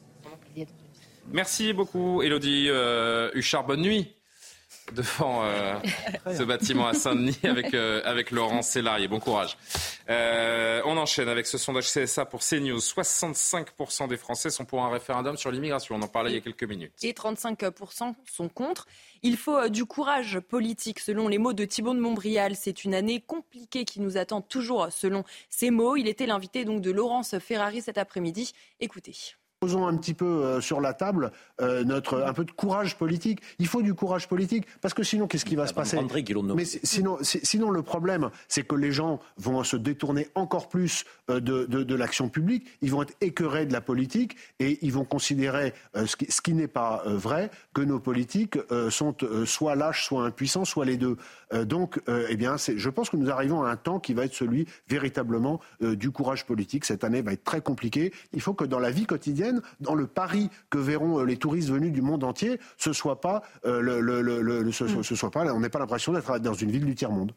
[1.32, 3.66] Merci beaucoup, Elodie euh, Huchard.
[3.66, 4.15] Bonne nuit
[4.92, 5.74] devant euh,
[6.26, 9.08] ce bâtiment à Saint-Denis avec, euh, avec Laurent Sélarié.
[9.08, 9.56] Bon courage.
[10.08, 12.78] Euh, on enchaîne avec ce sondage CSA pour CNews.
[12.78, 15.96] 65% des Français sont pour un référendum sur l'immigration.
[15.96, 16.92] On en parlait il y a quelques minutes.
[17.02, 18.86] Et 35% sont contre.
[19.22, 22.54] Il faut du courage politique, selon les mots de Thibault de Montbrial.
[22.54, 25.96] C'est une année compliquée qui nous attend toujours, selon ces mots.
[25.96, 28.52] Il était l'invité donc de Laurence Ferrari cet après-midi.
[28.80, 29.36] Écoutez.
[29.58, 33.40] Posons un petit peu euh, sur la table euh, notre un peu de courage politique.
[33.58, 35.96] Il faut du courage politique parce que sinon qu'est-ce qui va se passer
[36.54, 41.40] Mais sinon, sinon le problème, c'est que les gens vont se détourner encore plus euh,
[41.40, 42.66] de, de, l'action publique.
[42.82, 46.52] Ils vont être écœurés de la politique et ils vont considérer ce qui, ce qui
[46.52, 48.58] n'est pas vrai que nos politiques
[48.90, 49.16] sont
[49.46, 51.16] soit lâches, soit impuissants, soit les deux.
[51.64, 54.66] donc, eh bien, je pense que nous arrivons à un temps qui va être celui
[54.88, 56.84] véritablement du courage politique.
[56.84, 58.12] Cette année va être très compliquée.
[58.34, 59.45] Il faut que dans la vie quotidienne
[59.81, 63.43] dans le Paris que verront euh, les touristes venus du monde entier, ce soit pas,
[63.64, 67.10] euh, le, ce, soit pas, on n'ait pas l'impression d'être dans une ville du tiers
[67.10, 67.32] monde.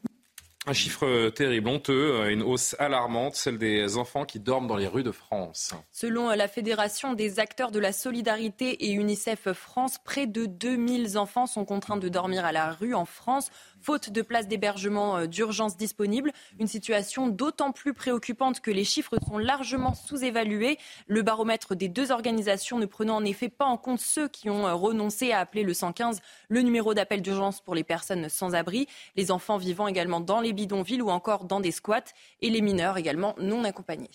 [0.66, 4.86] Un chiffre terrible, honteux, euh, une hausse alarmante, celle des enfants qui dorment dans les
[4.86, 5.72] rues de France.
[5.90, 11.46] Selon la Fédération des acteurs de la solidarité et UNICEF France, près de 2000 enfants
[11.46, 13.50] sont contraints de dormir à la rue en France
[13.80, 16.32] faute de places d'hébergement euh, d'urgence disponibles.
[16.58, 20.78] Une situation d'autant plus préoccupante que les chiffres sont largement sous-évalués.
[21.06, 24.66] Le baromètre des deux organisations ne prenant en effet pas en compte ceux qui ont
[24.66, 28.86] euh, renoncé à appeler le 115, le numéro d'appel d'urgence pour les personnes sans abri,
[29.16, 32.00] les enfants vivant également dans les bidonvilles ou encore dans des squats
[32.40, 34.10] et les mineurs également non accompagnés.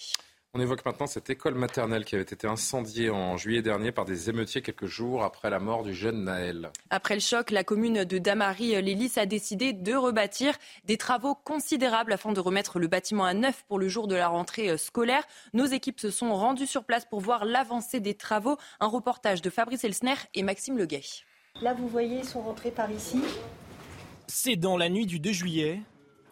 [0.58, 4.30] On évoque maintenant cette école maternelle qui avait été incendiée en juillet dernier par des
[4.30, 6.72] émeutiers quelques jours après la mort du jeune Naël.
[6.90, 10.56] Après le choc, la commune de Damary-Lélis a décidé de rebâtir
[10.86, 14.30] des travaux considérables afin de remettre le bâtiment à neuf pour le jour de la
[14.30, 15.26] rentrée scolaire.
[15.54, 18.56] Nos équipes se sont rendues sur place pour voir l'avancée des travaux.
[18.80, 21.04] Un reportage de Fabrice Elsner et Maxime Leguet.
[21.62, 23.20] Là, vous voyez, ils sont rentrés par ici.
[24.28, 25.82] C'est dans la nuit du 2 juillet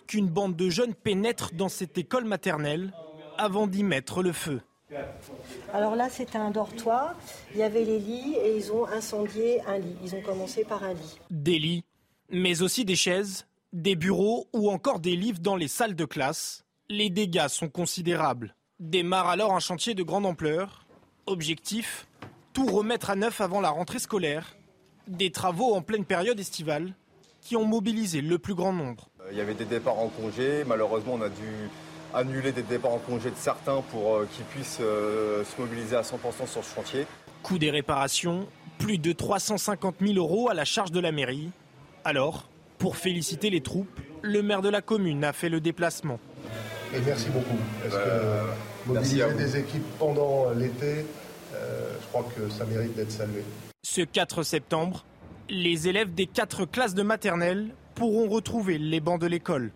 [0.08, 2.94] qu'une bande de jeunes pénètre dans cette école maternelle
[3.38, 4.62] avant d'y mettre le feu.
[5.74, 7.16] Alors là, c'était un dortoir.
[7.54, 9.96] Il y avait les lits et ils ont incendié un lit.
[10.04, 11.20] Ils ont commencé par un lit.
[11.32, 11.84] Des lits,
[12.30, 16.64] mais aussi des chaises, des bureaux ou encore des livres dans les salles de classe.
[16.90, 18.56] Les dégâts sont considérables.
[18.80, 20.86] Démarre alors un chantier de grande ampleur.
[21.26, 22.08] Objectif
[22.54, 24.56] tout remettre à neuf avant la rentrée scolaire.
[25.08, 26.94] Des travaux en pleine période estivale
[27.42, 29.10] qui ont mobilisé le plus grand nombre.
[29.32, 30.64] Il y avait des départs en congé.
[30.66, 31.70] Malheureusement, on a dû
[32.14, 36.02] annuler des départs en congé de certains pour euh, qu'ils puissent euh, se mobiliser à
[36.02, 37.06] 100% sur ce chantier.
[37.42, 41.52] Coût des réparations, plus de 350 000 euros à la charge de la mairie.
[42.06, 46.20] Alors, pour féliciter les troupes, le maire de la commune a fait le déplacement.
[46.96, 47.58] Et merci beaucoup.
[47.82, 48.44] Parce que euh,
[48.86, 51.06] mobiliser des équipes pendant l'été,
[51.52, 53.44] je crois que ça mérite d'être salué.
[53.84, 55.06] Ce 4 septembre,
[55.50, 59.72] Les élèves des quatre classes de maternelle pourront retrouver les bancs de l'école.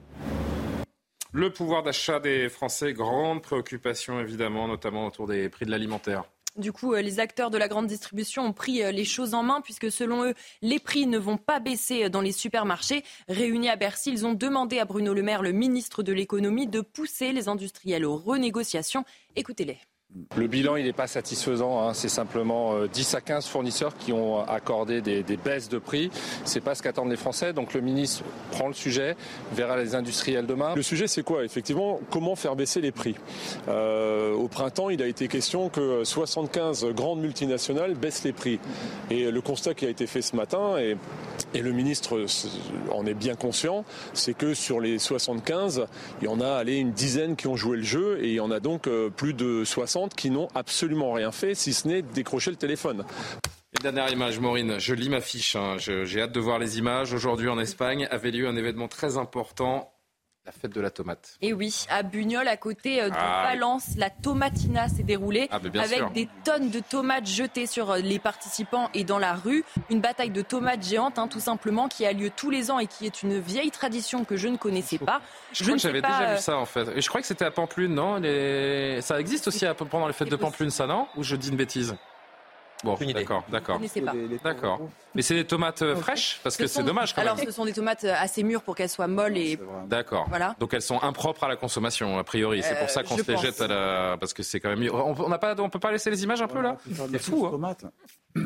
[1.32, 6.24] Le pouvoir d'achat des Français, grande préoccupation évidemment, notamment autour des prix de l'alimentaire.
[6.58, 9.44] Du coup, euh, les acteurs de la grande distribution ont pris euh, les choses en
[9.44, 10.34] main puisque selon eux,
[10.64, 13.04] les prix ne vont pas baisser euh, dans les supermarchés.
[13.28, 16.82] Réunis à Bercy, ils ont demandé à Bruno Le Maire, le ministre de l'économie, de
[16.82, 19.06] pousser les industriels aux renégociations.
[19.36, 19.78] Écoutez-les.
[20.36, 21.82] Le bilan, il n'est pas satisfaisant.
[21.82, 21.94] Hein.
[21.94, 26.10] C'est simplement 10 euh, à 15 fournisseurs qui ont accordé des, baisses de prix.
[26.46, 27.52] C'est pas ce qu'attendent les Français.
[27.52, 29.16] Donc le ministre prend le sujet,
[29.52, 30.76] verra les industriels demain.
[30.76, 31.44] Le sujet, c'est quoi?
[31.44, 33.16] Effectivement, comment faire baisser les prix?
[33.68, 38.60] Euh, Au printemps, il a été question que 75 grandes multinationales baissent les prix.
[39.12, 40.96] Et le constat qui a été fait ce matin, et,
[41.54, 42.26] le ministre
[42.92, 45.86] en est bien conscient, c'est que sur les 75,
[46.22, 48.52] il y en a une dizaine qui ont joué le jeu et il y en
[48.52, 52.52] a donc euh, plus de 60 qui n'ont absolument rien fait, si ce n'est décrocher
[52.52, 53.04] le téléphone.
[53.82, 55.78] dernière image, Maureen, je lis ma fiche, hein.
[55.78, 57.14] j'ai hâte de voir les images.
[57.14, 59.92] Aujourd'hui en Espagne avait lieu un événement très important
[60.48, 61.38] la fête de la tomate.
[61.42, 65.58] Et oui, à Bugnol, à côté euh, de ah Valence, la tomatina s'est déroulée ah,
[65.58, 69.66] avec des tonnes de tomates jetées sur euh, les participants et dans la rue.
[69.90, 72.88] Une bataille de tomates géantes, hein, tout simplement, qui a lieu tous les ans et
[72.88, 75.22] qui est une vieille tradition que je ne connaissais pas.
[75.52, 76.88] Je, crois que j'avais déjà vu euh, ça en fait.
[76.96, 78.22] Et je crois que c'était à Pamplune, non?
[79.02, 81.08] Ça existe aussi pendant les fêtes de Pamplune, ça, non?
[81.18, 81.94] Ou je dis une bêtise?
[82.84, 83.80] Bon, d'accord, d'accord.
[84.44, 84.90] D'accord.
[85.16, 87.74] Mais c'est des tomates euh, fraîches Parce que c'est dommage quand Alors, ce sont des
[87.74, 89.60] tomates euh, assez mûres pour qu'elles soient molles et.
[89.88, 90.26] D'accord.
[90.30, 90.56] Voilà.
[90.60, 92.62] Donc elles sont impropres à la consommation, a priori.
[92.64, 94.18] C'est pour ça qu'on se les jette à la.
[94.20, 94.90] Parce que c'est quand même.
[94.92, 97.48] On n'a pas, on peut pas laisser les images un peu là C'est fou.
[97.48, 97.74] Hein.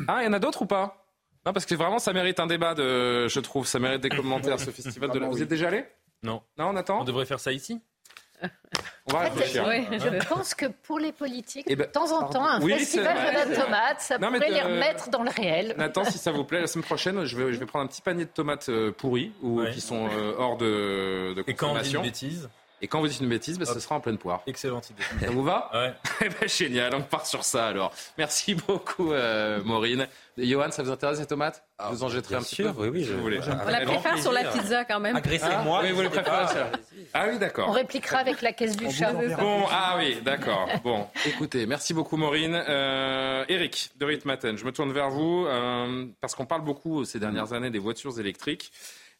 [0.08, 1.04] Ah, il y en a d'autres ou pas?
[1.44, 3.66] Non, parce que vraiment, ça mérite un débat, de, je trouve.
[3.66, 5.28] Ça mérite des commentaires, ce festival de la.
[5.28, 5.84] Vous êtes déjà allé?
[6.22, 6.40] Non.
[6.56, 7.00] Non, on attend?
[7.00, 7.80] On devrait faire ça ici?
[9.06, 9.64] On va réfléchir.
[9.90, 13.50] Je pense que pour les politiques, eh ben, de temps en temps, un festival de
[13.50, 15.74] la tomate, ça pourrait les remettre dans le réel.
[15.76, 18.02] Nathan, si ça vous plaît, la semaine prochaine, je vais, je vais prendre un petit
[18.02, 21.50] panier de tomates euh, pourries ou qui sont euh, hors de, de consommation.
[21.50, 22.48] Et quand on dit une bêtise
[22.82, 24.42] et quand vous dites une bêtise, ben, ce sera en pleine poire.
[24.48, 25.02] Excellente idée.
[25.20, 25.92] Ça vous va Ouais.
[26.20, 27.92] Eh ben, génial, on part sur ça alors.
[28.18, 30.08] Merci beaucoup, euh, Maureen.
[30.36, 31.62] Johan, ça vous intéresse les tomates?
[31.78, 33.38] Ah, Vous en jetterez un petit peu Oui, oui, je voulez.
[33.40, 35.14] On la préfère sur la pizza quand même.
[35.14, 35.80] Agressez-moi.
[35.80, 36.64] Ah, oui, vous les préférez
[37.12, 37.68] Ah oui, d'accord.
[37.68, 39.12] On répliquera avec la caisse du chat.
[39.12, 40.68] Bon, ah oui, d'accord.
[40.82, 42.54] Bon, écoutez, merci beaucoup, Maureen.
[42.54, 47.18] Euh, Eric, de Ritmaten, je me tourne vers vous euh, parce qu'on parle beaucoup ces
[47.20, 48.72] dernières années des voitures électriques.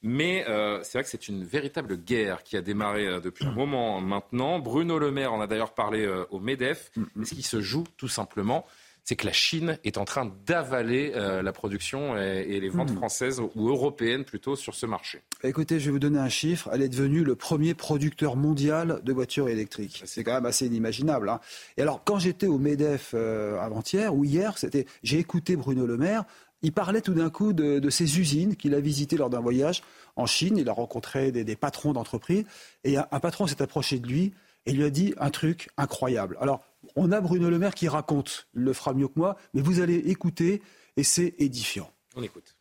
[0.02, 3.52] Mais euh, c'est vrai que c'est une véritable guerre qui a démarré euh, depuis un
[3.52, 4.58] moment maintenant.
[4.58, 6.90] Bruno Le Maire en a d'ailleurs parlé euh, au MEDEF.
[6.96, 7.24] Mm-hmm.
[7.24, 8.66] ce qui se joue tout simplement,
[9.04, 12.96] c'est que la Chine est en train d'avaler la production et, les ventes mm.
[12.96, 15.22] françaises ou européennes plutôt sur ce marché.
[15.42, 16.70] Écoutez, je vais vous donner un chiffre.
[16.72, 20.02] Elle est devenue le premier producteur mondial de voitures électriques.
[20.06, 21.30] C'est quand même assez inimaginable.
[21.30, 21.40] Hein.
[21.76, 26.24] Et alors, quand j'étais au MEDEF avant-hier ou hier, c'était, j'ai écouté Bruno Le Maire
[26.62, 29.82] il parlait tout d'un coup de, ces usines qu'il a visitées lors d'un voyage
[30.16, 30.56] en Chine.
[30.56, 32.44] Il a rencontré des, patrons d'entreprise
[32.84, 34.32] et un, patron s'est approché de lui
[34.66, 36.38] et lui a dit un truc incroyable.
[36.40, 36.64] Alors,
[36.96, 39.80] on a Bruno Le Maire qui raconte, il le fera mieux que moi, mais vous
[39.80, 40.62] allez écouter
[40.96, 41.90] et c'est édifiant.
[42.14, 42.56] On écoute.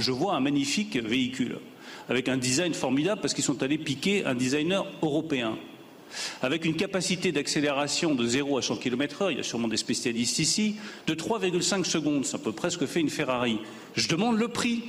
[0.00, 1.60] Je vois un magnifique véhicule
[2.08, 5.58] avec un design formidable parce qu'ils sont allés piquer un designer européen
[6.42, 10.38] avec une capacité d'accélération de 0 à 100 km/h, il y a sûrement des spécialistes
[10.38, 10.76] ici,
[11.06, 12.24] de 3,5 secondes.
[12.24, 13.58] Ça peut presque faire une Ferrari.
[13.94, 14.82] Je demande le prix.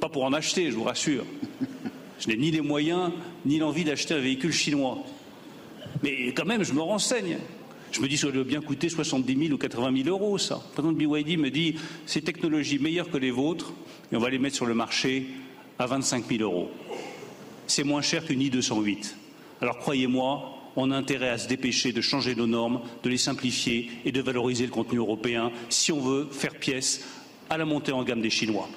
[0.00, 1.24] Pas pour en acheter, je vous rassure.
[2.18, 3.10] Je n'ai ni les moyens,
[3.44, 4.98] ni l'envie d'acheter un véhicule chinois.
[6.02, 7.38] Mais quand même, je me renseigne.
[7.92, 10.60] Je me dis, ça doit bien coûter 70 000 ou 80 000 euros, ça.
[10.64, 13.72] Le président de BYD me dit, ces technologies meilleures que les vôtres,
[14.10, 15.26] et on va les mettre sur le marché
[15.78, 16.70] à 25 000 euros.
[17.66, 19.14] C'est moins cher qu'une i208.
[19.64, 20.42] Alors croyez-moi,
[20.76, 24.20] on a intérêt à se dépêcher de changer nos normes, de les simplifier et de
[24.20, 27.02] valoriser le contenu européen si on veut faire pièce
[27.48, 28.68] à la montée en gamme des Chinois.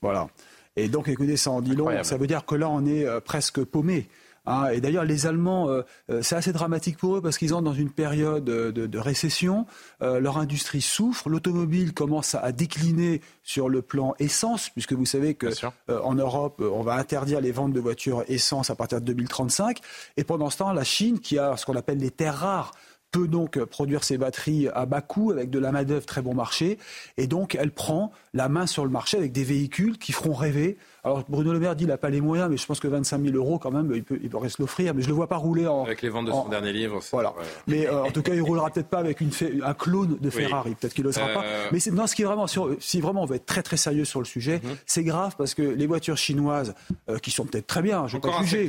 [0.00, 0.28] Voilà.
[0.76, 1.90] Et donc, écoutez, ça en dit long.
[2.04, 4.08] Ça veut dire que là, on est euh, presque paumé.
[4.46, 7.64] Hein, et d'ailleurs, les Allemands, euh, euh, c'est assez dramatique pour eux parce qu'ils entrent
[7.64, 9.66] dans une période de, récession.
[10.02, 11.28] Euh, leur industrie souffre.
[11.28, 15.48] L'automobile commence à, décliner sur le plan essence, puisque vous savez que
[15.88, 19.78] en Europe, on va interdire les ventes de voitures essence à partir de 2035.
[20.16, 22.72] Et pendant ce temps, la Chine, qui a ce qu'on appelle les terres rares,
[23.10, 26.78] peut donc produire ses batteries à bas coût avec de la main-d'œuvre très bon marché.
[27.16, 30.76] Et donc, elle prend la main sur le marché avec des véhicules qui feront rêver
[31.04, 33.22] alors Bruno Le Maire dit qu'il n'a pas les moyens, mais je pense que 25
[33.22, 34.94] 000 euros quand même, il, peut, il pourrait se l'offrir.
[34.94, 35.84] Mais je ne le vois pas rouler en.
[35.84, 37.00] Avec les ventes de son dernier livre.
[37.12, 37.34] Voilà.
[37.66, 39.30] Mais euh, en tout cas, il roulera peut-être pas avec une,
[39.62, 40.74] un clone de Ferrari.
[40.74, 41.44] Peut-être qu'il ne le sera pas.
[41.44, 41.68] Euh.
[41.72, 44.04] Mais c'est, non, ce qui est vraiment, si vraiment on veut être très très sérieux
[44.04, 44.76] sur le sujet, mhm.
[44.86, 46.74] c'est grave parce que les voitures chinoises,
[47.10, 48.68] euh, qui sont peut-être très bien, je ne pas juger.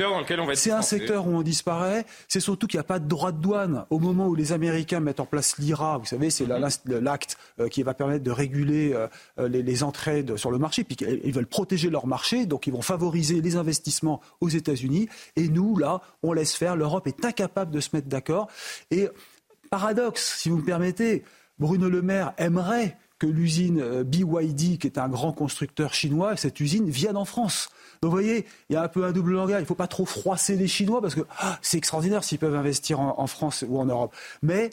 [0.56, 2.06] C'est un secteur où on disparaît.
[2.28, 5.00] C'est surtout qu'il n'y a pas de droit de douane au moment où les Américains
[5.00, 9.48] mettent en place l'IRA, vous savez, c'est l'acte euh, qui va permettre de réguler euh,
[9.48, 13.42] les, entrées sur le marché, puis ils veulent protéger leur marché, donc ils vont favoriser
[13.42, 15.08] les investissements aux États-Unis.
[15.36, 16.76] Et nous, là, on laisse faire.
[16.76, 18.48] L'Europe est incapable de se mettre d'accord.
[18.92, 19.08] Et
[19.70, 21.24] paradoxe, si vous me permettez,
[21.60, 26.90] Bruno Le Maire aimerait que l'usine BYD, qui est un grand constructeur chinois, cette usine
[26.90, 27.70] vienne en France.
[28.02, 29.60] Donc vous voyez, il y a un peu un double langage.
[29.60, 32.56] Il ne faut pas trop froisser les Chinois parce que ah, c'est extraordinaire s'ils peuvent
[32.56, 34.14] investir en, France ou en Europe.
[34.42, 34.70] Mais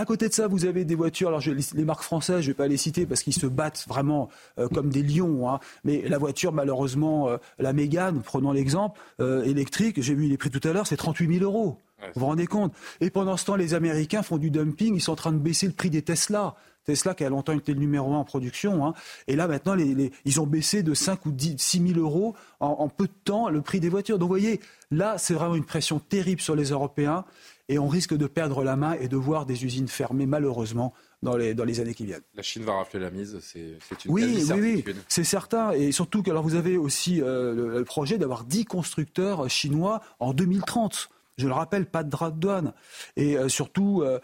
[0.00, 1.28] à côté de ça, vous avez des voitures.
[1.28, 1.42] Alors,
[1.74, 4.66] les, marques françaises, je ne vais pas les citer parce qu'ils se battent vraiment euh,
[4.66, 5.46] comme des lions.
[5.46, 5.60] Hein.
[5.84, 10.48] Mais la voiture, malheureusement, euh, la Mégane, prenons l'exemple, euh, électrique, j'ai vu les prix
[10.48, 11.76] tout à l'heure, c'est 38 000 euros.
[12.00, 12.72] vous vous rendez compte?
[13.02, 14.94] Et pendant ce temps, les Américains font du dumping.
[14.94, 16.54] Ils sont en train de baisser le prix des Tesla.
[16.86, 18.86] Tesla qui a longtemps été le numéro un en production.
[18.86, 18.94] Hein.
[19.28, 23.06] Et là, maintenant, ils ont baissé de 5 ou 10, 6 000 euros en, peu
[23.06, 24.18] de temps le prix des voitures.
[24.18, 24.60] Donc, vous voyez,
[24.90, 27.26] là, c'est vraiment une pression terrible sur les Européens.
[27.70, 30.92] Et on risque de perdre la main et de voir des usines fermées, malheureusement,
[31.22, 32.24] dans les, dans les années qui viennent.
[32.34, 35.70] La Chine va rafler la mise, c'est une oui, oui, oui, c'est certain.
[35.70, 40.34] Et surtout que alors vous avez aussi euh, le, projet d'avoir 10 constructeurs chinois en
[40.34, 41.10] 2030.
[41.38, 42.72] Je le rappelle, pas de droit de douane.
[43.16, 44.18] Et euh, surtout, euh,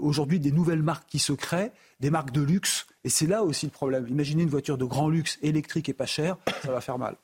[0.00, 2.86] aujourd'hui, des nouvelles marques qui se créent des marques de luxe.
[3.04, 4.06] Et c'est là aussi le problème.
[4.08, 7.16] Imaginez une voiture de grand luxe, électrique et pas chère, ça va faire mal.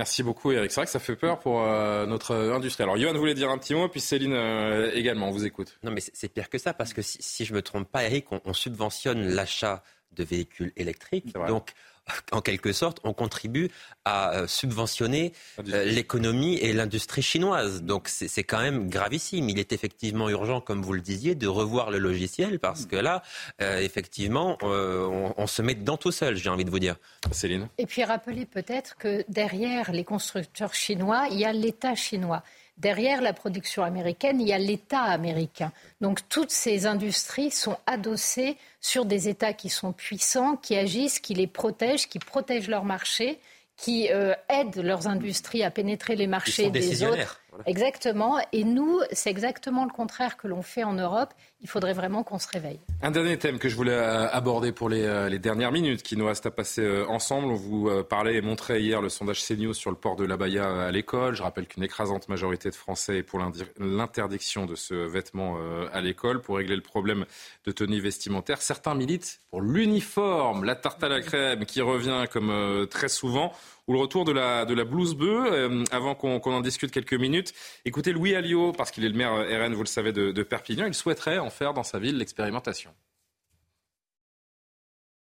[0.00, 0.70] Merci beaucoup Eric.
[0.70, 2.84] C'est vrai que ça fait peur pour euh, notre industrie.
[2.84, 5.78] Alors Johan voulait dire un petit mot, puis Céline euh, également, on vous écoute.
[5.82, 8.32] Non mais c'est pire que ça, parce que si, je ne me trompe pas Eric,
[8.32, 11.34] on, on subventionne l'achat de véhicules électriques.
[11.48, 11.74] Donc
[12.32, 13.70] en quelque sorte, on contribue
[14.04, 17.82] à euh, subventionner euh, l'économie et l'industrie chinoise.
[17.82, 19.48] Donc c'est quand même gravissime.
[19.48, 23.22] Il est effectivement urgent, comme vous le disiez, de revoir le logiciel parce que là,
[23.60, 26.96] euh, effectivement, on, se met dedans tout seul, j'ai envie de vous dire.
[27.32, 27.68] Céline?
[27.78, 32.42] Et puis rappeler peut-être que derrière les constructeurs chinois, il y a l'État chinois
[32.80, 35.72] derrière la production américaine, il y a l'État américain.
[36.00, 41.34] Donc toutes ces industries sont adossées sur des États qui sont puissants, qui agissent, qui
[41.34, 43.38] les protègent, qui protègent leur marché,
[43.76, 47.39] qui euh, aident leurs industries à pénétrer les marchés des autres.
[47.66, 48.38] Exactement.
[48.52, 51.34] Et nous, c'est exactement le contraire que l'on fait en Europe.
[51.62, 52.80] Il faudrait vraiment qu'on se réveille.
[53.02, 56.26] Un dernier thème que je voulais euh, aborder pour euh, les, dernières minutes qui nous
[56.26, 57.48] restent à passer euh, ensemble.
[57.48, 60.90] On vous parlait et montrait hier le sondage CNews sur le port de l'abaya à
[60.90, 61.34] l'école.
[61.34, 63.40] Je rappelle qu'une écrasante majorité de Français est pour
[63.78, 65.58] l'interdiction de ce vêtement
[65.92, 67.24] à l'école pour régler le problème
[67.64, 68.62] de tenue vestimentaire.
[68.62, 73.52] Certains militent pour l'uniforme, la tarte à la crème qui revient comme très souvent
[73.90, 75.84] ou le retour de la, de la blouse bleue.
[75.90, 77.52] avant qu'on en discute quelques minutes,
[77.84, 80.86] écoutez Louis Alliot, parce qu'il est le maire RN, vous le savez, de, de Perpignan.
[80.86, 82.92] Il souhaiterait faire dans sa ville l'expérimentation.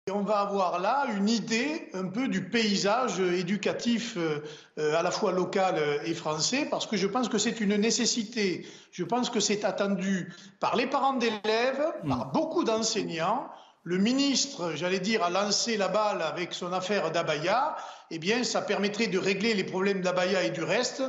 [0.09, 4.39] on va avoir là une idée un peu du paysage éducatif euh,
[4.77, 5.75] à la fois local
[6.05, 8.65] et français, parce que je pense que c'est une nécessité.
[8.91, 12.31] Je pense que c'est attendu par les parents d'élèves, par hmm.
[12.31, 13.49] beaucoup d'enseignants.
[13.85, 17.75] Le ministre, j'allais dire, a lancé la balle avec son affaire d'Abaya.
[18.11, 21.03] Eh bien, ça permettrait de régler les problèmes d'Abaya et du reste.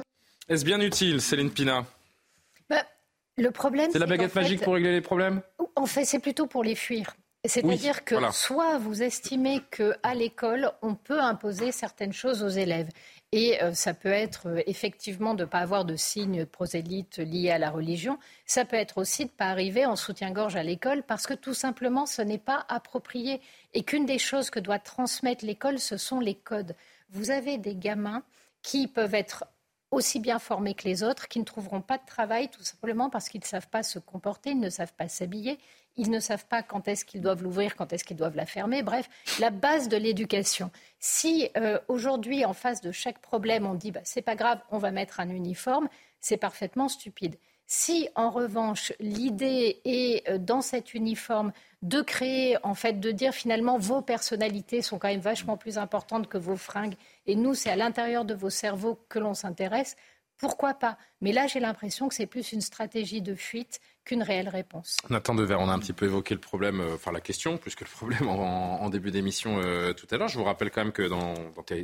[0.48, 1.84] Est-ce bien utile, Céline Pina
[3.36, 5.42] le problème, c'est la baguette magique pour régler les problèmes
[5.74, 7.16] En fait, c'est plutôt pour les fuir.
[7.44, 12.88] C'est-à-dire que soit vous estimez qu'à l'école, on peut imposer certaines choses aux élèves.
[13.36, 17.50] Et euh, ça peut être euh, effectivement de ne pas avoir de signes prosélytes liés
[17.50, 18.16] à la religion.
[18.46, 21.52] Ça peut être aussi de ne pas arriver en soutien-gorge à l'école parce que tout
[21.52, 23.40] simplement, ce n'est pas approprié.
[23.72, 26.76] Et qu'une des choses que doit transmettre l'école, ce sont les codes.
[27.10, 28.22] Vous avez des gamins
[28.62, 29.44] qui peuvent être
[29.94, 33.28] aussi bien formés que les autres, qui ne trouveront pas de travail tout simplement parce
[33.28, 35.58] qu'ils ne savent pas se comporter, ils ne savent pas s'habiller,
[35.96, 38.82] ils ne savent pas quand est-ce qu'ils doivent l'ouvrir, quand est-ce qu'ils doivent la fermer.
[38.82, 39.08] Bref,
[39.40, 40.70] la base de l'éducation.
[40.98, 44.78] Si euh, aujourd'hui, en face de chaque problème, on dit bah, c'est pas grave, on
[44.78, 45.88] va mettre un uniforme,
[46.20, 47.36] c'est parfaitement stupide.
[47.66, 51.52] Si en revanche l'idée est euh, dans cet uniforme
[51.82, 56.28] de créer, en fait, de dire finalement vos personnalités sont quand même vachement plus importantes
[56.28, 56.96] que vos fringues
[57.26, 59.96] et nous c'est à l'intérieur de vos cerveaux que l'on s'intéresse,
[60.36, 60.98] pourquoi pas?
[61.20, 64.96] Mais là j'ai l'impression que c'est plus une stratégie de fuite qu'une réelle réponse.
[65.08, 67.74] Nathan Dever, on a un petit peu évoqué le problème, euh, enfin la question, plus
[67.74, 70.28] que le problème en, début d'émission euh, tout à l'heure.
[70.28, 71.34] Je vous rappelle quand même que dans,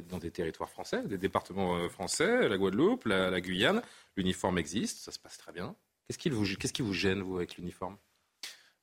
[0.09, 3.83] dans, des territoires français, des départements français, la Guadeloupe, la Guyane,
[4.17, 5.75] L'uniforme existe, ça se passe très bien.
[6.07, 7.97] Qu'est-ce qui vous, qu'est-ce qui vous gêne, vous, avec l'uniforme?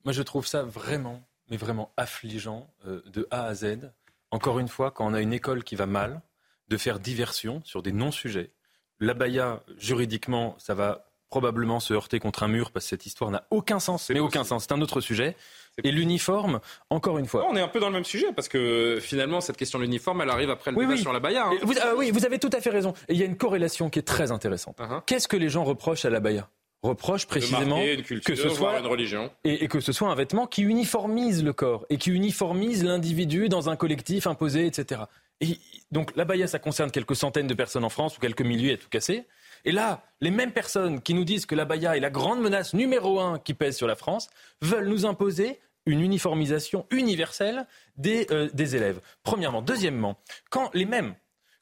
[0.06, 3.92] Moi, je trouve ça vraiment, mais vraiment affligeant euh, de A à Z.
[4.32, 6.22] Encore une fois, quand on a une école qui va mal,
[6.68, 8.52] de faire diversion sur des non-sujets.
[9.00, 13.46] L'abaya, juridiquement, ça va probablement se heurter contre un mur parce que cette histoire n'a
[13.52, 14.10] aucun sens.
[14.10, 14.64] Mais aucun sens.
[14.64, 15.36] C'est un autre sujet.
[15.84, 17.46] Et l'uniforme, encore une fois.
[17.50, 20.22] on est un peu dans le même sujet parce que finalement, cette question de l'uniforme,
[20.22, 21.48] elle arrive après le débat sur la baya.
[21.48, 21.58] Hein.
[21.62, 22.94] Vous, euh, oui, vous avez tout à fait raison.
[23.08, 24.80] Et il y a une corrélation qui est très intéressante.
[24.80, 25.02] Uh-huh.
[25.06, 26.50] Qu'est-ce que les gens reprochent à la baya
[26.84, 27.80] reproche précisément
[28.24, 31.86] que ce soit une religion et, que ce soit un vêtement qui uniformise le corps
[31.90, 35.02] et qui uniformise l'individu dans un collectif imposé, etc.
[35.42, 35.60] Et
[35.92, 38.78] donc la baya, ça concerne quelques centaines de personnes en France ou quelques milliers à
[38.78, 39.26] tout casser.
[39.66, 42.74] Et là, les mêmes personnes qui nous disent que la baya est la grande menace
[42.74, 44.30] numéro un qui pèse sur la France
[44.62, 47.66] veulent nous imposer une uniformisation universelle
[47.96, 49.00] des, euh, des élèves.
[49.24, 49.62] Premièrement.
[49.62, 50.18] Deuxièmement,
[50.50, 51.16] quand les mêmes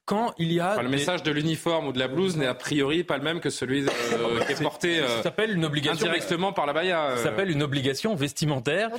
[0.05, 0.81] quand il y a.
[0.81, 3.49] le message de l'uniforme ou de la blouse n'est a priori pas le même que
[3.49, 7.13] celui euh, qui est porté euh, s'appelle une obligation indirectement par la baya.
[7.17, 8.91] Ça s'appelle une obligation vestimentaire.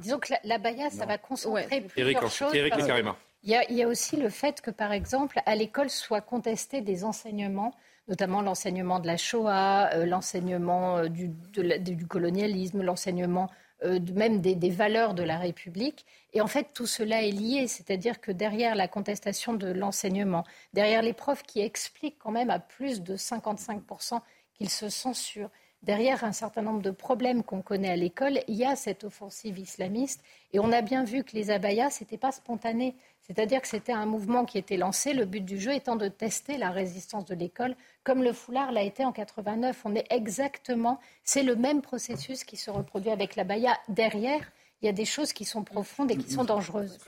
[0.00, 2.54] Disons que la, baya, ça va concentrer plusieurs choses.
[2.54, 3.16] Eric et Karima.
[3.44, 7.74] Il y, a, aussi le fait que, par exemple, à l'école soient contestés des enseignements,
[8.06, 13.50] notamment l'enseignement de la Shoah, l'enseignement du, du, colonialisme, l'enseignement
[13.84, 16.06] euh, même des, valeurs de la République.
[16.32, 21.02] Et en fait, tout cela est lié, c'est-à-dire que derrière la contestation de l'enseignement, derrière
[21.02, 24.20] les profs qui expliquent quand même à plus de 55%
[24.54, 25.50] qu'ils se censurent,
[25.82, 29.58] derrière un certain nombre de problèmes qu'on connaît à l'école, il y a cette offensive
[29.58, 30.22] islamiste.
[30.52, 32.94] Et on a bien vu que les abayas, ce n'était pas spontané.
[33.22, 36.58] C'est-à-dire que c'était un mouvement qui était lancé, le but du jeu étant de tester
[36.58, 39.82] la résistance de l'école, comme le foulard l'a été en 89.
[39.84, 43.78] On est exactement, c'est le même processus qui se reproduit avec la baya.
[43.88, 44.50] Derrière,
[44.80, 46.98] il y a des choses qui sont profondes et qui sont dangereuses.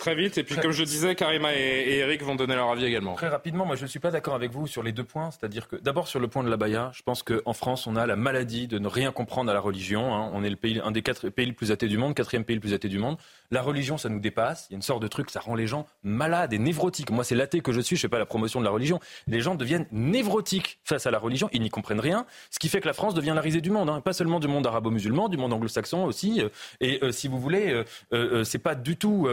[0.00, 0.38] Très vite.
[0.38, 3.14] Et puis, comme je disais, Karima et, Eric vont donner leur avis également.
[3.14, 5.30] Très rapidement, moi, je ne suis pas d'accord avec vous sur les deux points.
[5.30, 8.06] C'est-à-dire que, d'abord, sur le point de la baya, je pense qu'en France, on a
[8.06, 10.14] la maladie de ne rien comprendre à la religion.
[10.14, 10.30] Hein.
[10.32, 12.56] On est le pays, un des quatre pays les plus athées du monde, quatrième pays
[12.56, 13.18] le plus athée du monde.
[13.50, 14.66] La religion, ça nous dépasse.
[14.68, 17.10] Il y a une sorte de truc, ça rend les gens malades et névrotiques.
[17.10, 19.00] Moi, c'est l'athée que je suis, je ne fais pas la promotion de la religion.
[19.26, 22.26] Les gens deviennent névrotiques face à la religion, ils n'y comprennent rien.
[22.50, 24.00] Ce qui fait que la France devient la risée du monde, hein.
[24.00, 26.42] pas seulement du monde arabo-musulman, du monde anglo-saxon aussi.
[26.80, 29.28] Et euh, si vous voulez, euh, euh, c'est pas du tout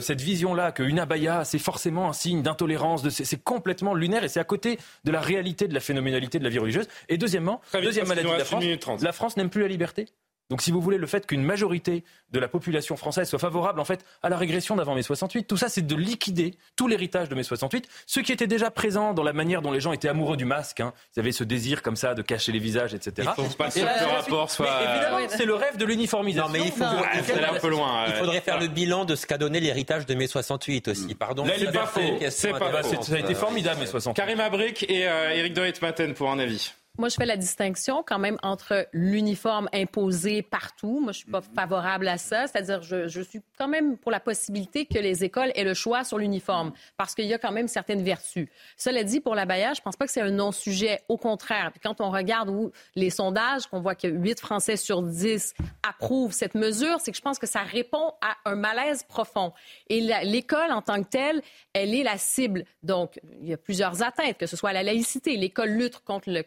[0.00, 3.02] cette vision-là qu'une abaya, c'est forcément un signe d'intolérance.
[3.02, 3.10] De...
[3.10, 6.50] C'est complètement lunaire et c'est à côté de la réalité de la phénoménalité de la
[6.50, 6.88] vie religieuse.
[7.08, 10.06] Et deuxièmement, deuxième maladie de la France, la France n'aime plus la liberté.
[10.50, 13.84] Donc, si vous voulez, le fait qu'une majorité de la population française soit favorable, en
[13.84, 17.34] fait, à la régression d'avant mai 68, tout ça, c'est de liquider tout l'héritage de
[17.34, 20.36] mai 68, ce qui était déjà présent dans la manière dont les gens étaient amoureux
[20.36, 20.80] du masque.
[20.80, 20.94] Hein.
[21.16, 23.28] Ils avaient ce désir comme ça de cacher les visages, etc.
[23.38, 24.66] Il faut pas que le rapport soit.
[24.66, 26.48] Mais évidemment, c'est le rêve de l'uniformisation.
[26.48, 28.06] Non, mais il, faut, un peu loin.
[28.06, 31.14] Il faudrait faire le bilan de ce qu'a donné l'héritage de mai 68 aussi.
[31.14, 31.44] Pardon.
[31.46, 32.00] C'est pas faux.
[32.30, 34.16] C'est pas Ça a été formidable mai 68.
[34.16, 36.72] Karim Abric et euh, Eric Dorit-Maten pour un avis.
[36.98, 40.98] Moi, je fais la distinction quand même entre l'uniforme imposé partout.
[40.98, 42.48] Moi, je suis pas favorable à ça.
[42.48, 46.18] C'est-à-dire, je, suis quand même pour la possibilité que les écoles aient le choix sur
[46.18, 48.48] l'uniforme parce qu'il y a quand même certaines vertus.
[48.76, 50.98] Cela dit, pour la baillage, je pense pas que c'est un non-sujet.
[51.08, 51.70] Au contraire.
[51.84, 52.50] Quand on regarde
[52.96, 55.54] les sondages, qu'on voit que 8 Français sur 10
[55.88, 59.52] approuvent cette mesure, c'est que je pense que ça répond à un malaise profond.
[59.88, 61.42] Et l'école, en tant que telle,
[61.74, 62.64] elle est la cible.
[62.82, 65.36] Donc, il y a plusieurs atteintes, que ce soit la laïcité.
[65.36, 66.42] L'école lutte contre le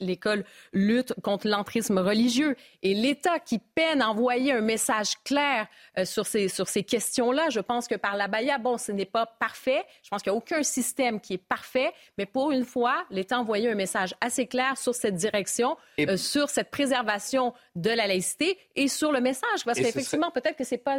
[0.00, 2.56] l'école lutte contre l'entrisme religieux.
[2.82, 5.66] Et l'État qui peine à envoyer un message clair
[5.98, 9.04] euh, sur ces, sur ces questions-là, je pense que par la Baïa, bon, ce n'est
[9.04, 9.84] pas parfait.
[10.02, 13.36] Je pense qu'il n'y a aucun système qui est parfait, mais pour une fois, l'État
[13.36, 18.06] a envoyé un message assez clair sur cette direction, euh, sur cette préservation de la
[18.06, 19.64] laïcité et sur le message.
[19.64, 20.98] Parce qu'effectivement, peut-être que c'est pas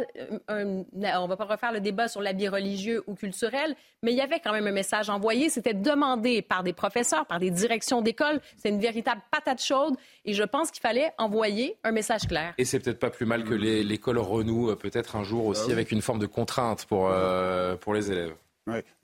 [0.50, 4.16] euh, un, on va pas refaire le débat sur l'habit religieux ou culturel, mais il
[4.16, 5.50] y avait quand même un message envoyé.
[5.50, 8.40] C'était demandé par des professeurs, par des directions d'école.
[8.60, 9.94] C'est une véritable patate chaude.
[10.24, 12.54] Et je pense qu'il fallait envoyer un message clair.
[12.58, 15.72] Et c'est peut-être pas plus mal que l'école renoue euh, peut-être un jour aussi ah
[15.72, 18.34] avec une forme de contrainte pour, euh, pour les élèves.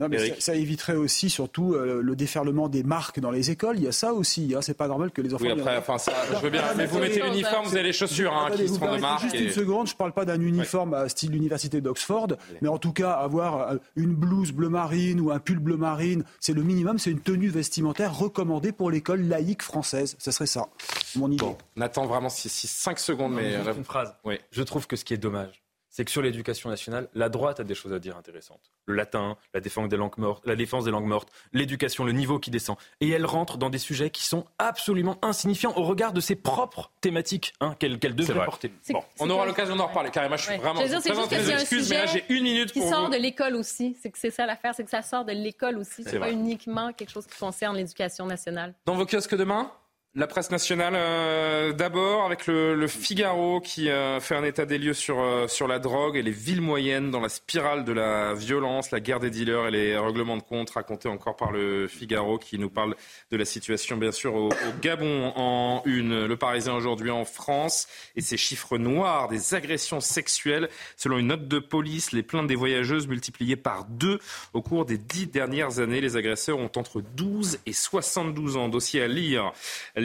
[0.00, 3.76] Non, mais ça, éviterait aussi, surtout, euh, le déferlement des marques dans les écoles.
[3.78, 4.54] Il y a ça aussi.
[4.54, 4.60] Hein.
[4.62, 5.44] C'est pas normal que les enfants.
[5.44, 6.62] Oui, après, enfin, ça, je veux bien.
[6.76, 9.22] mais vous mettez l'uniforme, vous avez les chaussures hein, qui seront de marque.
[9.22, 12.28] Juste une seconde, je parle pas d'un uniforme à style l'université d'Oxford,
[12.60, 16.24] mais en tout cas, avoir euh, une blouse bleu marine ou un pull bleu marine,
[16.40, 16.98] c'est le minimum.
[16.98, 20.16] C'est une tenue vestimentaire recommandée pour l'école laïque française.
[20.18, 20.68] Ce serait ça,
[21.16, 21.44] mon idée.
[21.44, 23.54] Bon, on attend vraiment 5 secondes, mais.
[23.54, 24.14] Une phrase.
[24.24, 24.38] Oui.
[24.50, 25.65] Je trouve que ce qui est dommage,
[25.97, 28.70] c'est que sur l'éducation nationale, la droite a des choses à dire intéressantes.
[28.85, 32.39] Le latin, la défense des langues mortes, la défense des langues mortes, l'éducation, le niveau
[32.39, 32.77] qui descend.
[33.01, 36.90] Et elle rentre dans des sujets qui sont absolument insignifiants au regard de ses propres
[37.01, 38.70] thématiques hein, qu'elle devrait porter.
[38.90, 40.10] Bon, on aura l'occasion d'en reparler.
[40.10, 40.82] Carrément, je suis vraiment.
[40.82, 43.97] Je c'est juste que c'est un sujet j'ai une minute qui sort de l'école aussi.
[44.02, 46.05] C'est que c'est ça l'affaire, c'est que ça sort de l'école aussi.
[46.05, 48.74] C'est pas uniquement quelque chose qui concerne l'éducation nationale.
[48.85, 49.73] Dans vos kiosques demain?
[50.16, 54.94] La presse nationale, euh, d'abord, avec le, Figaro qui euh, fait un état des lieux
[54.94, 58.90] sur, euh, sur la drogue et les villes moyennes dans la spirale de la violence,
[58.93, 62.59] la guerre des dealers et les règlements de compte racontés encore par le Figaro qui
[62.59, 62.97] nous parle
[63.30, 64.48] de la situation, bien sûr, au,
[64.80, 66.24] Gabon en une.
[66.24, 70.70] Le Parisien aujourd'hui en France et ces chiffres noirs des agressions sexuelles.
[70.97, 74.18] Selon une note de police, les plaintes des voyageuses multipliées par deux
[74.55, 76.01] au cours des dix dernières années.
[76.01, 78.68] Les agresseurs ont entre 12 et 72 ans.
[78.68, 79.52] Dossier à lire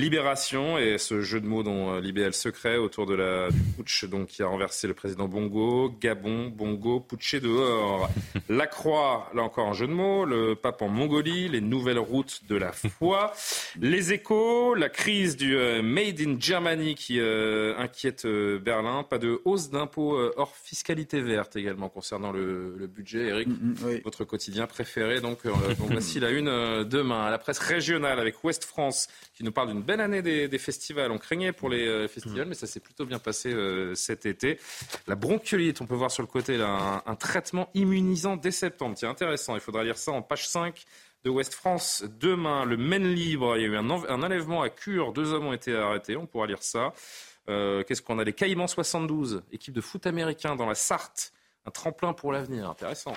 [0.02, 3.62] Libération et ce jeu de mots dont euh, Libé le secret autour de la du
[3.78, 8.10] putsch donc qui a renversé le président Bongo, Gabon, Bongo, putché dehors.
[8.50, 12.42] La Croix, là encore un jeu de mots, le pape en Mongolie, les nouvelles routes
[12.50, 13.32] de la foi,
[13.80, 19.40] les échos, la crise du euh, Made in Germany qui euh, inquiète Berlin, pas de
[19.46, 23.28] hausse d'impôts hors fiscalité verte également concernant le, budget.
[23.28, 27.30] Eric, mm, mm, votre quotidien préféré, donc, donc voici la une demain.
[27.30, 31.12] La presse régionale avec Ouest France qui nous parle d'une belle année des, festivals.
[31.12, 34.60] On craignait pour les euh, festivals, mais ça s'est plutôt bien passé euh, cet été.
[35.08, 38.96] La bronchiolite, on peut voir sur le côté là, un, traitement immunisant dès septembre.
[38.98, 39.56] Tiens, intéressant.
[39.56, 40.86] Il faudra lire ça en page 5
[41.24, 42.04] de Ouest France.
[42.20, 43.58] Demain, le Maine libre.
[43.58, 45.14] Il y a eu un, enlèvement à Cure.
[45.14, 46.16] Deux hommes ont été arrêtés.
[46.16, 46.94] On pourra lire ça.
[47.50, 48.24] Euh, qu'est-ce qu'on a?
[48.24, 51.34] Les Caïmans 72, équipe de foot américain dans la Sarthe
[51.66, 53.14] un tremplin pour l'avenir, intéressant.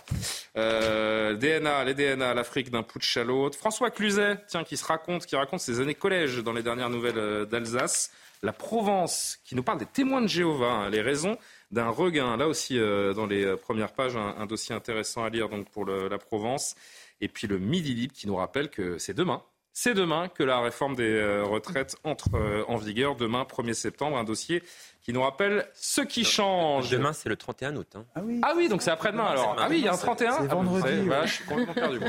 [0.57, 3.57] Euh, DNA, les DNA, l'Afrique d'un putsch à l'autre.
[3.57, 7.19] François Cluzet, tiens, qui se raconte, qui raconte ses années collège dans les dernières nouvelles
[7.19, 8.13] euh, d'Alsace.
[8.43, 11.39] La Provence, qui nous parle des témoins de Jéhovah, hein, les raisons
[11.71, 12.37] d'un regain.
[12.37, 16.19] Là aussi, euh, dans les premières pages, un, dossier intéressant à lire donc pour la
[16.19, 16.75] Provence.
[17.23, 19.43] Et puis le Midi Libre, qui nous rappelle que c'est demain.
[19.77, 24.63] C'est demain que la réforme des retraites entre en vigueur, demain 1er septembre, un dossier
[25.05, 26.89] qui nous rappelle ce qui change.
[26.89, 27.89] Demain, c'est le 31 août.
[27.95, 28.05] Hein.
[28.15, 28.41] Ah, oui.
[28.43, 28.69] ah, oui.
[28.69, 29.55] donc c'est après-demain alors.
[29.59, 31.11] Ah oui, il y a un 31 C'est vendredi.
[31.25, 32.01] je suis complètement perdu.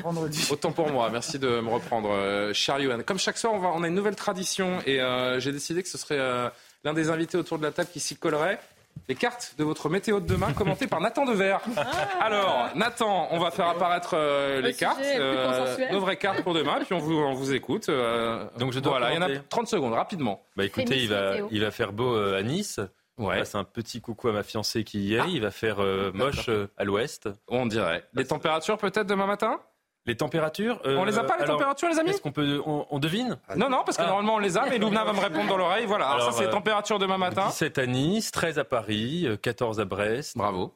[0.50, 2.10] Autant pour moi, merci de me reprendre.
[2.12, 5.52] Euh, cher Comme chaque soir, on, va, on, a une nouvelle tradition et euh, j'ai
[5.52, 6.50] décidé que ce serait euh,
[6.86, 8.60] l'un des invités autour de la table qui s'y collerait
[9.08, 11.58] les cartes de votre météo de demain commentées par Nathan Dever.
[11.78, 11.84] Ah.
[12.22, 16.80] Alors, Nathan, on va faire apparaître euh, les cartes, euh, nos vraies cartes pour demain,
[16.84, 17.90] puis on vous, on vous écoute.
[17.90, 20.44] Euh, Donc je dois voilà, il y en a 30 secondes, rapidement.
[20.56, 22.80] Bah écoutez, il va, il va faire beau à Nice.
[23.18, 23.46] Ouais.
[23.46, 25.20] C'est un petit coucou à ma fiancée qui y est.
[25.20, 25.26] Ah.
[25.30, 25.78] Il va faire
[26.14, 27.30] moche à l'ouest.
[27.48, 28.04] On dirait.
[28.14, 29.60] Les températures peut-être demain matin?
[30.06, 30.80] Les températures.
[30.86, 33.84] on les a pas les températures, les amis Est-ce qu'on peut, on, devine Non, non,
[33.86, 35.86] parce que normalement on les a, mais Loubna va me répondre dans l'oreille.
[35.86, 36.10] Voilà.
[36.10, 37.48] Alors, ça c'est les températures demain matin.
[37.48, 40.38] 17 à Nice, 13 à Paris, 14 à Brest.
[40.38, 40.74] Bravo.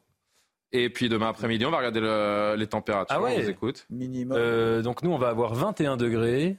[0.72, 3.16] Et puis demain après-midi, on va regarder les températures.
[3.16, 3.36] Ah ouais.
[3.38, 3.86] On vous écoute.
[3.90, 4.82] Minimum.
[4.82, 6.58] donc nous, on va avoir 21 degrés.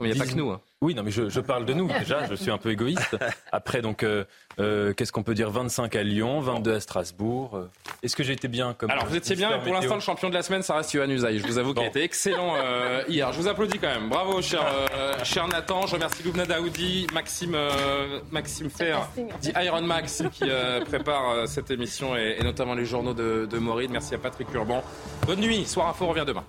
[0.00, 0.50] Il n'y a pas que nous.
[0.50, 0.60] Hein.
[0.82, 2.26] Oui, non, mais je, je, parle de nous déjà.
[2.26, 3.18] Je suis un peu égoïste.
[3.52, 4.24] Après, donc, euh,
[4.58, 5.50] euh, qu'est-ce qu'on peut dire?
[5.50, 7.54] 25 à Lyon, 22 à Strasbourg.
[7.54, 7.68] Euh,
[8.02, 10.30] est-ce que j'ai été bien comme Alors, vous étiez bien, mais pour l'instant, le champion
[10.30, 11.38] de la semaine, ça reste Yohann Usaï.
[11.38, 12.54] Je vous avoue qu'il a été excellent
[13.08, 13.30] hier.
[13.32, 14.08] Je vous applaudis quand même.
[14.08, 14.64] Bravo, cher,
[15.22, 15.86] cher Nathan.
[15.86, 17.56] Je remercie Loubna Daoudi, Maxime,
[18.30, 19.06] Maxime Fer,
[19.42, 20.44] dit Iron Max, qui
[20.86, 23.90] prépare cette émission et, notamment les journaux de, de Maureen.
[23.92, 24.82] Merci à Patrick Urban.
[25.26, 25.66] Bonne nuit.
[25.66, 26.44] Soir Info revient demain.